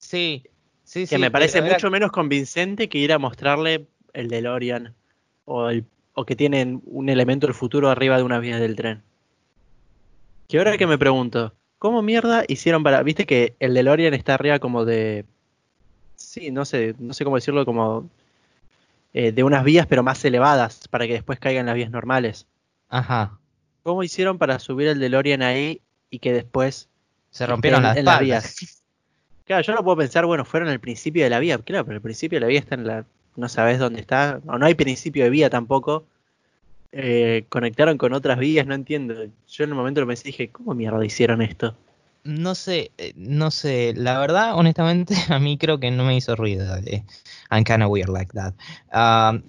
Sí, 0.00 0.44
sí, 0.84 1.06
sí. 1.06 1.14
Que 1.14 1.18
me 1.18 1.30
parece 1.30 1.62
mucho 1.62 1.90
menos 1.90 2.12
convincente 2.12 2.90
que 2.90 2.98
ir 2.98 3.14
a 3.14 3.18
mostrarle 3.18 3.86
el 4.12 4.28
DeLorean 4.28 4.94
o, 5.46 5.70
el, 5.70 5.86
o 6.12 6.26
que 6.26 6.36
tienen 6.36 6.82
un 6.84 7.08
elemento 7.08 7.46
del 7.46 7.54
futuro 7.54 7.88
arriba 7.88 8.18
de 8.18 8.22
una 8.22 8.38
vía 8.38 8.58
del 8.58 8.76
tren. 8.76 9.02
Que 10.46 10.58
ahora 10.58 10.76
que 10.76 10.86
me 10.86 10.98
pregunto, 10.98 11.54
¿cómo 11.78 12.02
mierda 12.02 12.44
hicieron 12.48 12.82
para. 12.82 13.02
Viste 13.02 13.26
que 13.26 13.54
el 13.60 13.74
DeLorean 13.74 14.14
está 14.14 14.34
arriba 14.34 14.58
como 14.58 14.84
de. 14.84 15.24
Sí, 16.16 16.50
no 16.50 16.64
sé, 16.64 16.94
no 16.98 17.14
sé 17.14 17.24
cómo 17.24 17.36
decirlo, 17.36 17.64
como 17.64 18.08
eh, 19.14 19.32
de 19.32 19.44
unas 19.44 19.64
vías 19.64 19.86
pero 19.86 20.02
más 20.02 20.24
elevadas 20.24 20.88
para 20.88 21.06
que 21.06 21.14
después 21.14 21.38
caigan 21.38 21.66
las 21.66 21.74
vías 21.74 21.90
normales. 21.90 22.46
Ajá. 22.88 23.38
¿Cómo 23.82 24.02
hicieron 24.02 24.38
para 24.38 24.58
subir 24.58 24.88
el 24.88 24.98
DeLorean 24.98 25.42
ahí 25.42 25.80
y 26.10 26.18
que 26.18 26.32
después 26.32 26.88
se 27.30 27.46
rompieron 27.46 27.82
las, 27.82 28.20
vías? 28.20 28.82
Claro, 29.44 29.62
yo 29.62 29.74
no 29.74 29.82
puedo 29.82 29.96
pensar, 29.96 30.26
bueno, 30.26 30.44
fueron 30.44 30.68
al 30.68 30.80
principio 30.80 31.24
de 31.24 31.30
la 31.30 31.38
vía. 31.38 31.56
Claro, 31.58 31.84
pero 31.84 31.96
el 31.96 32.02
principio 32.02 32.36
de 32.36 32.40
la 32.40 32.46
vía 32.48 32.58
está 32.58 32.74
en 32.74 32.86
la. 32.86 33.04
No 33.36 33.48
sabes 33.48 33.78
dónde 33.78 34.00
está. 34.00 34.40
O 34.46 34.58
no 34.58 34.66
hay 34.66 34.74
principio 34.74 35.24
de 35.24 35.30
vía 35.30 35.48
tampoco. 35.48 36.04
Eh, 36.92 37.44
conectaron 37.48 37.98
con 37.98 38.12
otras 38.12 38.38
vías, 38.38 38.66
no 38.66 38.74
entiendo. 38.74 39.14
Yo 39.46 39.64
en 39.64 39.70
el 39.70 39.76
momento 39.76 40.00
lo 40.00 40.06
pensé 40.06 40.28
dije, 40.28 40.50
¿cómo 40.50 40.74
mierda 40.74 41.04
hicieron 41.04 41.42
esto? 41.42 41.74
No 42.24 42.54
sé, 42.54 42.92
eh, 42.98 43.12
no 43.16 43.50
sé. 43.50 43.94
La 43.96 44.18
verdad, 44.18 44.54
honestamente, 44.54 45.14
a 45.28 45.38
mí 45.38 45.58
creo 45.58 45.80
que 45.80 45.90
no 45.90 46.04
me 46.04 46.16
hizo 46.16 46.36
ruido. 46.36 46.76
Eh. 46.76 47.02
I'm 47.50 47.64
kind 47.64 47.82
of 47.82 47.90
weird 47.90 48.08
like 48.08 48.32
that. 48.34 48.54
Um, 48.92 49.42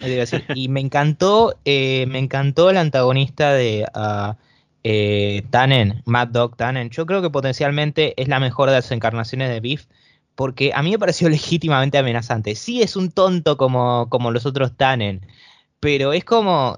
y 0.55 0.69
me 0.69 0.79
encantó, 0.79 1.55
eh, 1.65 2.05
me 2.07 2.19
encantó 2.19 2.69
el 2.69 2.77
antagonista 2.77 3.53
de 3.53 3.85
uh, 3.93 5.49
Tannen, 5.49 6.01
Mad 6.05 6.29
Dog 6.29 6.55
Tannen. 6.55 6.89
Yo 6.89 7.05
creo 7.05 7.21
que 7.21 7.29
potencialmente 7.29 8.13
es 8.21 8.27
la 8.27 8.39
mejor 8.39 8.69
de 8.69 8.75
las 8.75 8.91
encarnaciones 8.91 9.49
de 9.49 9.59
Beef, 9.59 9.85
porque 10.35 10.71
a 10.73 10.81
mí 10.81 10.91
me 10.91 10.99
pareció 10.99 11.27
legítimamente 11.29 11.97
amenazante. 11.97 12.55
Sí 12.55 12.81
es 12.81 12.95
un 12.95 13.11
tonto 13.11 13.57
como, 13.57 14.07
como 14.09 14.31
los 14.31 14.45
otros 14.45 14.77
Tannen, 14.77 15.25
pero 15.81 16.13
es 16.13 16.23
como 16.23 16.77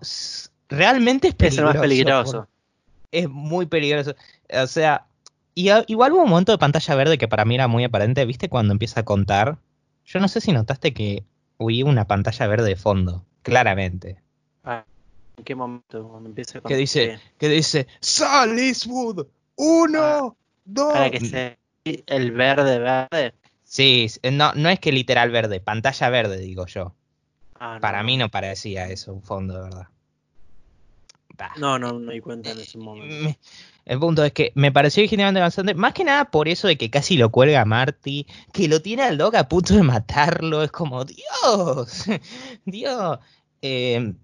realmente 0.72 1.28
es 1.28 1.36
peligroso. 1.36 1.70
Es 1.70 1.76
más 1.76 1.82
peligroso. 1.82 2.48
Es 3.12 3.30
muy 3.30 3.68
peligroso. 3.68 4.16
O 4.52 4.68
sea, 4.68 5.06
y, 5.54 5.70
igual 5.88 6.14
hubo 6.14 6.24
un 6.24 6.30
momento 6.30 6.52
de 6.52 6.58
pantalla 6.58 6.96
verde 6.96 7.20
que 7.20 7.28
para 7.28 7.46
mí 7.46 7.54
era 7.54 7.68
muy 7.68 7.84
aparente, 7.84 8.26
¿viste? 8.26 8.50
Cuando 8.50 8.72
empieza 8.72 9.02
a 9.02 9.04
contar 9.04 9.60
yo 10.12 10.20
no 10.20 10.28
sé 10.28 10.42
si 10.42 10.52
notaste 10.52 10.94
que 10.94 11.24
hubo 11.58 11.90
una 11.90 12.06
pantalla 12.06 12.48
verde 12.48 12.70
de 12.70 12.76
fondo, 12.76 13.26
claramente. 13.44 14.22
Ah, 14.64 14.84
¿En 15.38 15.44
qué 15.44 15.56
momento? 15.56 16.08
Cuando 16.10 16.30
empieza 16.30 16.60
a 16.60 16.62
que 16.62 16.76
dice, 16.76 17.20
que 17.38 17.48
dice, 17.48 17.88
Sal 18.00 18.58
Eastwood, 18.60 19.28
uno, 19.56 20.02
ah, 20.02 20.34
dos. 20.66 20.94
Para 20.94 21.10
que 21.12 21.20
se 21.22 21.58
el 21.84 22.32
verde 22.32 22.80
verde. 22.80 23.34
Sí, 23.64 24.08
no, 24.32 24.54
no 24.54 24.70
es 24.70 24.80
que 24.80 24.92
literal 24.92 25.32
verde, 25.32 25.62
pantalla 25.62 26.10
verde, 26.10 26.40
digo 26.40 26.66
yo. 26.68 26.94
Ah, 27.56 27.78
Para 27.80 28.04
mí 28.04 28.18
no 28.18 28.30
parecía 28.30 28.90
eso, 28.90 29.14
un 29.14 29.24
fondo 29.24 29.54
de 29.54 29.62
verdad. 29.62 29.88
No, 31.58 31.80
no, 31.80 31.94
no 31.94 32.12
di 32.12 32.20
cuenta 32.20 32.52
en 32.52 32.60
ese 32.60 32.78
momento. 32.78 33.38
El 33.86 34.00
punto 34.00 34.24
es 34.24 34.32
que 34.32 34.52
me 34.56 34.72
pareció 34.72 35.08
genuinamente 35.08 35.42
bastante, 35.42 35.74
más 35.74 35.94
que 35.94 36.04
nada 36.04 36.26
por 36.26 36.48
eso 36.48 36.68
de 36.68 36.78
que 36.78 36.90
casi 36.90 37.18
lo 37.18 37.32
cuelga 37.32 37.66
Marty, 37.66 38.28
que 38.54 38.68
lo 38.68 38.82
tiene 38.82 39.04
al 39.04 39.18
dog 39.18 39.36
a 39.36 39.48
punto 39.48 39.74
de 39.74 39.84
matarlo, 39.84 40.64
es 40.64 40.72
como, 40.72 41.04
Dios, 41.04 42.06
Dios. 42.66 43.20
Em, 43.62 44.16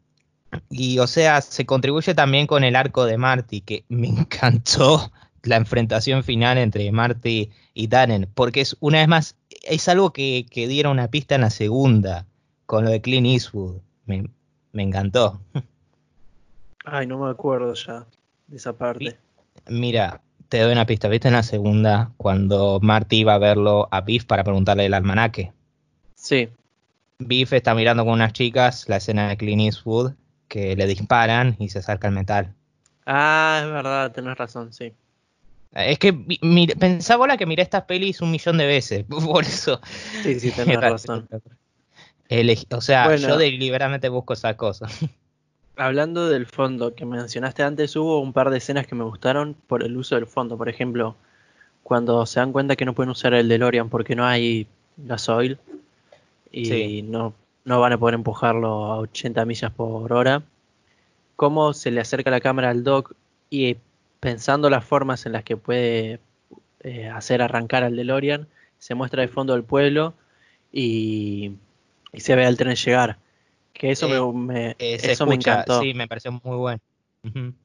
y 0.70 1.00
o 1.00 1.08
sea, 1.08 1.42
se 1.42 1.66
contribuye 1.66 2.14
también 2.14 2.48
con 2.48 2.64
el 2.64 2.76
arco 2.76 3.06
de 3.06 3.18
Marty, 3.18 3.62
que 3.62 3.86
me 3.90 4.08
encantó 4.08 5.12
la 5.44 5.58
enfrentación 5.58 6.24
final 6.24 6.58
entre 6.58 6.92
Marty 6.92 7.50
y 7.74 7.88
Dannen, 7.88 8.30
porque 8.34 8.62
es 8.62 8.78
una 8.80 9.00
vez 9.00 9.08
más, 9.08 9.36
es 9.64 9.88
algo 9.88 10.14
que, 10.14 10.46
que 10.50 10.68
dieron 10.68 10.94
una 10.94 11.10
pista 11.10 11.36
en 11.36 11.42
la 11.42 11.50
segunda, 11.50 12.28
con 12.66 12.86
lo 12.86 12.92
de 12.92 13.02
Clint 13.02 13.28
Eastwood. 13.28 13.82
Me, 14.06 14.30
me 14.72 14.84
encantó. 14.84 15.42
Ay, 16.90 17.06
no 17.06 17.18
me 17.18 17.30
acuerdo 17.30 17.74
ya 17.74 18.06
de 18.48 18.56
esa 18.56 18.72
parte. 18.72 19.18
Mira, 19.68 20.22
te 20.48 20.62
doy 20.62 20.72
una 20.72 20.86
pista. 20.86 21.10
¿Viste 21.10 21.28
en 21.28 21.34
la 21.34 21.44
segunda 21.44 22.12
cuando 22.16 22.80
Marty 22.82 23.18
iba 23.18 23.34
a 23.34 23.38
verlo 23.38 23.90
a 23.92 24.00
Biff 24.02 24.24
para 24.24 24.46
preguntarle 24.46 24.86
el 24.86 24.94
almanaque? 24.94 25.52
Sí. 26.16 26.48
Biff 27.20 27.52
está 27.52 27.76
mirando 27.76 28.06
con 28.06 28.14
unas 28.14 28.32
chicas 28.32 28.88
la 28.88 28.98
escena 28.98 29.28
de 29.28 29.36
Clint 29.36 29.64
Eastwood 29.64 30.14
que 30.48 30.78
le 30.78 30.88
disparan 30.88 31.58
y 31.60 31.68
se 31.68 31.80
acerca 31.80 32.08
el 32.08 32.14
metal. 32.14 32.54
Ah, 33.06 33.64
es 33.66 33.70
verdad, 33.70 34.12
tenés 34.14 34.38
razón, 34.38 34.72
sí. 34.72 34.94
Es 35.74 36.00
que 36.00 36.14
pensaba 36.80 37.36
que 37.36 37.46
miré 37.46 37.64
estas 37.64 37.84
pelis 37.84 38.22
un 38.22 38.32
millón 38.32 38.58
de 38.58 38.66
veces, 38.66 39.04
por 39.10 39.44
eso. 39.44 39.82
Sí, 40.24 40.40
sí, 40.40 40.52
tenés 40.52 40.78
razón. 40.80 41.28
o 42.72 42.82
sea, 42.82 43.14
yo 43.18 43.38
deliberadamente 43.38 44.08
busco 44.08 44.32
esas 44.32 44.56
cosas. 44.56 44.98
Hablando 45.78 46.28
del 46.28 46.48
fondo 46.48 46.96
que 46.96 47.06
mencionaste 47.06 47.62
antes, 47.62 47.96
hubo 47.96 48.20
un 48.20 48.34
par 48.34 48.50
de 48.50 48.58
escenas 48.58 48.88
que 48.88 48.96
me 48.96 49.04
gustaron 49.04 49.54
por 49.54 49.84
el 49.84 49.96
uso 49.96 50.16
del 50.16 50.26
fondo. 50.26 50.58
Por 50.58 50.70
ejemplo, 50.70 51.16
cuando 51.84 52.26
se 52.26 52.40
dan 52.40 52.52
cuenta 52.52 52.76
que 52.76 52.84
no 52.84 52.94
pueden 52.94 53.12
usar 53.12 53.36
el 53.36 53.48
DeLorean 53.48 53.88
porque 53.88 54.16
no 54.16 54.26
hay 54.26 54.66
gasoil 54.98 55.60
y 56.52 57.04
no, 57.04 57.36
no 57.64 57.80
van 57.80 57.94
a 57.94 57.98
poder 58.00 58.16
empujarlo 58.16 58.86
a 58.86 58.98
80 58.98 59.46
millas 59.46 59.72
por 59.72 60.12
hora. 60.12 60.42
Cómo 61.36 61.74
se 61.74 61.92
le 61.92 62.02
acerca 62.02 62.32
la 62.32 62.42
cámara 62.42 62.72
al 62.72 62.84
Doc 62.84 63.14
y 63.52 63.78
pensando 64.20 64.72
las 64.72 64.84
formas 64.84 65.28
en 65.28 65.34
las 65.34 65.44
que 65.44 65.58
puede 65.58 66.20
eh, 66.80 67.08
hacer 67.08 67.44
arrancar 67.44 67.84
al 67.84 67.96
DeLorean, 67.96 68.48
se 68.80 68.96
muestra 68.96 69.22
de 69.22 69.28
fondo 69.28 69.54
el 69.54 69.64
pueblo 69.64 70.16
y, 70.72 71.52
y 72.14 72.20
se 72.22 72.36
ve 72.36 72.48
al 72.48 72.58
tren 72.58 72.76
llegar 72.76 73.20
que 73.78 73.92
eso 73.92 74.34
me, 74.34 74.72
eh, 74.80 74.98
eso 75.04 75.26
me 75.28 75.36
encantó. 75.36 75.82
Sí, 75.82 75.94
me 75.94 76.08
pareció 76.08 76.32
muy 76.32 76.58
bueno. 76.58 76.80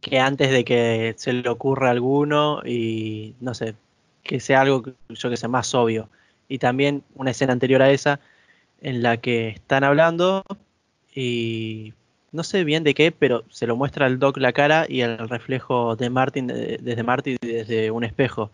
Que 0.01 0.19
antes 0.19 0.51
de 0.51 0.65
que 0.65 1.15
se 1.17 1.33
le 1.33 1.49
ocurra 1.49 1.89
a 1.89 1.93
alguno 1.93 2.63
y 2.65 3.35
no 3.41 3.55
sé, 3.55 3.77
que 4.25 4.41
sea 4.41 4.63
algo, 4.63 4.83
yo 5.09 5.31
que 5.31 5.37
sé, 5.37 5.47
más 5.47 5.73
obvio. 5.75 6.09
Y 6.49 6.59
también 6.59 7.05
una 7.15 7.31
escena 7.31 7.53
anterior 7.53 7.81
a 7.81 7.91
esa 7.91 8.19
en 8.81 9.03
la 9.03 9.19
que 9.19 9.49
están 9.49 9.85
hablando 9.85 10.45
y 11.15 11.95
no 12.33 12.43
sé 12.43 12.65
bien 12.65 12.83
de 12.83 12.95
qué, 12.95 13.13
pero 13.13 13.45
se 13.51 13.69
lo 13.69 13.77
muestra 13.77 14.07
al 14.07 14.19
Doc 14.19 14.37
la 14.39 14.53
cara 14.53 14.85
y 14.89 15.03
el 15.03 15.29
reflejo 15.29 15.95
de 15.95 16.11
Martin 16.11 16.49
desde 16.49 17.03
Martin 17.05 17.37
desde 17.41 17.91
un 17.93 18.03
espejo. 18.03 18.51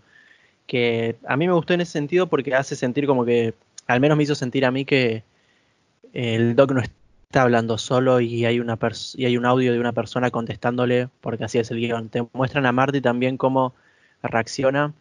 Que 0.67 1.17
a 1.27 1.39
mí 1.39 1.47
me 1.47 1.55
gustó 1.55 1.73
en 1.73 1.81
ese 1.81 1.93
sentido 1.93 2.27
porque 2.27 2.55
hace 2.55 2.77
sentir 2.77 3.07
como 3.07 3.25
que, 3.25 3.55
al 3.87 4.01
menos 4.01 4.19
me 4.19 4.25
hizo 4.25 4.35
sentir 4.35 4.67
a 4.67 4.71
mí 4.71 4.85
que 4.85 5.23
el 6.13 6.55
Doc 6.55 6.73
no, 6.73 6.83
está 7.29 7.43
hablando 7.43 7.77
solo 7.77 8.21
y 8.23 8.47
hay, 8.47 8.59
una 8.59 8.79
y 9.15 9.27
hay 9.27 9.37
un 9.37 9.45
audio 9.45 9.73
de 9.73 9.79
una 9.79 9.93
persona 9.93 10.31
contestándole, 10.31 11.11
porque 11.21 11.45
así 11.45 11.59
es 11.59 11.71
el 11.71 11.79
guion. 11.79 12.09
Te 12.09 12.27
muestran 12.33 12.65
a 12.65 12.73
Marty 12.73 13.03
también 13.03 13.37
cómo 13.37 13.75
reacciona, 14.23 14.95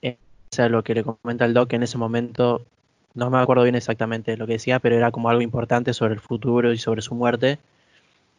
eh, 0.00 0.16
o 0.50 0.54
sea, 0.54 0.70
lo 0.70 0.82
que 0.82 0.94
le 0.94 1.04
comenta 1.04 1.44
el 1.44 1.52
doc 1.52 1.74
en 1.74 1.82
ese 1.82 1.98
momento, 1.98 2.64
no 3.12 3.28
me 3.28 3.38
acuerdo 3.38 3.64
bien 3.64 3.74
exactamente 3.74 4.38
lo 4.38 4.46
que 4.46 4.54
decía, 4.54 4.78
pero 4.78 4.96
era 4.96 5.10
como 5.10 5.28
algo 5.28 5.42
importante 5.42 5.92
sobre 5.92 6.14
el 6.14 6.20
futuro 6.20 6.72
y 6.72 6.78
sobre 6.78 7.02
su 7.02 7.14
muerte. 7.14 7.58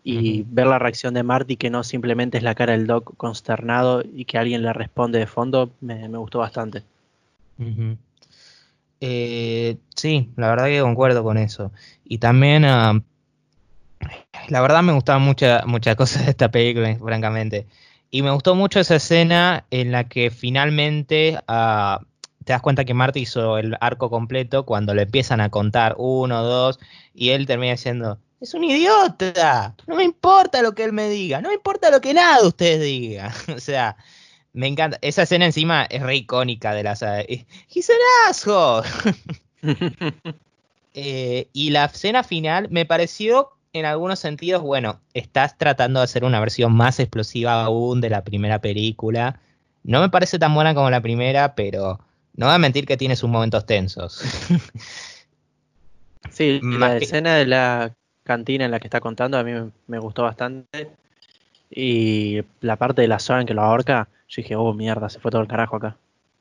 y 0.03 0.43
ver 0.49 0.67
la 0.67 0.79
reacción 0.79 1.13
de 1.15 1.23
Marty 1.23 1.57
que 1.57 1.69
no 1.71 1.83
simplemente 1.83 2.37
es 2.37 2.43
la 2.43 2.55
cara 2.55 2.73
del 2.73 2.87
Doc 2.87 3.15
consternado 3.17 4.03
y 4.03 4.25
que 4.25 4.37
alguien 4.37 4.61
le 4.63 4.73
responde 4.73 5.19
de 5.19 5.27
fondo, 5.27 5.71
me, 5.81 6.07
gustó 6.17 6.39
bastante. 6.39 6.83
Eh, 9.01 9.77
sí, 9.95 10.29
la 10.35 10.49
verdad 10.49 10.65
que 10.65 10.81
concuerdo 10.81 11.23
con 11.23 11.37
eso. 11.37 11.71
Y 12.05 12.19
también, 12.19 12.65
ah, 12.65 13.01
la 14.49 14.61
verdad 14.61 14.83
me 14.83 14.93
gustaban 14.93 15.21
muchas 15.21 15.65
muchas 15.65 15.95
cosas 15.95 16.25
de 16.25 16.31
esta 16.31 16.51
película, 16.51 16.95
francamente. 16.97 17.67
Y 18.11 18.21
me 18.21 18.31
gustó 18.31 18.55
mucho 18.55 18.79
esa 18.79 18.95
escena 18.95 19.65
en 19.71 19.91
la 19.91 20.07
que 20.07 20.29
finalmente 20.31 21.39
ah, 21.47 22.01
te 22.43 22.53
das 22.53 22.61
cuenta 22.61 22.85
que 22.85 22.93
Marty 22.93 23.21
hizo 23.21 23.57
el 23.57 23.75
arco 23.81 24.09
completo 24.09 24.65
cuando 24.65 24.93
le 24.93 25.03
empiezan 25.03 25.41
a 25.41 25.49
contar 25.49 25.95
uno, 25.97 26.43
dos, 26.43 26.79
y 27.13 27.29
él 27.29 27.45
termina 27.47 27.71
diciendo, 27.73 28.19
es 28.39 28.53
un 28.53 28.63
idiota, 28.63 29.75
no 29.87 29.95
me 29.95 30.03
importa 30.03 30.61
lo 30.61 30.75
que 30.75 30.83
él 30.83 30.93
me 30.93 31.09
diga, 31.09 31.41
no 31.41 31.49
me 31.49 31.55
importa 31.55 31.89
lo 31.89 32.01
que 32.01 32.13
nada 32.13 32.45
ustedes 32.45 32.81
digan. 32.81 33.31
o 33.55 33.59
sea, 33.59 33.97
me 34.53 34.67
encanta. 34.67 34.97
Esa 35.01 35.23
escena 35.23 35.45
encima 35.45 35.85
es 35.85 36.01
re 36.01 36.15
icónica 36.15 36.73
de 36.73 36.83
la 36.83 36.95
He's 37.69 37.91
eh, 40.93 41.49
y 41.51 41.69
la 41.71 41.85
escena 41.85 42.23
final 42.23 42.69
me 42.69 42.85
pareció 42.85 43.54
en 43.75 43.85
algunos 43.85 44.19
sentidos, 44.19 44.61
bueno, 44.61 45.01
estás 45.13 45.57
tratando 45.57 45.99
de 45.99 46.05
hacer 46.05 46.23
una 46.23 46.39
versión 46.39 46.73
más 46.73 46.99
explosiva 47.01 47.61
aún 47.63 47.99
de 47.99 48.09
la 48.09 48.23
primera 48.23 48.61
película. 48.61 49.41
No 49.83 49.99
me 49.99 50.09
parece 50.09 50.39
tan 50.39 50.55
buena 50.55 50.73
como 50.73 50.89
la 50.89 51.01
primera, 51.01 51.55
pero 51.55 51.99
no 52.35 52.45
voy 52.45 52.55
a 52.55 52.57
mentir 52.57 52.85
que 52.85 52.95
tiene 52.95 53.17
sus 53.17 53.29
momentos 53.29 53.65
tensos. 53.65 54.23
sí, 56.31 56.61
la 56.63 56.95
escena 56.95 57.35
de 57.35 57.45
la 57.47 57.93
cantina 58.23 58.63
en 58.63 58.71
la 58.71 58.79
que 58.79 58.87
está 58.87 59.01
contando 59.01 59.37
a 59.37 59.43
mí 59.43 59.51
me, 59.87 59.99
gustó 59.99 60.23
bastante. 60.23 60.91
Y 61.69 62.41
la 62.61 62.77
parte 62.77 63.01
de 63.01 63.09
la 63.09 63.19
zona 63.19 63.41
en 63.41 63.47
que 63.47 63.53
lo 63.53 63.61
ahorca, 63.61 64.07
yo 64.29 64.41
dije, 64.41 64.55
oh 64.55 64.73
mierda, 64.73 65.09
se 65.09 65.19
fue 65.19 65.31
todo 65.31 65.41
el 65.41 65.49
carajo 65.49 65.75
acá. 65.75 65.97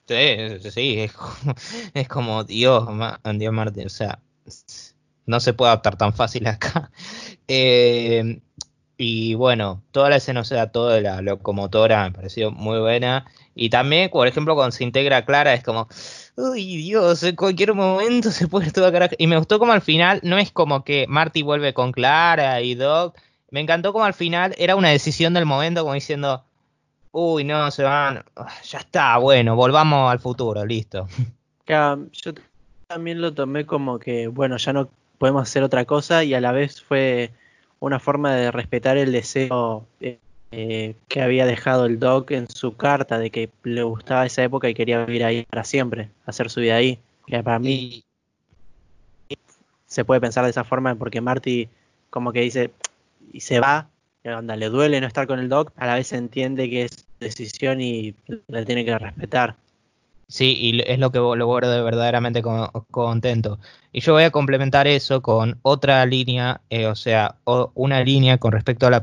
Sí, 0.07 0.71
sí, 0.71 1.01
es, 1.01 1.13
es 1.95 2.07
como 2.07 2.45
Dios, 2.45 2.87
Dios 3.35 3.53
Martín, 3.53 3.87
o 3.87 3.91
sea, 3.91 4.21
no 5.27 5.41
se 5.41 5.53
puede 5.53 5.71
adaptar 5.71 5.97
tan 5.97 6.13
fácil 6.13 6.47
acá. 6.49 6.91
Eh, 7.49 8.41
y 8.97 9.35
bueno, 9.35 9.83
toda 9.91 10.11
la 10.11 10.17
escena, 10.17 10.41
o 10.41 10.45
sea, 10.45 10.71
toda 10.71 11.01
la 11.01 11.21
locomotora 11.21 12.05
me 12.05 12.13
pareció 12.13 12.51
muy 12.51 12.79
buena. 12.79 13.27
Y 13.55 13.71
también, 13.71 14.11
por 14.11 14.27
ejemplo, 14.27 14.55
cuando 14.55 14.73
se 14.73 14.85
integra 14.85 15.25
Clara, 15.25 15.55
es 15.55 15.63
como, 15.63 15.89
uy, 16.37 16.77
Dios, 16.77 17.23
en 17.23 17.37
cualquier 17.37 17.75
momento 17.75 18.31
se 18.31 18.49
puede 18.49 18.71
todo 18.71 18.91
carajo. 18.93 19.15
Y 19.19 19.27
me 19.27 19.37
gustó 19.39 19.59
como 19.59 19.73
al 19.73 19.83
final, 19.83 20.21
no 20.23 20.39
es 20.39 20.51
como 20.53 20.85
que 20.85 21.07
Marty 21.09 21.43
vuelve 21.43 21.75
con 21.75 21.93
Clara 21.93 22.61
y 22.63 22.75
Doc. 22.75 23.17
Me 23.51 23.61
encantó 23.61 23.93
como 23.93 24.05
al 24.05 24.15
final 24.15 24.55
era 24.59 24.77
una 24.77 24.91
decisión 24.91 25.35
del 25.35 25.47
momento, 25.47 25.83
como 25.83 25.95
diciendo, 25.95 26.45
uy, 27.13 27.45
no, 27.45 27.71
se 27.71 27.85
van, 27.85 28.25
ah, 28.37 28.49
ya 28.65 28.79
está, 28.79 29.19
bueno, 29.19 29.55
volvamos 29.57 30.11
al 30.11 30.19
futuro, 30.19 30.65
listo. 30.65 31.09
yo 31.67 32.35
también 32.89 33.21
lo 33.21 33.35
tomé 33.35 33.67
como 33.67 33.99
que, 33.99 34.27
bueno, 34.29 34.57
ya 34.57 34.73
no 34.73 34.89
podemos 35.19 35.43
hacer 35.43 35.63
otra 35.63 35.85
cosa 35.85 36.25
y 36.25 36.35
a 36.35 36.41
la 36.41 36.53
vez 36.53 36.83
fue 36.83 37.31
una 37.81 37.99
forma 37.99 38.35
de 38.35 38.51
respetar 38.51 38.97
el 38.97 39.13
deseo 39.13 39.87
eh, 40.01 40.97
que 41.09 41.23
había 41.23 41.47
dejado 41.47 41.87
el 41.87 41.99
Doc 41.99 42.31
en 42.31 42.49
su 42.49 42.77
carta 42.77 43.19
de 43.19 43.31
que 43.31 43.51
le 43.63 43.83
gustaba 43.83 44.27
esa 44.27 44.43
época 44.43 44.69
y 44.69 44.75
quería 44.75 45.05
vivir 45.05 45.25
ahí 45.25 45.45
para 45.45 45.65
siempre, 45.65 46.11
hacer 46.27 46.51
su 46.51 46.61
vida 46.61 46.77
ahí. 46.77 46.99
Que 47.27 47.43
para 47.43 47.59
mí 47.59 48.05
se 49.87 50.05
puede 50.05 50.21
pensar 50.21 50.45
de 50.45 50.51
esa 50.51 50.65
forma 50.65 50.95
porque 50.95 51.21
Marty 51.21 51.69
como 52.11 52.33
que 52.33 52.41
dice 52.41 52.71
y 53.33 53.41
se 53.41 53.59
va, 53.59 53.89
anda, 54.25 54.57
le 54.57 54.69
duele 54.69 55.01
no 55.01 55.07
estar 55.07 55.27
con 55.27 55.39
el 55.39 55.49
Doc, 55.49 55.73
a 55.77 55.87
la 55.87 55.95
vez 55.97 56.13
entiende 56.13 56.71
que 56.71 56.83
es 56.83 57.07
decisión 57.19 57.81
y 57.81 58.15
le 58.47 58.65
tiene 58.65 58.85
que 58.85 58.97
respetar. 58.97 59.57
Sí, 60.29 60.57
y 60.59 60.83
es 60.91 60.99
lo 60.99 61.13
que 61.13 61.19
lo 61.19 61.47
guardo 61.47 61.85
verdaderamente 61.85 62.43
contento. 62.91 63.59
Y 63.93 64.01
yo 64.01 64.13
voy 64.13 64.25
a 64.25 64.31
complementar 64.31 64.87
eso 64.87 65.23
con 65.23 65.59
otra 65.63 66.05
línea, 66.07 66.63
eh, 66.71 66.87
o 66.87 66.95
sea, 66.97 67.37
una 67.75 68.03
línea 68.03 68.39
con 68.39 68.53
respecto 68.53 68.87
a 68.87 68.91
la... 68.91 69.03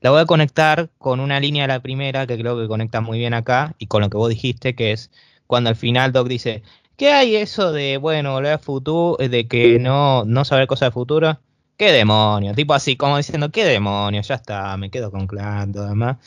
La 0.00 0.10
voy 0.10 0.20
a 0.20 0.26
conectar 0.26 0.90
con 0.98 1.18
una 1.18 1.40
línea 1.40 1.64
de 1.64 1.68
la 1.68 1.80
primera 1.80 2.24
que 2.26 2.38
creo 2.38 2.56
que 2.56 2.68
conecta 2.68 3.00
muy 3.00 3.18
bien 3.18 3.34
acá 3.34 3.74
y 3.78 3.86
con 3.88 4.00
lo 4.00 4.08
que 4.08 4.16
vos 4.16 4.28
dijiste, 4.28 4.76
que 4.76 4.92
es 4.92 5.10
cuando 5.48 5.70
al 5.70 5.76
final 5.76 6.12
Doc 6.12 6.28
dice, 6.28 6.62
¿qué 6.96 7.12
hay 7.12 7.34
eso 7.34 7.72
de, 7.72 7.96
bueno, 7.96 8.32
volver 8.32 8.52
al 8.52 8.58
futuro, 8.60 9.16
de 9.16 9.48
que 9.48 9.80
no, 9.80 10.24
no 10.24 10.44
saber 10.44 10.68
cosas 10.68 10.88
de 10.88 10.92
futuro? 10.92 11.40
¿Qué 11.76 11.90
demonio? 11.90 12.54
Tipo 12.54 12.74
así, 12.74 12.96
como 12.96 13.16
diciendo, 13.16 13.50
¿qué 13.50 13.64
demonio? 13.64 14.22
Ya 14.22 14.36
está, 14.36 14.76
me 14.76 14.90
quedo 14.90 15.10
con 15.10 15.26
Clan, 15.26 15.72
todo 15.72 15.88
demás. 15.88 16.18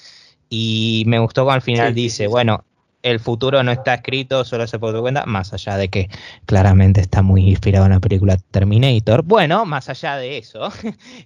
Y 0.49 1.03
me 1.07 1.19
gustó 1.19 1.43
cuando 1.43 1.55
al 1.55 1.61
final 1.61 1.93
dice, 1.93 2.27
bueno, 2.27 2.65
el 3.03 3.19
futuro 3.19 3.63
no 3.63 3.71
está 3.71 3.95
escrito, 3.95 4.43
solo 4.45 4.67
se 4.67 4.79
puede 4.79 4.99
cuenta, 4.99 5.25
más 5.25 5.53
allá 5.53 5.77
de 5.77 5.89
que 5.89 6.09
claramente 6.45 7.01
está 7.01 7.21
muy 7.21 7.49
inspirado 7.49 7.85
en 7.85 7.91
la 7.91 7.99
película 7.99 8.37
Terminator. 8.51 9.23
Bueno, 9.23 9.65
más 9.65 9.89
allá 9.89 10.17
de 10.17 10.37
eso. 10.37 10.69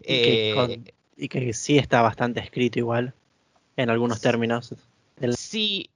Eh, 0.08 0.82
y, 1.18 1.28
que, 1.28 1.54
sí 1.54 1.78
está 1.78 2.02
bastante 2.02 2.40
escrito 2.40 2.80
igual, 2.80 3.14
en 3.78 3.90
algunos 3.90 4.22
términos. 4.22 4.76
Sí, 5.36 5.90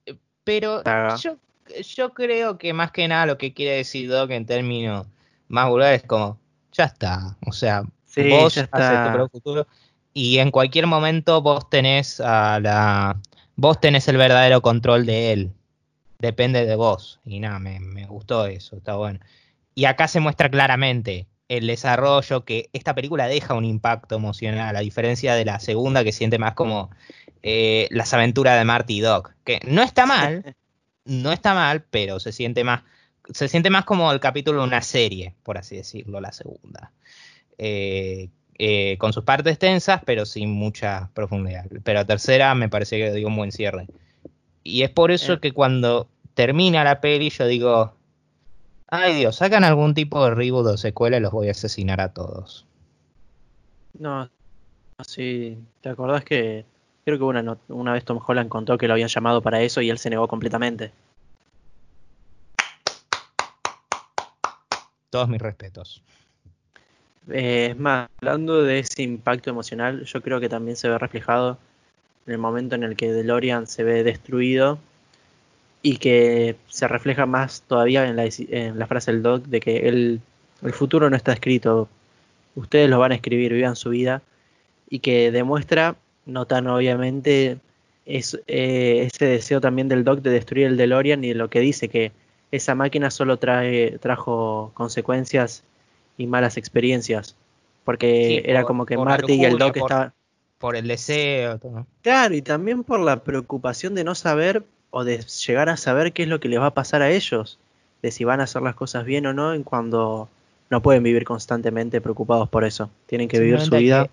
pero 0.43 0.83
yo, 1.17 1.37
yo, 1.81 2.13
creo 2.13 2.57
que 2.57 2.73
más 2.73 2.91
que 2.91 3.07
nada 3.07 3.25
lo 3.25 3.37
que 3.37 3.53
quiere 3.53 3.77
decir 3.77 4.09
Doc 4.09 4.31
en 4.31 4.45
términos 4.45 5.07
más 5.47 5.69
vulgares 5.69 6.01
es 6.01 6.07
como, 6.07 6.39
ya 6.71 6.85
está, 6.85 7.37
o 7.45 7.51
sea, 7.51 7.83
vos 7.83 8.57
haces 8.57 9.17
tu 9.17 9.29
futuro 9.29 9.67
y 10.13 10.39
en 10.39 10.51
cualquier 10.51 10.87
momento 10.87 11.41
vos 11.41 11.69
tenés 11.69 12.19
a 12.19 12.59
la 12.59 13.19
vos 13.55 13.79
tenés 13.79 14.07
el 14.07 14.17
verdadero 14.17 14.61
control 14.61 15.05
de 15.05 15.33
él 15.33 15.51
depende 16.19 16.65
de 16.65 16.75
vos. 16.75 17.19
Y 17.25 17.39
nada, 17.39 17.59
me, 17.59 18.05
gustó 18.05 18.45
eso, 18.45 18.77
está 18.77 18.95
bueno. 18.95 19.19
Y 19.73 19.85
acá 19.85 20.07
se 20.07 20.19
muestra 20.19 20.49
claramente 20.49 21.27
el 21.47 21.65
desarrollo 21.65 22.45
que 22.45 22.69
esta 22.73 22.93
película 22.93 23.27
deja 23.27 23.55
un 23.55 23.65
impacto 23.65 24.15
emocional, 24.15 24.75
a 24.75 24.81
diferencia 24.81 25.33
de 25.33 25.45
la 25.45 25.59
segunda 25.59 26.03
que 26.03 26.11
siente 26.11 26.37
más 26.37 26.53
como 26.53 26.91
eh, 27.41 27.87
las 27.89 28.13
aventuras 28.13 28.57
de 28.59 28.65
Marty 28.65 28.97
y 28.97 29.01
Doc, 29.01 29.33
que 29.43 29.59
no 29.65 29.81
está 29.81 30.05
mal, 30.05 30.55
no 31.05 31.31
está 31.31 31.55
mal, 31.55 31.83
pero 31.89 32.19
se 32.19 32.31
siente 32.31 32.63
más, 32.63 32.83
se 33.33 33.47
siente 33.47 33.71
más 33.71 33.85
como 33.85 34.11
el 34.11 34.19
capítulo 34.19 34.59
de 34.61 34.67
una 34.67 34.81
serie, 34.81 35.33
por 35.41 35.57
así 35.57 35.77
decirlo, 35.77 36.21
la 36.21 36.31
segunda. 36.31 36.91
Eh, 37.57 38.29
eh, 38.61 38.97
con 38.97 39.13
sus 39.13 39.23
partes 39.23 39.57
tensas, 39.57 40.01
pero 40.05 40.25
sin 40.25 40.51
mucha 40.51 41.09
profundidad. 41.13 41.65
Pero 41.83 41.99
la 41.99 42.05
tercera 42.05 42.53
me 42.55 42.67
parece 42.67 42.97
que 42.97 43.11
dio 43.13 43.27
un 43.29 43.37
buen 43.37 43.53
cierre. 43.53 43.87
Y 44.63 44.83
es 44.83 44.89
por 44.89 45.11
eso 45.11 45.33
eh. 45.33 45.39
que 45.39 45.51
cuando 45.51 46.07
termina 46.33 46.83
la 46.83 47.01
peli 47.01 47.29
yo 47.29 47.47
digo, 47.47 47.93
ay 48.87 49.15
Dios, 49.15 49.37
sacan 49.37 49.63
algún 49.63 49.93
tipo 49.93 50.23
de 50.23 50.35
reboot 50.35 50.67
o 50.67 50.77
secuela 50.77 51.17
y 51.17 51.19
los 51.21 51.31
voy 51.31 51.47
a 51.47 51.51
asesinar 51.51 52.01
a 52.01 52.13
todos. 52.13 52.65
No, 53.97 54.29
sí, 55.05 55.57
¿te 55.81 55.89
acordás 55.89 56.23
que 56.23 56.65
creo 57.05 57.17
que 57.17 57.23
una, 57.23 57.57
una 57.67 57.93
vez 57.93 58.05
Tom 58.05 58.19
Holland 58.25 58.49
contó 58.49 58.77
que 58.77 58.87
lo 58.87 58.93
habían 58.93 59.09
llamado 59.09 59.41
para 59.41 59.61
eso 59.61 59.81
y 59.81 59.89
él 59.89 59.97
se 59.97 60.09
negó 60.09 60.27
completamente? 60.27 60.91
Todos 65.09 65.27
mis 65.27 65.41
respetos. 65.41 66.03
Eh, 67.31 67.69
es 67.71 67.79
más, 67.79 68.09
hablando 68.21 68.63
de 68.63 68.79
ese 68.79 69.03
impacto 69.03 69.49
emocional, 69.49 70.03
yo 70.03 70.21
creo 70.21 70.39
que 70.39 70.49
también 70.49 70.77
se 70.77 70.87
ve 70.89 70.97
reflejado 70.97 71.57
en 72.29 72.33
el 72.33 72.37
momento 72.37 72.75
en 72.75 72.83
el 72.83 72.95
que 72.95 73.11
DeLorean 73.11 73.65
se 73.65 73.83
ve 73.83 74.03
destruido 74.03 74.77
y 75.81 75.97
que 75.97 76.57
se 76.67 76.87
refleja 76.87 77.25
más 77.25 77.63
todavía 77.67 78.07
en 78.07 78.77
la, 78.77 78.85
frase 78.85 79.11
del 79.11 79.23
Doc 79.23 79.45
de 79.45 79.59
que 79.59 79.89
el, 79.89 80.21
futuro 80.73 81.09
no 81.09 81.15
está 81.15 81.33
escrito, 81.33 81.89
ustedes 82.53 82.87
lo 82.87 82.99
van 82.99 83.13
a 83.13 83.15
escribir, 83.15 83.51
vivan 83.51 83.75
su 83.75 83.89
vida 83.89 84.21
y 84.91 84.99
que 84.99 85.31
demuestra, 85.31 85.95
no 86.27 86.45
tan 86.45 86.67
obviamente, 86.67 87.57
es, 88.05 88.39
eh, 88.45 89.09
ese 89.11 89.25
deseo 89.25 89.59
también 89.59 89.87
del 89.87 90.03
Doc 90.03 90.21
de 90.21 90.29
destruir 90.29 90.67
el 90.67 90.77
DeLorean 90.77 91.23
y 91.23 91.33
lo 91.33 91.49
que 91.49 91.61
dice 91.61 91.89
que 91.89 92.11
esa 92.51 92.75
máquina 92.75 93.09
solo 93.09 93.37
trae, 93.37 93.97
trajo 93.97 94.69
consecuencias 94.75 95.63
y 96.15 96.27
malas 96.27 96.57
experiencias. 96.57 97.35
Porque 97.85 98.43
era 98.45 98.65
como 98.65 98.85
que 98.85 98.97
Marty 98.97 99.33
y 99.33 99.45
el 99.45 99.57
Doc 99.57 99.77
estaban 99.77 100.13
por 100.59 100.75
el 100.75 100.87
deseo. 100.87 101.57
Todo. 101.57 101.87
Claro, 102.03 102.35
y 102.35 102.41
también 102.43 102.83
por 102.83 102.99
la 102.99 103.23
preocupación 103.23 103.95
de 103.95 104.03
no 104.03 104.13
saber 104.13 104.63
o 104.91 105.03
de 105.03 105.19
llegar 105.19 105.69
a 105.69 105.77
saber 105.77 106.13
qué 106.13 106.23
es 106.23 106.29
lo 106.29 106.39
que 106.39 106.49
les 106.49 106.59
va 106.59 106.67
a 106.67 106.73
pasar 106.73 107.01
a 107.01 107.09
ellos, 107.09 107.59
de 108.01 108.11
si 108.11 108.23
van 108.23 108.41
a 108.41 108.43
hacer 108.43 108.61
las 108.61 108.75
cosas 108.75 109.05
bien 109.05 109.25
o 109.25 109.33
no, 109.33 109.53
en 109.53 109.63
cuando 109.63 110.29
no 110.69 110.81
pueden 110.81 111.03
vivir 111.03 111.23
constantemente 111.23 112.01
preocupados 112.01 112.49
por 112.49 112.63
eso. 112.63 112.91
Tienen 113.07 113.27
que 113.27 113.39
vivir 113.39 113.59
su 113.61 113.75
vida. 113.75 114.09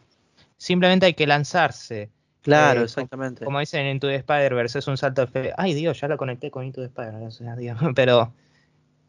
simplemente 0.57 1.07
hay 1.07 1.15
que 1.15 1.27
lanzarse. 1.27 2.09
Claro, 2.43 2.83
eh, 2.83 2.85
exactamente. 2.85 3.45
Como, 3.45 3.59
dicen 3.59 3.81
en 3.81 3.97
Into 3.97 4.07
the 4.07 4.17
Spider-Verse, 4.17 4.79
es 4.79 4.87
un 4.87 4.97
salto 4.97 5.23
de 5.23 5.27
fe. 5.27 5.53
Ay 5.57 5.75
Dios, 5.75 6.01
ya 6.01 6.09
lo 6.09 6.17
conecté 6.17 6.51
con 6.51 6.65
Into 6.65 6.81
the 6.81 6.87
Spider-Verse. 6.87 7.45
Pero 7.95 8.33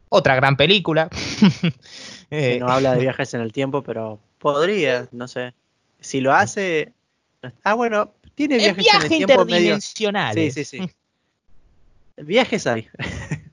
otra 0.08 0.34
gran 0.34 0.56
película. 0.56 1.08
no 2.60 2.68
habla 2.68 2.94
de 2.94 3.00
viajes 3.00 3.34
en 3.34 3.40
el 3.40 3.52
tiempo, 3.52 3.82
pero 3.82 4.18
podría, 4.38 5.08
no 5.12 5.28
sé. 5.28 5.54
Si 6.00 6.20
lo 6.20 6.32
hace, 6.32 6.92
Ah, 7.62 7.74
bueno, 7.74 8.12
tiene 8.34 8.58
viajes 8.58 8.84
viaje 8.84 9.06
en 9.06 9.12
el 9.12 9.20
interdimensional. 9.20 10.34
Sí, 10.34 10.50
sí, 10.50 10.64
sí. 10.64 10.90
Viajes 12.16 12.66
hay. 12.66 12.86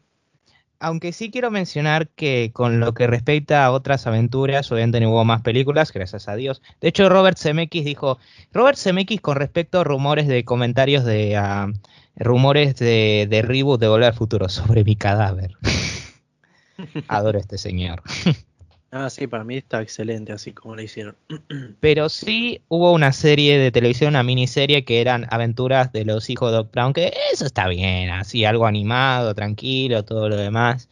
Aunque 0.80 1.14
sí 1.14 1.32
quiero 1.32 1.52
mencionar 1.52 2.10
que 2.10 2.52
con 2.54 2.80
lo 2.80 2.94
que 2.94 3.08
respecta 3.08 3.66
a 3.66 3.72
otras 3.72 4.08
aventuras, 4.08 4.72
obviamente 4.72 5.00
no 5.00 5.10
hubo 5.10 5.24
más 5.24 5.42
películas, 5.42 5.92
gracias 5.92 6.28
a 6.28 6.36
Dios. 6.36 6.62
De 6.82 6.90
hecho, 6.90 7.10
Robert 7.10 7.38
Zemeckis 7.38 7.86
dijo, 7.86 8.20
Robert 8.52 8.78
Zemeckis 8.78 9.22
con 9.22 9.38
respecto 9.38 9.80
a 9.80 9.84
rumores 9.84 10.28
de 10.28 10.44
comentarios 10.44 11.06
de 11.06 11.38
ah, 11.38 11.72
rumores 12.18 12.76
de, 12.76 13.28
de 13.30 13.42
reboot 13.42 13.80
de 13.80 13.88
Volver 13.88 14.10
al 14.10 14.14
Futuro 14.14 14.50
sobre 14.50 14.84
mi 14.84 14.96
cadáver. 14.96 15.56
Adoro 17.08 17.38
a 17.38 17.42
este 17.42 17.58
señor. 17.58 18.04
Ah, 18.98 19.10
sí, 19.10 19.28
para 19.28 19.43
mí 19.43 19.58
está 19.58 19.82
excelente 19.82 20.32
así 20.32 20.54
como 20.54 20.74
lo 20.74 20.82
hicieron. 20.82 21.18
Pero 21.82 22.08
sí 22.08 22.62
hubo 22.70 22.93
una 22.93 23.12
serie 23.12 23.60
de 23.60 23.70
televisión, 23.70 24.12
una 24.12 24.24
miniserie 24.24 24.86
que 24.86 25.02
eran 25.02 25.28
aventuras 25.32 25.91
de 25.91 26.06
los 26.06 26.30
hijos 26.30 26.50
de 26.50 26.56
Doc 26.56 26.72
Brown, 26.72 26.93
que 26.93 27.12
eso 27.34 27.46
está 27.46 27.68
bien, 27.68 28.10
así 28.10 28.46
algo 28.46 28.66
animado, 28.66 29.36
tranquilo, 29.36 30.06
todo 30.06 30.30
lo 30.30 30.38
demás. 30.38 30.88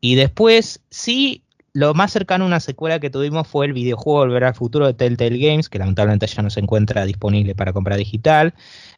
Y 0.00 0.16
después 0.16 0.80
sí, 0.90 1.44
lo 1.72 1.94
más 1.94 2.10
cercano 2.10 2.42
a 2.42 2.48
una 2.48 2.58
secuela 2.58 2.98
que 2.98 3.10
tuvimos 3.10 3.46
fue 3.46 3.66
el 3.66 3.74
videojuego 3.74 4.26
Volver 4.26 4.42
al 4.42 4.56
Futuro 4.56 4.88
de 4.88 4.94
Telltale 4.94 5.38
Games, 5.38 5.68
que 5.68 5.78
lamentablemente 5.78 6.26
ya 6.26 6.42
no 6.42 6.50
se 6.50 6.58
encuentra 6.58 7.04
disponible 7.04 7.54
para 7.54 7.72
compra 7.72 7.94
digital, 7.94 8.54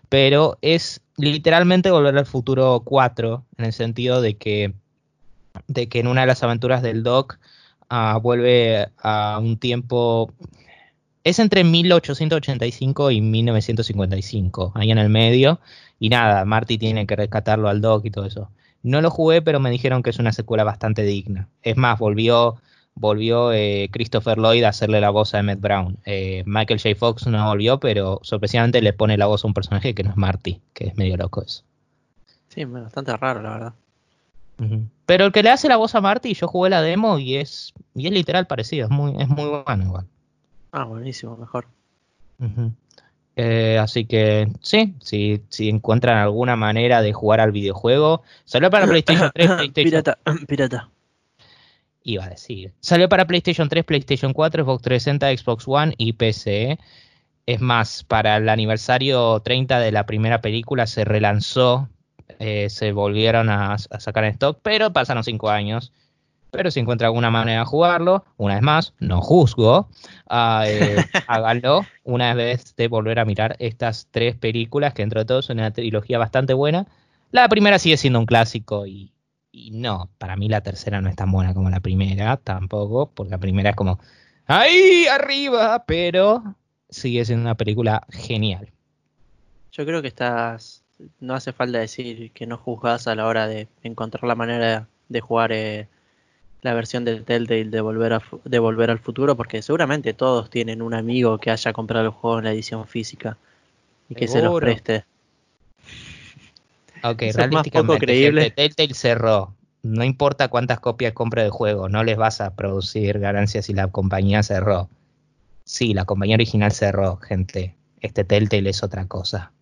pero 0.09 0.57
es 0.62 1.03
literalmente 1.18 1.90
Volver 1.90 2.16
al 2.16 2.24
Futuro 2.24 2.80
4, 2.82 3.44
en 3.59 3.64
el 3.66 3.74
sentido 3.74 4.22
de 4.22 4.38
que, 4.38 4.72
de 5.66 5.90
que 5.90 6.01
en 6.01 6.07
una 6.07 6.22
de 6.22 6.28
las 6.28 6.42
aventuras 6.42 6.80
del 6.80 7.03
Doc 7.03 7.38
vuelve 8.20 8.89
a 8.99 9.39
un 9.41 9.59
tiempo, 9.59 10.32
es 11.24 11.39
entre 11.39 11.64
1885 11.64 13.11
y 13.11 13.20
1955, 13.20 14.72
ahí 14.74 14.91
en 14.91 14.99
el 14.99 15.09
medio, 15.09 15.61
y 15.99 16.09
nada, 16.09 16.45
Marty 16.45 16.78
tiene 16.78 17.07
que 17.07 17.16
rescatarlo 17.16 17.68
al 17.68 17.80
Doc 17.80 18.05
y 18.05 18.11
todo 18.11 18.26
eso. 18.26 18.51
No 18.82 19.01
lo 19.01 19.11
jugué, 19.11 19.43
pero 19.43 19.61
me 19.61 19.70
dijeron 19.70 20.03
que 20.03 20.11
es 20.11 20.18
una 20.18 20.32
secuela 20.32 20.64
bastante 20.64 21.03
digna. 21.03 21.49
Es 21.62 21.76
más, 21.76 21.99
volvió, 21.99 22.57
volvió 22.95 23.53
eh, 23.53 23.89
Christopher 23.91 24.39
Lloyd 24.39 24.62
a 24.64 24.68
hacerle 24.68 25.01
la 25.01 25.11
voz 25.11 25.34
a 25.34 25.41
Emmett 25.41 25.61
Brown. 25.61 25.99
Eh, 26.05 26.45
Michael 26.47 26.80
J. 26.80 26.95
Fox 26.95 27.26
no 27.26 27.45
volvió, 27.47 27.80
pero 27.80 28.20
sorpresivamente 28.22 28.80
le 28.80 28.93
pone 28.93 29.18
la 29.18 29.26
voz 29.26 29.45
a 29.45 29.49
un 29.49 29.55
personaje 29.55 29.95
que 29.95 30.05
no 30.05 30.11
es 30.11 30.16
Marty, 30.16 30.61
que 30.74 30.86
es 30.86 30.97
medio 30.97 31.16
loco 31.16 31.43
eso. 31.43 31.64
Sí, 32.49 32.64
bastante 32.64 33.16
raro, 33.16 33.43
la 33.43 33.51
verdad. 33.51 33.74
Pero 35.09 35.24
el 35.24 35.32
que 35.32 35.42
le 35.42 35.48
hace 35.48 35.68
la 35.68 35.78
voz 35.78 35.94
a 35.94 36.02
Marty, 36.02 36.34
yo 36.34 36.48
jugué 36.48 36.68
la 36.68 36.82
demo 36.82 37.18
y 37.18 37.36
es, 37.36 37.72
y 37.94 38.09
es 38.09 38.12
literal 38.12 38.46
parecido, 38.46 38.84
es 38.84 38.90
muy, 38.90 39.14
es 39.18 39.26
muy 39.26 39.46
bueno 39.64 39.82
igual. 39.82 40.06
Ah, 40.70 40.84
buenísimo, 40.84 41.34
mejor. 41.38 41.66
Eh, 43.34 43.78
así 43.80 44.04
que 44.04 44.52
sí, 44.61 44.96
si, 45.00 45.40
si 45.48 45.70
encuentran 45.70 46.18
alguna 46.18 46.56
manera 46.56 47.00
de 47.00 47.14
jugar 47.14 47.40
al 47.40 47.52
videojuego, 47.52 48.22
salió 48.44 48.68
para 48.68 48.86
PlayStation 48.86 49.30
3, 49.32 49.46
PlayStation... 49.72 49.90
Pirata, 49.90 50.18
pirata. 50.46 50.90
Iba 52.02 52.24
a 52.26 52.28
decir. 52.28 52.74
Salió 52.80 53.09
para 53.09 53.26
PlayStation 53.26 53.70
3, 53.70 53.84
PlayStation 53.84 54.34
4, 54.34 54.62
Xbox 54.62 54.82
360, 54.82 55.42
Xbox 55.42 55.64
One 55.66 55.94
y 55.96 56.12
PC. 56.12 56.78
Es 57.46 57.61
más, 57.62 58.04
para 58.04 58.36
el 58.36 58.50
aniversario 58.50 59.40
30 59.40 59.80
de 59.80 59.90
la 59.90 60.04
primera 60.04 60.42
película 60.42 60.86
se 60.86 61.06
relanzó 61.06 61.88
eh, 62.39 62.68
se 62.70 62.93
volvieron 62.93 63.51
a, 63.51 63.79
sacar 63.79 64.24
en 64.24 64.33
stock, 64.33 64.59
pero 64.62 64.93
pasaron 64.93 65.24
cinco 65.24 65.51
años. 65.51 65.93
Pero 66.51 66.70
si 66.70 66.81
encuentra 66.81 67.09
alguna 67.09 67.31
manera 67.31 67.61
de 67.61 67.66
jugarlo, 67.66 68.24
una 68.39 68.55
vez 68.55 68.62
más, 68.62 68.95
no 69.01 69.20
juzgo, 69.20 69.89
ah, 70.31 70.64
eh, 70.66 70.97
háganlo 71.26 71.85
una 72.05 72.33
vez 72.33 72.74
de 72.74 72.89
volver 72.89 73.18
a 73.18 73.26
mirar 73.26 73.57
estas 73.59 74.09
tres 74.11 74.35
películas, 74.35 74.95
que 74.95 75.03
entre 75.03 75.26
todos 75.26 75.47
son 75.47 75.59
una 75.59 75.72
trilogía 75.72 76.16
bastante 76.18 76.55
buena. 76.55 76.87
La 77.33 77.49
primera 77.49 77.79
sigue 77.79 77.99
siendo 77.99 78.18
un 78.18 78.24
clásico 78.24 78.87
y, 78.87 79.12
y 79.53 79.72
no, 79.72 80.09
para 80.16 80.37
mí 80.37 80.49
la 80.49 80.62
tercera 80.62 81.03
no 81.03 81.11
es 81.11 81.16
tan 81.16 81.31
buena 81.31 81.53
como 81.53 81.68
la 81.68 81.81
primera, 81.81 82.39
tampoco, 82.39 83.11
porque 83.14 83.31
la 83.31 83.39
primera 83.39 83.70
es 83.70 83.76
como, 83.76 83.99
¡ahí 84.47 85.07
arriba! 85.07 85.85
Pero 85.87 86.57
sigue 86.89 87.24
siendo 87.26 87.43
una 87.43 87.57
película 87.57 88.07
genial. 88.09 88.70
Yo 89.72 89.85
creo 89.85 90.01
que 90.01 90.09
estás 90.09 90.83
no 91.20 91.34
hace 91.34 91.53
falta 91.53 91.78
decir 91.78 92.32
que 92.32 92.46
no 92.46 92.57
juzgas 92.57 93.07
a 93.07 93.14
la 93.14 93.26
hora 93.26 93.46
de 93.46 93.68
encontrar 93.82 94.24
la 94.24 94.34
manera 94.34 94.88
de 95.09 95.20
jugar 95.20 95.53
eh, 95.53 95.88
la 96.62 96.74
versión 96.74 97.05
del 97.05 97.24
Telltale 97.24 97.64
de 97.64 97.80
volver, 97.80 98.20
de 98.44 98.59
volver 98.59 98.90
al 98.90 98.99
futuro, 98.99 99.36
porque 99.36 99.62
seguramente 99.62 100.12
todos 100.14 100.51
tienen 100.51 100.82
un 100.82 100.94
amigo 100.94 101.38
que 101.38 101.51
haya 101.51 101.72
comprado 101.72 102.07
el 102.07 102.11
juego 102.11 102.38
en 102.38 102.44
la 102.44 102.53
edición 102.53 102.86
física 102.86 103.36
y 104.09 104.14
que 104.14 104.26
se 104.26 104.42
los 104.42 104.59
preste. 104.61 105.05
Ok, 107.05 107.22
realísticamente, 107.32 108.05
creíble. 108.05 108.51
Telltale 108.51 108.94
cerró. 108.94 109.55
No 109.82 110.03
importa 110.03 110.49
cuántas 110.49 110.80
copias 110.80 111.12
compre 111.12 111.42
del 111.42 111.53
juego, 111.53 111.88
no 111.88 112.03
les 112.03 112.16
vas 112.16 112.40
a 112.40 112.55
producir 112.55 113.20
ganancias 113.20 113.66
si 113.66 113.74
la 113.74 113.86
compañía 113.88 114.42
cerró. 114.42 114.88
Sí, 115.64 115.94
la 115.94 116.05
compañía 116.05 116.34
original 116.34 116.72
cerró, 116.72 117.16
gente. 117.18 117.76
Este 118.01 118.24
Telltale 118.24 118.70
es 118.70 118.82
otra 118.82 119.07
cosa. 119.07 119.53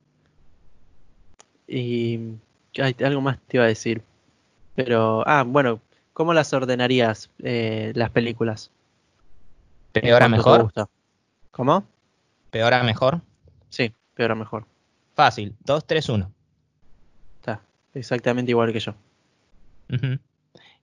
Y 1.68 2.36
algo 2.78 3.20
más 3.20 3.38
te 3.46 3.56
iba 3.56 3.64
a 3.64 3.68
decir. 3.68 4.02
Pero, 4.74 5.26
ah, 5.26 5.44
bueno, 5.46 5.80
¿cómo 6.12 6.34
las 6.34 6.52
ordenarías 6.52 7.30
eh, 7.42 7.92
las 7.94 8.10
películas? 8.10 8.70
¿Peor 9.92 10.22
a 10.22 10.28
mejor? 10.28 10.72
¿Cómo? 11.50 11.86
¿Peor 12.50 12.74
a 12.74 12.82
mejor? 12.82 13.22
Sí, 13.70 13.92
peor 14.14 14.32
a 14.32 14.34
mejor. 14.34 14.66
Fácil, 15.14 15.54
2, 15.64 15.86
3, 15.86 16.08
1. 16.10 16.32
Está, 17.40 17.62
exactamente 17.94 18.50
igual 18.50 18.72
que 18.72 18.80
yo. 18.80 18.94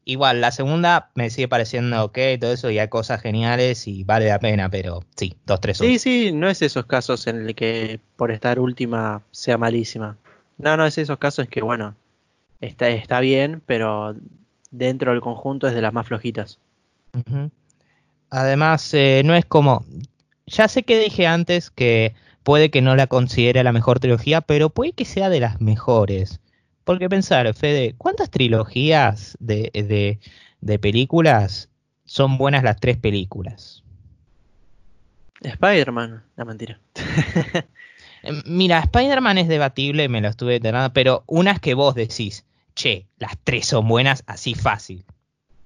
Igual, 0.05 0.41
la 0.41 0.51
segunda 0.51 1.11
me 1.13 1.29
sigue 1.29 1.47
pareciendo 1.47 2.03
ok, 2.03 2.17
todo 2.39 2.53
eso, 2.53 2.71
y 2.71 2.79
hay 2.79 2.87
cosas 2.87 3.21
geniales 3.21 3.87
y 3.87 4.03
vale 4.03 4.27
la 4.27 4.39
pena, 4.39 4.69
pero 4.69 5.01
sí, 5.15 5.37
2, 5.45 5.61
3, 5.61 5.81
1. 5.81 5.89
Sí, 5.89 5.99
sí, 5.99 6.31
no 6.31 6.49
es 6.49 6.61
esos 6.63 6.87
casos 6.87 7.27
en 7.27 7.47
el 7.47 7.55
que 7.55 7.99
por 8.15 8.31
estar 8.31 8.59
última 8.59 9.21
sea 9.31 9.57
malísima. 9.59 10.17
No, 10.57 10.77
no, 10.77 10.85
es 10.85 10.97
esos 10.97 11.17
casos 11.17 11.47
que, 11.47 11.61
bueno, 11.61 11.95
está, 12.61 12.89
está 12.89 13.19
bien, 13.19 13.61
pero 13.65 14.15
dentro 14.71 15.11
del 15.11 15.21
conjunto 15.21 15.67
es 15.67 15.73
de 15.73 15.81
las 15.81 15.93
más 15.93 16.07
flojitas. 16.07 16.59
Además, 18.29 18.93
eh, 18.93 19.21
no 19.23 19.35
es 19.35 19.45
como. 19.45 19.85
Ya 20.45 20.67
sé 20.67 20.83
que 20.83 20.99
dije 20.99 21.27
antes 21.27 21.69
que 21.69 22.15
puede 22.43 22.69
que 22.69 22.81
no 22.81 22.95
la 22.95 23.07
considere 23.07 23.63
la 23.63 23.71
mejor 23.71 23.99
trilogía, 23.99 24.41
pero 24.41 24.69
puede 24.69 24.93
que 24.93 25.05
sea 25.05 25.29
de 25.29 25.39
las 25.39 25.61
mejores. 25.61 26.41
Porque 26.83 27.09
pensar, 27.09 27.53
Fede, 27.53 27.95
¿cuántas 27.97 28.29
trilogías 28.29 29.37
de, 29.39 29.69
de, 29.73 30.19
de 30.59 30.79
películas 30.79 31.69
son 32.03 32.37
buenas 32.37 32.63
las 32.63 32.79
tres 32.79 32.97
películas? 32.97 33.83
Spider-Man, 35.41 36.23
la 36.35 36.45
mentira. 36.45 36.79
Em, 38.23 38.41
mira, 38.45 38.79
Spider-Man 38.79 39.37
es 39.37 39.47
debatible, 39.47 40.07
me 40.09 40.21
lo 40.21 40.29
estuve 40.29 40.55
enterando, 40.55 40.91
pero 40.93 41.23
unas 41.27 41.59
que 41.59 41.73
vos 41.73 41.93
decís, 41.93 42.45
che, 42.73 43.05
las 43.19 43.37
tres 43.43 43.67
son 43.67 43.87
buenas, 43.87 44.23
así 44.25 44.55
fácil. 44.55 45.05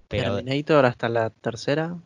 Pero, 0.08 0.38
Terminator 0.38 0.86
hasta 0.86 1.08
la 1.08 1.30
tercera. 1.30 1.98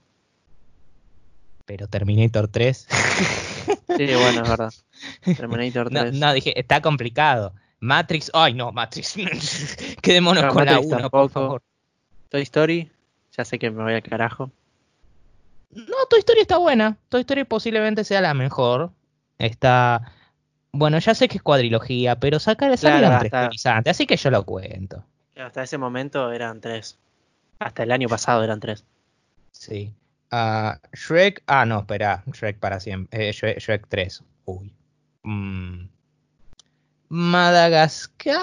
Pero 1.66 1.88
Terminator 1.88 2.48
3. 2.50 2.88
sí, 3.98 4.06
bueno, 4.16 4.44
es 4.44 4.50
verdad. 4.50 4.74
Terminator 5.38 5.90
3. 5.90 6.14
No, 6.16 6.34
dije, 6.34 6.60
está 6.60 6.82
complicado. 6.82 7.54
Matrix, 7.80 8.30
ay 8.34 8.54
no, 8.54 8.72
Matrix. 8.72 9.16
Quedémonos 10.02 10.54
con 10.54 10.66
la 10.66 10.80
1, 10.80 11.10
por 11.10 11.30
favor. 11.30 11.64
Toy 12.30 12.42
Story, 12.42 12.92
ya 13.36 13.46
sé 13.46 13.58
que 13.58 13.72
me 13.72 13.84
voy 13.84 13.94
al 13.94 14.04
carajo. 14.04 14.52
No, 15.72 16.06
Toy 16.10 16.20
Story 16.20 16.42
está 16.42 16.58
buena. 16.58 16.98
Toy 17.08 17.22
Story 17.22 17.46
posiblemente 17.46 18.04
sea 18.04 18.20
la 18.20 18.34
mejor. 18.34 18.92
Está 19.38 20.12
bueno, 20.74 21.00
ya 21.00 21.14
sé 21.14 21.28
que 21.28 21.38
es 21.38 21.44
cuadrilogía, 21.44 22.20
pero 22.20 22.40
sacar 22.40 22.72
esa 22.72 22.98
claro, 22.98 23.30
tres 23.52 23.66
así 23.66 24.06
que 24.06 24.16
yo 24.16 24.32
lo 24.32 24.46
cuento. 24.46 25.04
Hasta 25.36 25.64
ese 25.64 25.78
momento 25.78 26.32
eran 26.32 26.62
tres. 26.62 26.98
Hasta 27.60 27.84
el 27.84 27.92
año 27.92 28.08
pasado 28.08 28.44
eran 28.44 28.60
tres. 28.60 28.86
Sí. 29.52 29.94
Uh, 30.32 30.74
Shrek. 30.94 31.44
Ah, 31.48 31.66
no, 31.66 31.80
espera. 31.80 32.24
Shrek 32.26 32.58
para 32.60 32.80
siempre. 32.80 33.30
Eh, 33.30 33.34
Shrek, 33.34 33.88
3. 33.88 34.24
Uy. 34.46 34.74
Mm. 35.24 35.90
Madagascar. 37.10 38.40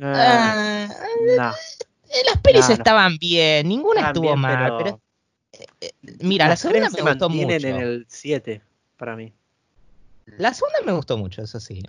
Ah, 0.00 0.88
no. 1.36 1.50
Eh, 1.50 2.22
las 2.26 2.38
pelis 2.42 2.68
estaban 2.70 3.18
bien. 3.18 3.68
Ninguna 3.68 4.08
estuvo 4.08 4.36
mal. 4.36 4.76
Pero... 4.78 5.00
Eh, 5.80 5.92
mira, 6.20 6.48
la 6.48 6.56
segunda 6.56 6.90
me 6.90 7.02
gustó 7.02 7.28
mucho. 7.28 7.66
en 7.66 7.76
el 7.76 8.06
7 8.08 8.62
para 8.96 9.16
mí. 9.16 9.32
La 10.26 10.54
segunda 10.54 10.78
me 10.84 10.92
gustó 10.92 11.16
mucho, 11.18 11.42
eso 11.42 11.60
sí. 11.60 11.82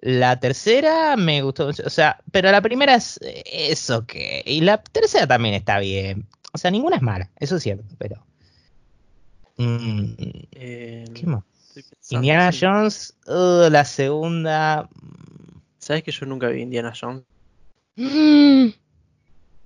la 0.00 0.40
tercera 0.40 1.16
me 1.16 1.42
gustó 1.42 1.66
mucho, 1.66 1.82
o 1.86 1.90
sea, 1.90 2.20
pero 2.32 2.50
la 2.50 2.62
primera 2.62 2.94
es, 2.94 3.20
eso 3.22 4.06
que 4.06 4.42
Y 4.46 4.62
la 4.62 4.82
tercera 4.82 5.26
también 5.26 5.54
está 5.54 5.78
bien. 5.78 6.26
O 6.52 6.58
sea, 6.58 6.70
ninguna 6.70 6.96
es 6.96 7.02
mala, 7.02 7.30
eso 7.36 7.56
es 7.56 7.62
cierto, 7.62 7.84
pero... 7.98 8.24
Mm, 9.56 10.12
eh, 10.52 11.04
¿Qué 11.14 11.26
más? 11.26 11.44
Estoy 11.76 11.84
Indiana 12.10 12.50
Jones, 12.58 13.14
uh, 13.26 13.70
la 13.70 13.84
segunda. 13.84 14.88
¿Sabes 15.78 16.02
que 16.02 16.10
yo 16.10 16.26
nunca 16.26 16.48
vi 16.48 16.62
Indiana 16.62 16.92
Jones? 16.98 17.22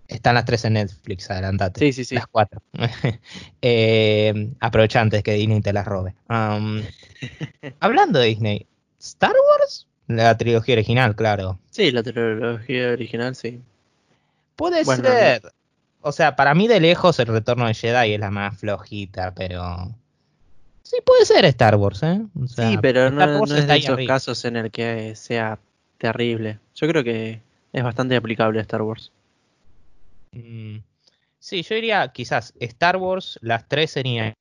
Están 0.08 0.34
las 0.34 0.44
tres 0.44 0.64
en 0.64 0.74
Netflix, 0.74 1.30
adelantate. 1.30 1.80
Sí, 1.80 1.92
sí, 1.92 2.04
sí. 2.04 2.14
Las 2.14 2.26
cuatro. 2.26 2.62
eh, 3.62 4.50
aprovecha 4.60 5.00
antes 5.00 5.22
que 5.22 5.32
Disney 5.32 5.60
te 5.60 5.72
las 5.72 5.86
robe. 5.86 6.14
Um, 6.28 6.82
hablando 7.80 8.18
de 8.18 8.26
Disney, 8.26 8.66
¿Star 8.98 9.32
Wars? 9.32 9.86
La 10.06 10.36
trilogía 10.36 10.74
original, 10.74 11.16
claro. 11.16 11.58
Sí, 11.70 11.90
la 11.90 12.02
trilogía 12.02 12.90
original, 12.90 13.34
sí. 13.34 13.62
Puede 14.56 14.84
ser. 14.84 15.42
O 16.02 16.12
sea, 16.12 16.36
para 16.36 16.54
mí 16.54 16.68
de 16.68 16.80
lejos 16.80 17.18
el 17.18 17.26
retorno 17.26 17.66
de 17.66 17.72
Jedi 17.72 18.12
es 18.12 18.20
la 18.20 18.30
más 18.30 18.58
flojita, 18.58 19.34
pero. 19.34 19.90
Sí, 20.82 20.98
puede 21.04 21.24
ser 21.24 21.46
Star 21.46 21.76
Wars, 21.76 22.02
¿eh? 22.02 22.20
sí, 22.46 22.76
pero 22.82 23.10
no, 23.10 23.26
no, 23.26 23.44
es 23.44 23.66
de 23.66 23.76
esos 23.76 23.98
casos 24.06 24.44
en 24.44 24.56
el 24.56 24.70
que 24.70 25.16
sea 25.16 25.58
terrible. 25.96 26.58
Yo 26.74 26.86
creo 26.86 27.02
que 27.02 27.40
es 27.72 27.82
bastante 27.82 28.16
aplicable 28.16 28.58
a 28.58 28.62
Star 28.62 28.82
Wars. 28.82 29.10
Mm, 30.34 30.82
sí, 31.38 31.62
yo 31.62 31.74
diría 31.74 32.08
quizás 32.08 32.54
Star 32.60 32.96
Wars, 32.96 33.38
las 33.42 33.68
tres 33.68 33.92
serían, 33.92 34.34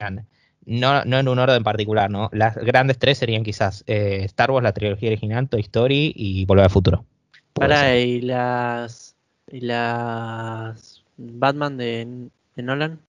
no, 0.66 1.06
no 1.06 1.20
en 1.20 1.28
un 1.28 1.40
orden 1.40 1.64
particular, 1.64 2.10
¿no? 2.10 2.30
Las 2.34 2.56
grandes 2.56 2.98
tres 2.98 3.18
serían 3.18 3.44
quizás 3.44 3.84
eh, 3.88 4.22
Star 4.26 4.52
Wars, 4.52 4.64
la 4.64 4.74
trilogía 4.74 5.10
original, 5.10 5.50
Toy 5.50 5.62
Story 5.62 6.14
y 6.16 6.46
Volver 6.46 6.66
al 6.66 6.72
Futuro. 6.72 7.06
Para, 7.54 7.98
y 7.98 8.22
las, 8.22 9.16
y 9.52 9.62
las 9.62 11.04
Batman 11.18 11.78
de, 11.78 12.30
Nolan. 12.56 13.00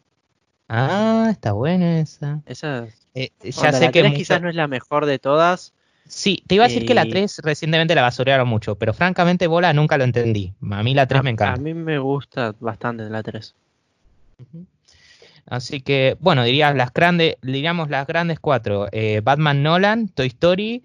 Ah, 0.69 1.29
está 1.31 1.53
buena 1.53 2.01
esa. 2.01 2.43
Esa. 2.47 2.87
Eh, 3.15 3.31
ya 3.43 3.73
sé 3.73 3.91
que 3.91 4.13
quizás 4.13 4.41
no 4.43 4.49
es 4.49 4.55
la 4.55 4.67
mejor 4.67 5.07
de 5.07 5.19
todas, 5.19 5.73
Sí, 6.07 6.43
te 6.47 6.57
iba 6.57 6.65
a 6.65 6.69
decir 6.69 6.87
que 6.87 6.95
la 6.95 7.07
3 7.07 7.41
recientemente 7.43 7.95
la 7.95 8.03
basurearon 8.03 8.47
mucho, 8.47 8.77
pero 8.77 8.93
francamente 8.93 9.47
Bola 9.47 9.73
nunca 9.73 9.97
lo 9.97 10.05
entendí. 10.05 10.53
A 10.71 10.83
mí 10.83 10.95
la 10.95 11.07
3 11.07 11.23
me 11.23 11.31
encanta. 11.31 11.61
A 11.61 11.63
mí 11.63 11.73
me 11.73 11.99
gusta 11.99 12.55
bastante 12.61 13.09
la 13.09 13.23
3. 13.23 13.55
Así 15.47 15.81
que, 15.81 16.17
bueno, 16.21 16.45
dirías 16.45 16.75
las 16.75 16.93
grandes, 16.93 17.37
diríamos 17.43 17.91
las 17.91 18.07
grandes 18.07 18.39
cuatro. 18.41 18.89
Eh, 18.93 19.21
Batman 19.23 19.63
Nolan, 19.63 20.09
Toy 20.09 20.29
Story, 20.29 20.83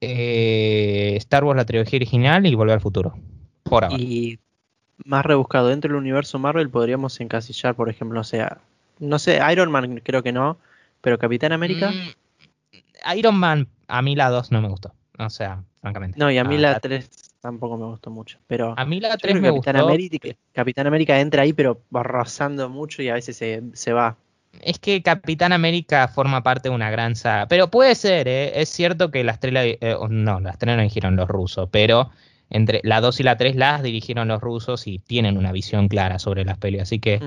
eh, 0.00 1.14
Star 1.18 1.44
Wars 1.44 1.56
la 1.56 1.64
trilogía 1.64 1.98
original 1.98 2.46
y 2.46 2.54
Volver 2.54 2.74
al 2.74 2.80
Futuro. 2.80 3.16
Por 3.62 3.84
ahora. 3.84 3.96
Y 3.98 4.38
más 5.04 5.24
rebuscado, 5.24 5.68
dentro 5.68 5.88
del 5.88 5.98
universo 5.98 6.38
Marvel 6.38 6.70
podríamos 6.70 7.20
encasillar, 7.20 7.74
por 7.74 7.88
ejemplo, 7.88 8.20
o 8.20 8.24
sea, 8.24 8.58
no 8.98 9.18
sé, 9.18 9.40
Iron 9.52 9.70
Man 9.70 10.00
creo 10.04 10.22
que 10.22 10.32
no, 10.32 10.58
pero 11.00 11.18
Capitán 11.18 11.52
América. 11.52 11.90
Mm, 11.90 13.18
Iron 13.18 13.36
Man 13.36 13.68
a 13.88 14.02
mí 14.02 14.16
la 14.16 14.30
2 14.30 14.52
no 14.52 14.60
me 14.60 14.68
gustó. 14.68 14.94
O 15.18 15.30
sea, 15.30 15.62
francamente. 15.80 16.18
No, 16.18 16.30
y 16.30 16.38
a 16.38 16.44
mí 16.44 16.58
la 16.58 16.80
3 16.80 17.08
tampoco 17.40 17.76
me 17.76 17.86
gustó 17.86 18.10
mucho. 18.10 18.38
Pero 18.46 18.74
a 18.76 18.84
mí 18.84 19.00
la 19.00 19.16
3 19.16 19.34
me 19.36 19.48
Capitán 19.48 19.76
gustó. 19.76 19.88
América, 19.88 20.28
Capitán 20.52 20.86
América 20.86 21.20
entra 21.20 21.42
ahí, 21.42 21.52
pero 21.52 21.82
rozando 21.90 22.68
mucho 22.68 23.02
y 23.02 23.08
a 23.08 23.14
veces 23.14 23.36
se, 23.36 23.92
va. 23.92 24.16
Es 24.60 24.78
que 24.78 25.02
Capitán 25.02 25.52
América 25.52 26.08
forma 26.08 26.42
parte 26.42 26.68
de 26.68 26.74
una 26.74 26.90
gran 26.90 27.16
saga. 27.16 27.46
Pero 27.46 27.70
puede 27.70 27.94
ser, 27.94 28.28
¿eh? 28.28 28.60
es 28.60 28.68
cierto 28.68 29.10
que 29.10 29.22
las 29.24 29.40
3 29.40 29.78
eh, 29.80 29.96
no, 30.08 30.40
las 30.40 30.58
3 30.58 30.76
no 30.76 30.82
dirigieron 30.82 31.16
los 31.16 31.28
rusos, 31.28 31.68
pero 31.70 32.10
entre 32.50 32.80
la 32.82 33.00
2 33.00 33.20
y 33.20 33.22
la 33.22 33.36
3 33.36 33.56
las 33.56 33.82
dirigieron 33.82 34.28
los 34.28 34.40
rusos 34.40 34.86
y 34.86 34.98
tienen 34.98 35.36
una 35.36 35.52
visión 35.52 35.88
clara 35.88 36.18
sobre 36.18 36.44
las 36.44 36.58
peleas. 36.58 36.88
Así 36.88 36.98
que 36.98 37.20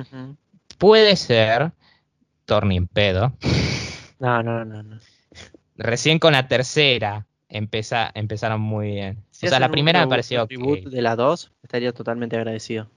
puede 0.78 1.16
ser 1.16 1.72
Torning 2.45 2.88
pedo. 2.88 3.34
No, 4.20 4.41
no, 4.41 4.66
no, 4.66 4.84
no 4.84 4.99
recién 5.78 6.20
con 6.20 6.34
la 6.34 6.48
tercera 6.48 7.26
empezaron 7.50 8.62
muy 8.62 8.92
bien. 8.92 9.18
o 9.18 9.48
sea, 9.48 9.60
la 9.60 9.70
primera 9.70 10.02
me 10.02 10.08
pareció. 10.08 10.48
de 10.48 11.02
la 11.02 11.16
2 11.16 11.52
estaría 11.64 11.94
totalmente 11.94 12.36
agradecido. 12.36 12.90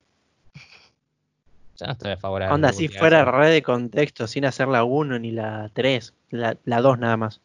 Yo 1.79 1.87
no 1.87 1.93
estoy 1.93 2.17
favorable. 2.17 2.55
Onda, 2.55 2.73
si 2.73 2.89
fuera 2.89 3.25
red 3.25 3.53
de 3.53 3.63
contexto, 3.63 4.27
sin 4.27 4.45
hacer 4.45 4.69
la 4.69 4.85
1 4.85 5.19
ni 5.19 5.31
la 5.31 5.71
3, 5.73 6.13
la, 6.31 6.57
2 6.65 6.99
nada 6.99 7.17
más. 7.17 7.41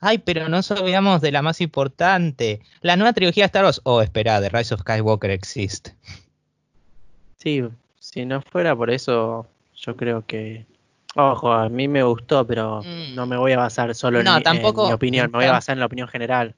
Ay, 0.00 0.18
pero 0.18 0.44
no 0.44 0.48
nos 0.48 0.70
olvidamos 0.70 1.20
de 1.20 1.32
la 1.32 1.42
más 1.42 1.60
importante. 1.60 2.60
La 2.80 2.96
nueva 2.96 3.12
trilogía 3.12 3.44
de 3.44 3.46
Star 3.46 3.64
Wars. 3.64 3.80
Oh, 3.84 4.00
espera, 4.00 4.40
The 4.40 4.48
Rise 4.48 4.74
of 4.74 4.80
Skywalker 4.80 5.30
existe. 5.30 5.94
Sí, 7.36 7.62
si 7.98 8.24
no 8.24 8.40
fuera 8.42 8.74
por 8.74 8.90
eso, 8.90 9.46
yo 9.74 9.96
creo 9.96 10.24
que 10.26 10.64
Ojo, 11.18 11.50
a 11.50 11.70
mí 11.70 11.88
me 11.88 12.02
gustó, 12.02 12.46
pero 12.46 12.82
no 13.14 13.26
mm. 13.26 13.28
me 13.28 13.38
voy 13.38 13.52
a 13.52 13.56
basar 13.56 13.94
solo 13.94 14.20
en, 14.20 14.26
mi, 14.26 14.92
opinión, 14.92 15.30
me 15.30 15.38
voy 15.38 15.46
a 15.46 15.52
basar 15.52 15.72
en 15.72 15.80
la 15.80 15.86
opinión 15.86 16.08
general. 16.08 16.54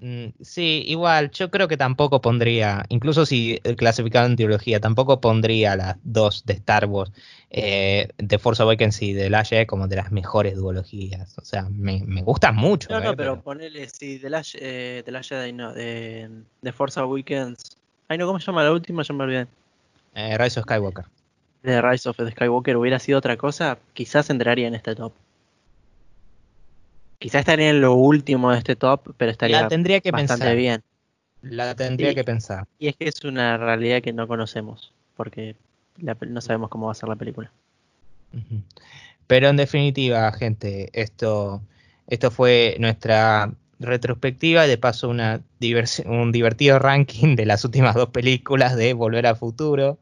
Mm, 0.00 0.26
sí, 0.40 0.82
igual, 0.86 1.30
yo 1.30 1.48
creo 1.48 1.68
que 1.68 1.76
tampoco 1.76 2.20
pondría, 2.20 2.84
incluso 2.88 3.24
si 3.24 3.60
clasificado 3.76 4.26
en 4.26 4.34
teología, 4.34 4.80
tampoco 4.80 5.20
pondría 5.20 5.76
las 5.76 5.96
dos 6.02 6.44
de 6.44 6.54
Star 6.54 6.86
Wars, 6.86 7.12
eh, 7.50 8.08
de 8.18 8.38
Force 8.40 8.60
Awakens 8.64 9.00
y 9.00 9.12
de 9.12 9.30
Last 9.30 9.50
Jedi 9.50 9.66
como 9.66 9.86
de 9.86 9.94
las 9.94 10.10
mejores 10.10 10.56
duologías. 10.56 11.38
O 11.38 11.44
sea, 11.44 11.68
me, 11.70 12.02
me 12.04 12.22
gustan 12.22 12.56
mucho. 12.56 12.88
No, 12.90 12.98
no, 12.98 13.12
eh, 13.12 13.16
pero, 13.16 13.40
ponele, 13.40 13.88
sí, 13.88 14.18
de 14.18 14.28
Last, 14.28 14.56
eh, 14.58 15.04
de 15.06 15.22
Jedi 15.22 15.52
no, 15.52 15.72
de, 15.72 16.28
de 16.62 16.72
Force 16.72 16.98
Awakens. 16.98 17.76
Ay, 18.08 18.18
no, 18.18 18.26
¿cómo 18.26 18.40
se 18.40 18.46
llama 18.46 18.64
la 18.64 18.72
última? 18.72 19.04
Ya 19.04 19.14
me 19.14 19.22
olvidé. 19.22 19.46
Eh, 20.16 20.36
Rise 20.36 20.58
of 20.58 20.64
Skywalker 20.64 21.04
de 21.62 21.82
Rise 21.82 22.08
of 22.08 22.16
the 22.16 22.30
Skywalker 22.30 22.76
hubiera 22.76 22.98
sido 22.98 23.18
otra 23.18 23.36
cosa, 23.36 23.78
quizás 23.94 24.30
entraría 24.30 24.68
en 24.68 24.74
este 24.74 24.94
top. 24.94 25.12
Quizás 27.18 27.40
estaría 27.40 27.70
en 27.70 27.80
lo 27.80 27.94
último 27.94 28.52
de 28.52 28.58
este 28.58 28.76
top, 28.76 29.14
pero 29.16 29.30
estaría 29.30 29.66
tendría 29.66 30.00
que 30.00 30.12
bastante 30.12 30.54
bien. 30.54 30.82
La 31.42 31.74
tendría 31.74 32.14
que 32.14 32.24
pensar. 32.24 32.66
Y 32.78 32.88
es 32.88 32.96
que 32.96 33.08
es 33.08 33.24
una 33.24 33.56
realidad 33.56 34.02
que 34.02 34.12
no 34.12 34.28
conocemos, 34.28 34.92
porque 35.16 35.56
no 35.96 36.40
sabemos 36.40 36.70
cómo 36.70 36.86
va 36.86 36.92
a 36.92 36.94
ser 36.94 37.08
la 37.08 37.16
película. 37.16 37.50
Pero 39.26 39.48
en 39.48 39.56
definitiva, 39.56 40.30
gente, 40.32 40.90
esto, 40.92 41.60
esto 42.06 42.30
fue 42.30 42.76
nuestra 42.78 43.52
retrospectiva 43.80 44.66
y 44.66 44.68
de 44.68 44.78
paso 44.78 45.08
una 45.08 45.40
un 46.06 46.32
divertido 46.32 46.78
ranking 46.78 47.36
de 47.36 47.46
las 47.46 47.64
últimas 47.64 47.94
dos 47.94 48.10
películas 48.10 48.76
de 48.76 48.92
Volver 48.92 49.26
al 49.26 49.36
Futuro. 49.36 49.98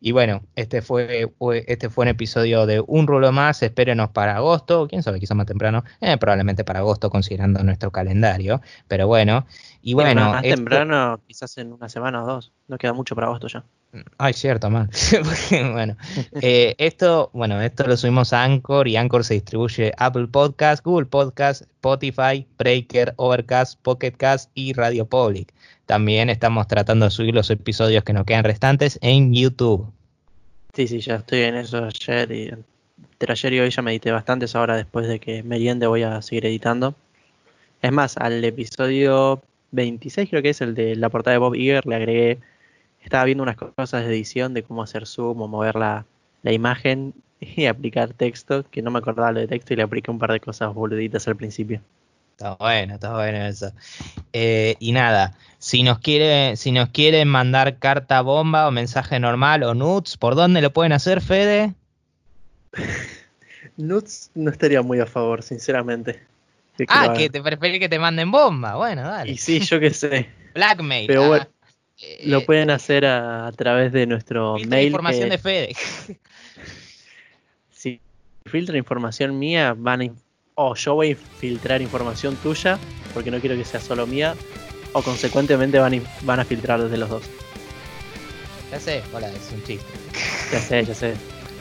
Y 0.00 0.12
bueno, 0.12 0.42
este 0.54 0.82
fue, 0.82 1.32
este 1.66 1.88
fue 1.88 2.04
un 2.04 2.08
episodio 2.08 2.66
de 2.66 2.82
Un 2.86 3.06
Rulo 3.06 3.32
Más. 3.32 3.62
Espérenos 3.62 4.10
para 4.10 4.36
agosto. 4.36 4.86
Quién 4.88 5.02
sabe, 5.02 5.18
quizás 5.18 5.36
más 5.36 5.46
temprano. 5.46 5.84
Eh, 6.00 6.16
probablemente 6.18 6.64
para 6.64 6.80
agosto, 6.80 7.10
considerando 7.10 7.62
nuestro 7.62 7.90
calendario. 7.90 8.60
Pero 8.88 9.06
bueno. 9.06 9.46
Y 9.82 9.94
bueno. 9.94 10.32
más 10.32 10.42
temprano, 10.42 11.20
quizás 11.26 11.56
en 11.58 11.72
una 11.72 11.88
semana 11.88 12.22
o 12.22 12.26
dos. 12.26 12.52
No 12.68 12.76
queda 12.78 12.92
mucho 12.92 13.14
para 13.14 13.28
agosto 13.28 13.48
ya. 13.48 13.64
Ay, 14.18 14.32
cierto, 14.32 14.70
mal. 14.70 14.90
bueno, 15.72 15.96
eh, 16.40 16.74
esto, 16.78 17.30
bueno, 17.32 17.60
esto 17.60 17.86
lo 17.86 17.96
subimos 17.96 18.32
a 18.32 18.44
Anchor 18.44 18.88
y 18.88 18.96
Anchor 18.96 19.24
se 19.24 19.34
distribuye 19.34 19.92
Apple 19.96 20.26
Podcast, 20.28 20.84
Google 20.84 21.06
Podcast, 21.06 21.62
Spotify, 21.62 22.46
Breaker, 22.58 23.14
Overcast, 23.16 23.80
Pocketcast 23.82 24.50
y 24.54 24.72
Radio 24.72 25.06
Public. 25.06 25.52
También 25.86 26.30
estamos 26.30 26.66
tratando 26.66 27.04
de 27.04 27.10
subir 27.10 27.34
los 27.34 27.50
episodios 27.50 28.02
que 28.04 28.12
nos 28.12 28.24
quedan 28.24 28.44
restantes 28.44 28.98
en 29.02 29.32
YouTube. 29.32 29.92
Sí, 30.74 30.88
sí, 30.88 31.00
ya 31.00 31.16
estoy 31.16 31.42
en 31.42 31.56
eso 31.56 31.84
ayer 31.84 32.32
y 32.32 32.48
entre 32.48 33.32
ayer 33.32 33.52
y 33.54 33.60
hoy 33.60 33.70
ya 33.70 33.82
medité 33.82 34.10
bastantes. 34.10 34.54
Ahora 34.54 34.76
después 34.76 35.08
de 35.08 35.20
que 35.20 35.42
meriende 35.42 35.86
voy 35.86 36.02
a 36.02 36.20
seguir 36.22 36.46
editando. 36.46 36.94
Es 37.82 37.92
más, 37.92 38.16
al 38.16 38.44
episodio 38.44 39.42
26 39.70 40.28
creo 40.28 40.42
que 40.42 40.50
es 40.50 40.60
el 40.60 40.74
de 40.74 40.96
la 40.96 41.08
portada 41.08 41.32
de 41.32 41.38
Bob 41.38 41.54
Iger, 41.54 41.86
le 41.86 41.94
agregué, 41.94 42.38
estaba 43.06 43.24
viendo 43.24 43.44
unas 43.44 43.56
cosas 43.56 44.04
de 44.04 44.08
edición 44.08 44.52
de 44.52 44.64
cómo 44.64 44.82
hacer 44.82 45.06
zoom 45.06 45.40
o 45.40 45.48
mover 45.48 45.76
la, 45.76 46.04
la 46.42 46.52
imagen 46.52 47.14
y 47.40 47.66
aplicar 47.66 48.12
texto, 48.12 48.64
que 48.68 48.82
no 48.82 48.90
me 48.90 48.98
acordaba 48.98 49.32
lo 49.32 49.40
de 49.40 49.46
texto 49.48 49.72
y 49.72 49.76
le 49.76 49.84
apliqué 49.84 50.10
un 50.10 50.18
par 50.18 50.32
de 50.32 50.40
cosas 50.40 50.74
boluditas 50.74 51.26
al 51.28 51.36
principio. 51.36 51.80
Está 52.32 52.54
bueno, 52.56 52.94
está 52.94 53.14
bueno 53.14 53.46
eso. 53.46 53.72
Eh, 54.32 54.74
y 54.78 54.92
nada, 54.92 55.34
si 55.58 55.82
nos 55.82 56.00
quiere, 56.00 56.56
si 56.56 56.70
nos 56.72 56.90
quieren 56.90 57.28
mandar 57.28 57.78
carta 57.78 58.20
bomba 58.20 58.66
o 58.66 58.70
mensaje 58.70 59.18
normal 59.20 59.62
o 59.62 59.72
nuts, 59.72 60.16
¿por 60.18 60.34
dónde 60.34 60.60
lo 60.60 60.72
pueden 60.72 60.92
hacer, 60.92 61.22
Fede? 61.22 61.74
nuts 63.76 64.30
no 64.34 64.50
estaría 64.50 64.82
muy 64.82 65.00
a 65.00 65.06
favor, 65.06 65.42
sinceramente. 65.42 66.20
ah, 66.88 67.14
que 67.16 67.30
te 67.30 67.40
preferís 67.40 67.78
que 67.78 67.88
te 67.88 67.98
manden 67.98 68.30
bomba. 68.30 68.74
Bueno, 68.74 69.02
dale. 69.02 69.30
Y 69.30 69.38
sí, 69.38 69.60
yo 69.60 69.80
qué 69.80 69.90
sé. 69.90 70.28
Blackmail. 70.54 71.06
Pero 71.06 71.28
bueno, 71.28 71.46
ah, 71.48 71.55
eh, 72.00 72.22
lo 72.24 72.44
pueden 72.44 72.70
hacer 72.70 73.06
a, 73.06 73.50
través 73.56 73.92
de 73.92 74.06
nuestro 74.06 74.56
mail. 74.66 74.88
información 74.88 75.30
de 75.30 75.38
Fede. 75.38 75.76
si 77.70 78.00
filtra 78.44 78.76
información 78.76 79.38
mía, 79.38 79.74
van 79.76 80.02
a 80.02 80.10
o 80.58 80.74
yo 80.74 80.94
voy 80.94 81.12
a 81.12 81.16
filtrar 81.16 81.82
información 81.82 82.34
tuya, 82.36 82.78
porque 83.12 83.30
no 83.30 83.40
quiero 83.40 83.56
que 83.56 83.64
sea 83.64 83.80
solo 83.80 84.06
mía, 84.06 84.34
o 84.92 85.02
consecuentemente 85.02 85.78
van, 85.78 86.02
van 86.22 86.40
a 86.40 86.44
filtrar 86.44 86.82
desde 86.82 86.96
los 86.96 87.10
dos. 87.10 87.24
Ya 88.70 88.80
sé, 88.80 89.02
hola, 89.12 89.30
es 89.30 89.52
un 89.52 89.62
chiste. 89.64 89.86
Ya 90.50 90.60
sé, 90.60 90.84
ya 90.84 90.94
sé. 90.94 91.14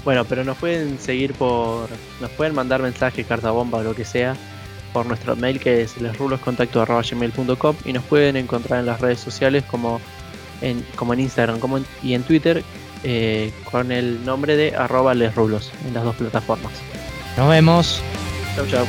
Bueno, 0.06 0.24
pero 0.26 0.44
nos 0.44 0.58
pueden 0.58 0.98
seguir 1.00 1.34
por. 1.34 1.90
Nos 2.22 2.32
pueden 2.32 2.56
mandar 2.56 2.82
mensajes, 2.82 3.26
carta 3.28 3.52
bomba 3.52 3.80
o 3.80 3.84
lo 3.84 3.94
que 3.94 4.06
sea, 4.06 4.36
por 4.94 5.06
nuestro 5.06 5.36
mail 5.36 5.60
que 5.60 5.82
es 5.82 6.00
lesruloscontacto.gmail.com 6.00 7.76
y 7.84 7.94
nos 7.94 8.04
pueden 8.06 8.38
encontrar 8.38 8.80
en 8.80 8.86
las 8.86 9.02
redes 9.02 9.20
sociales 9.20 9.64
como 9.66 10.00
en, 10.62 10.86
como 10.95 11.14
en 11.14 11.22
Instagram 11.22 11.60
como 11.60 11.80
y 12.03 12.14
en 12.14 12.24
Twitter 12.24 12.64
eh, 13.03 13.51
con 13.70 13.91
el 13.91 14.24
nombre 14.26 14.56
de 14.56 14.76
arroba 14.76 15.14
lesrulos 15.14 15.72
en 15.88 15.93
las 15.93 16.03
dos 16.03 16.16
plataformas. 16.16 16.74
Nos 17.38 17.49
vemos. 17.49 18.01
Chau 18.56 18.66
chau. 18.68 18.86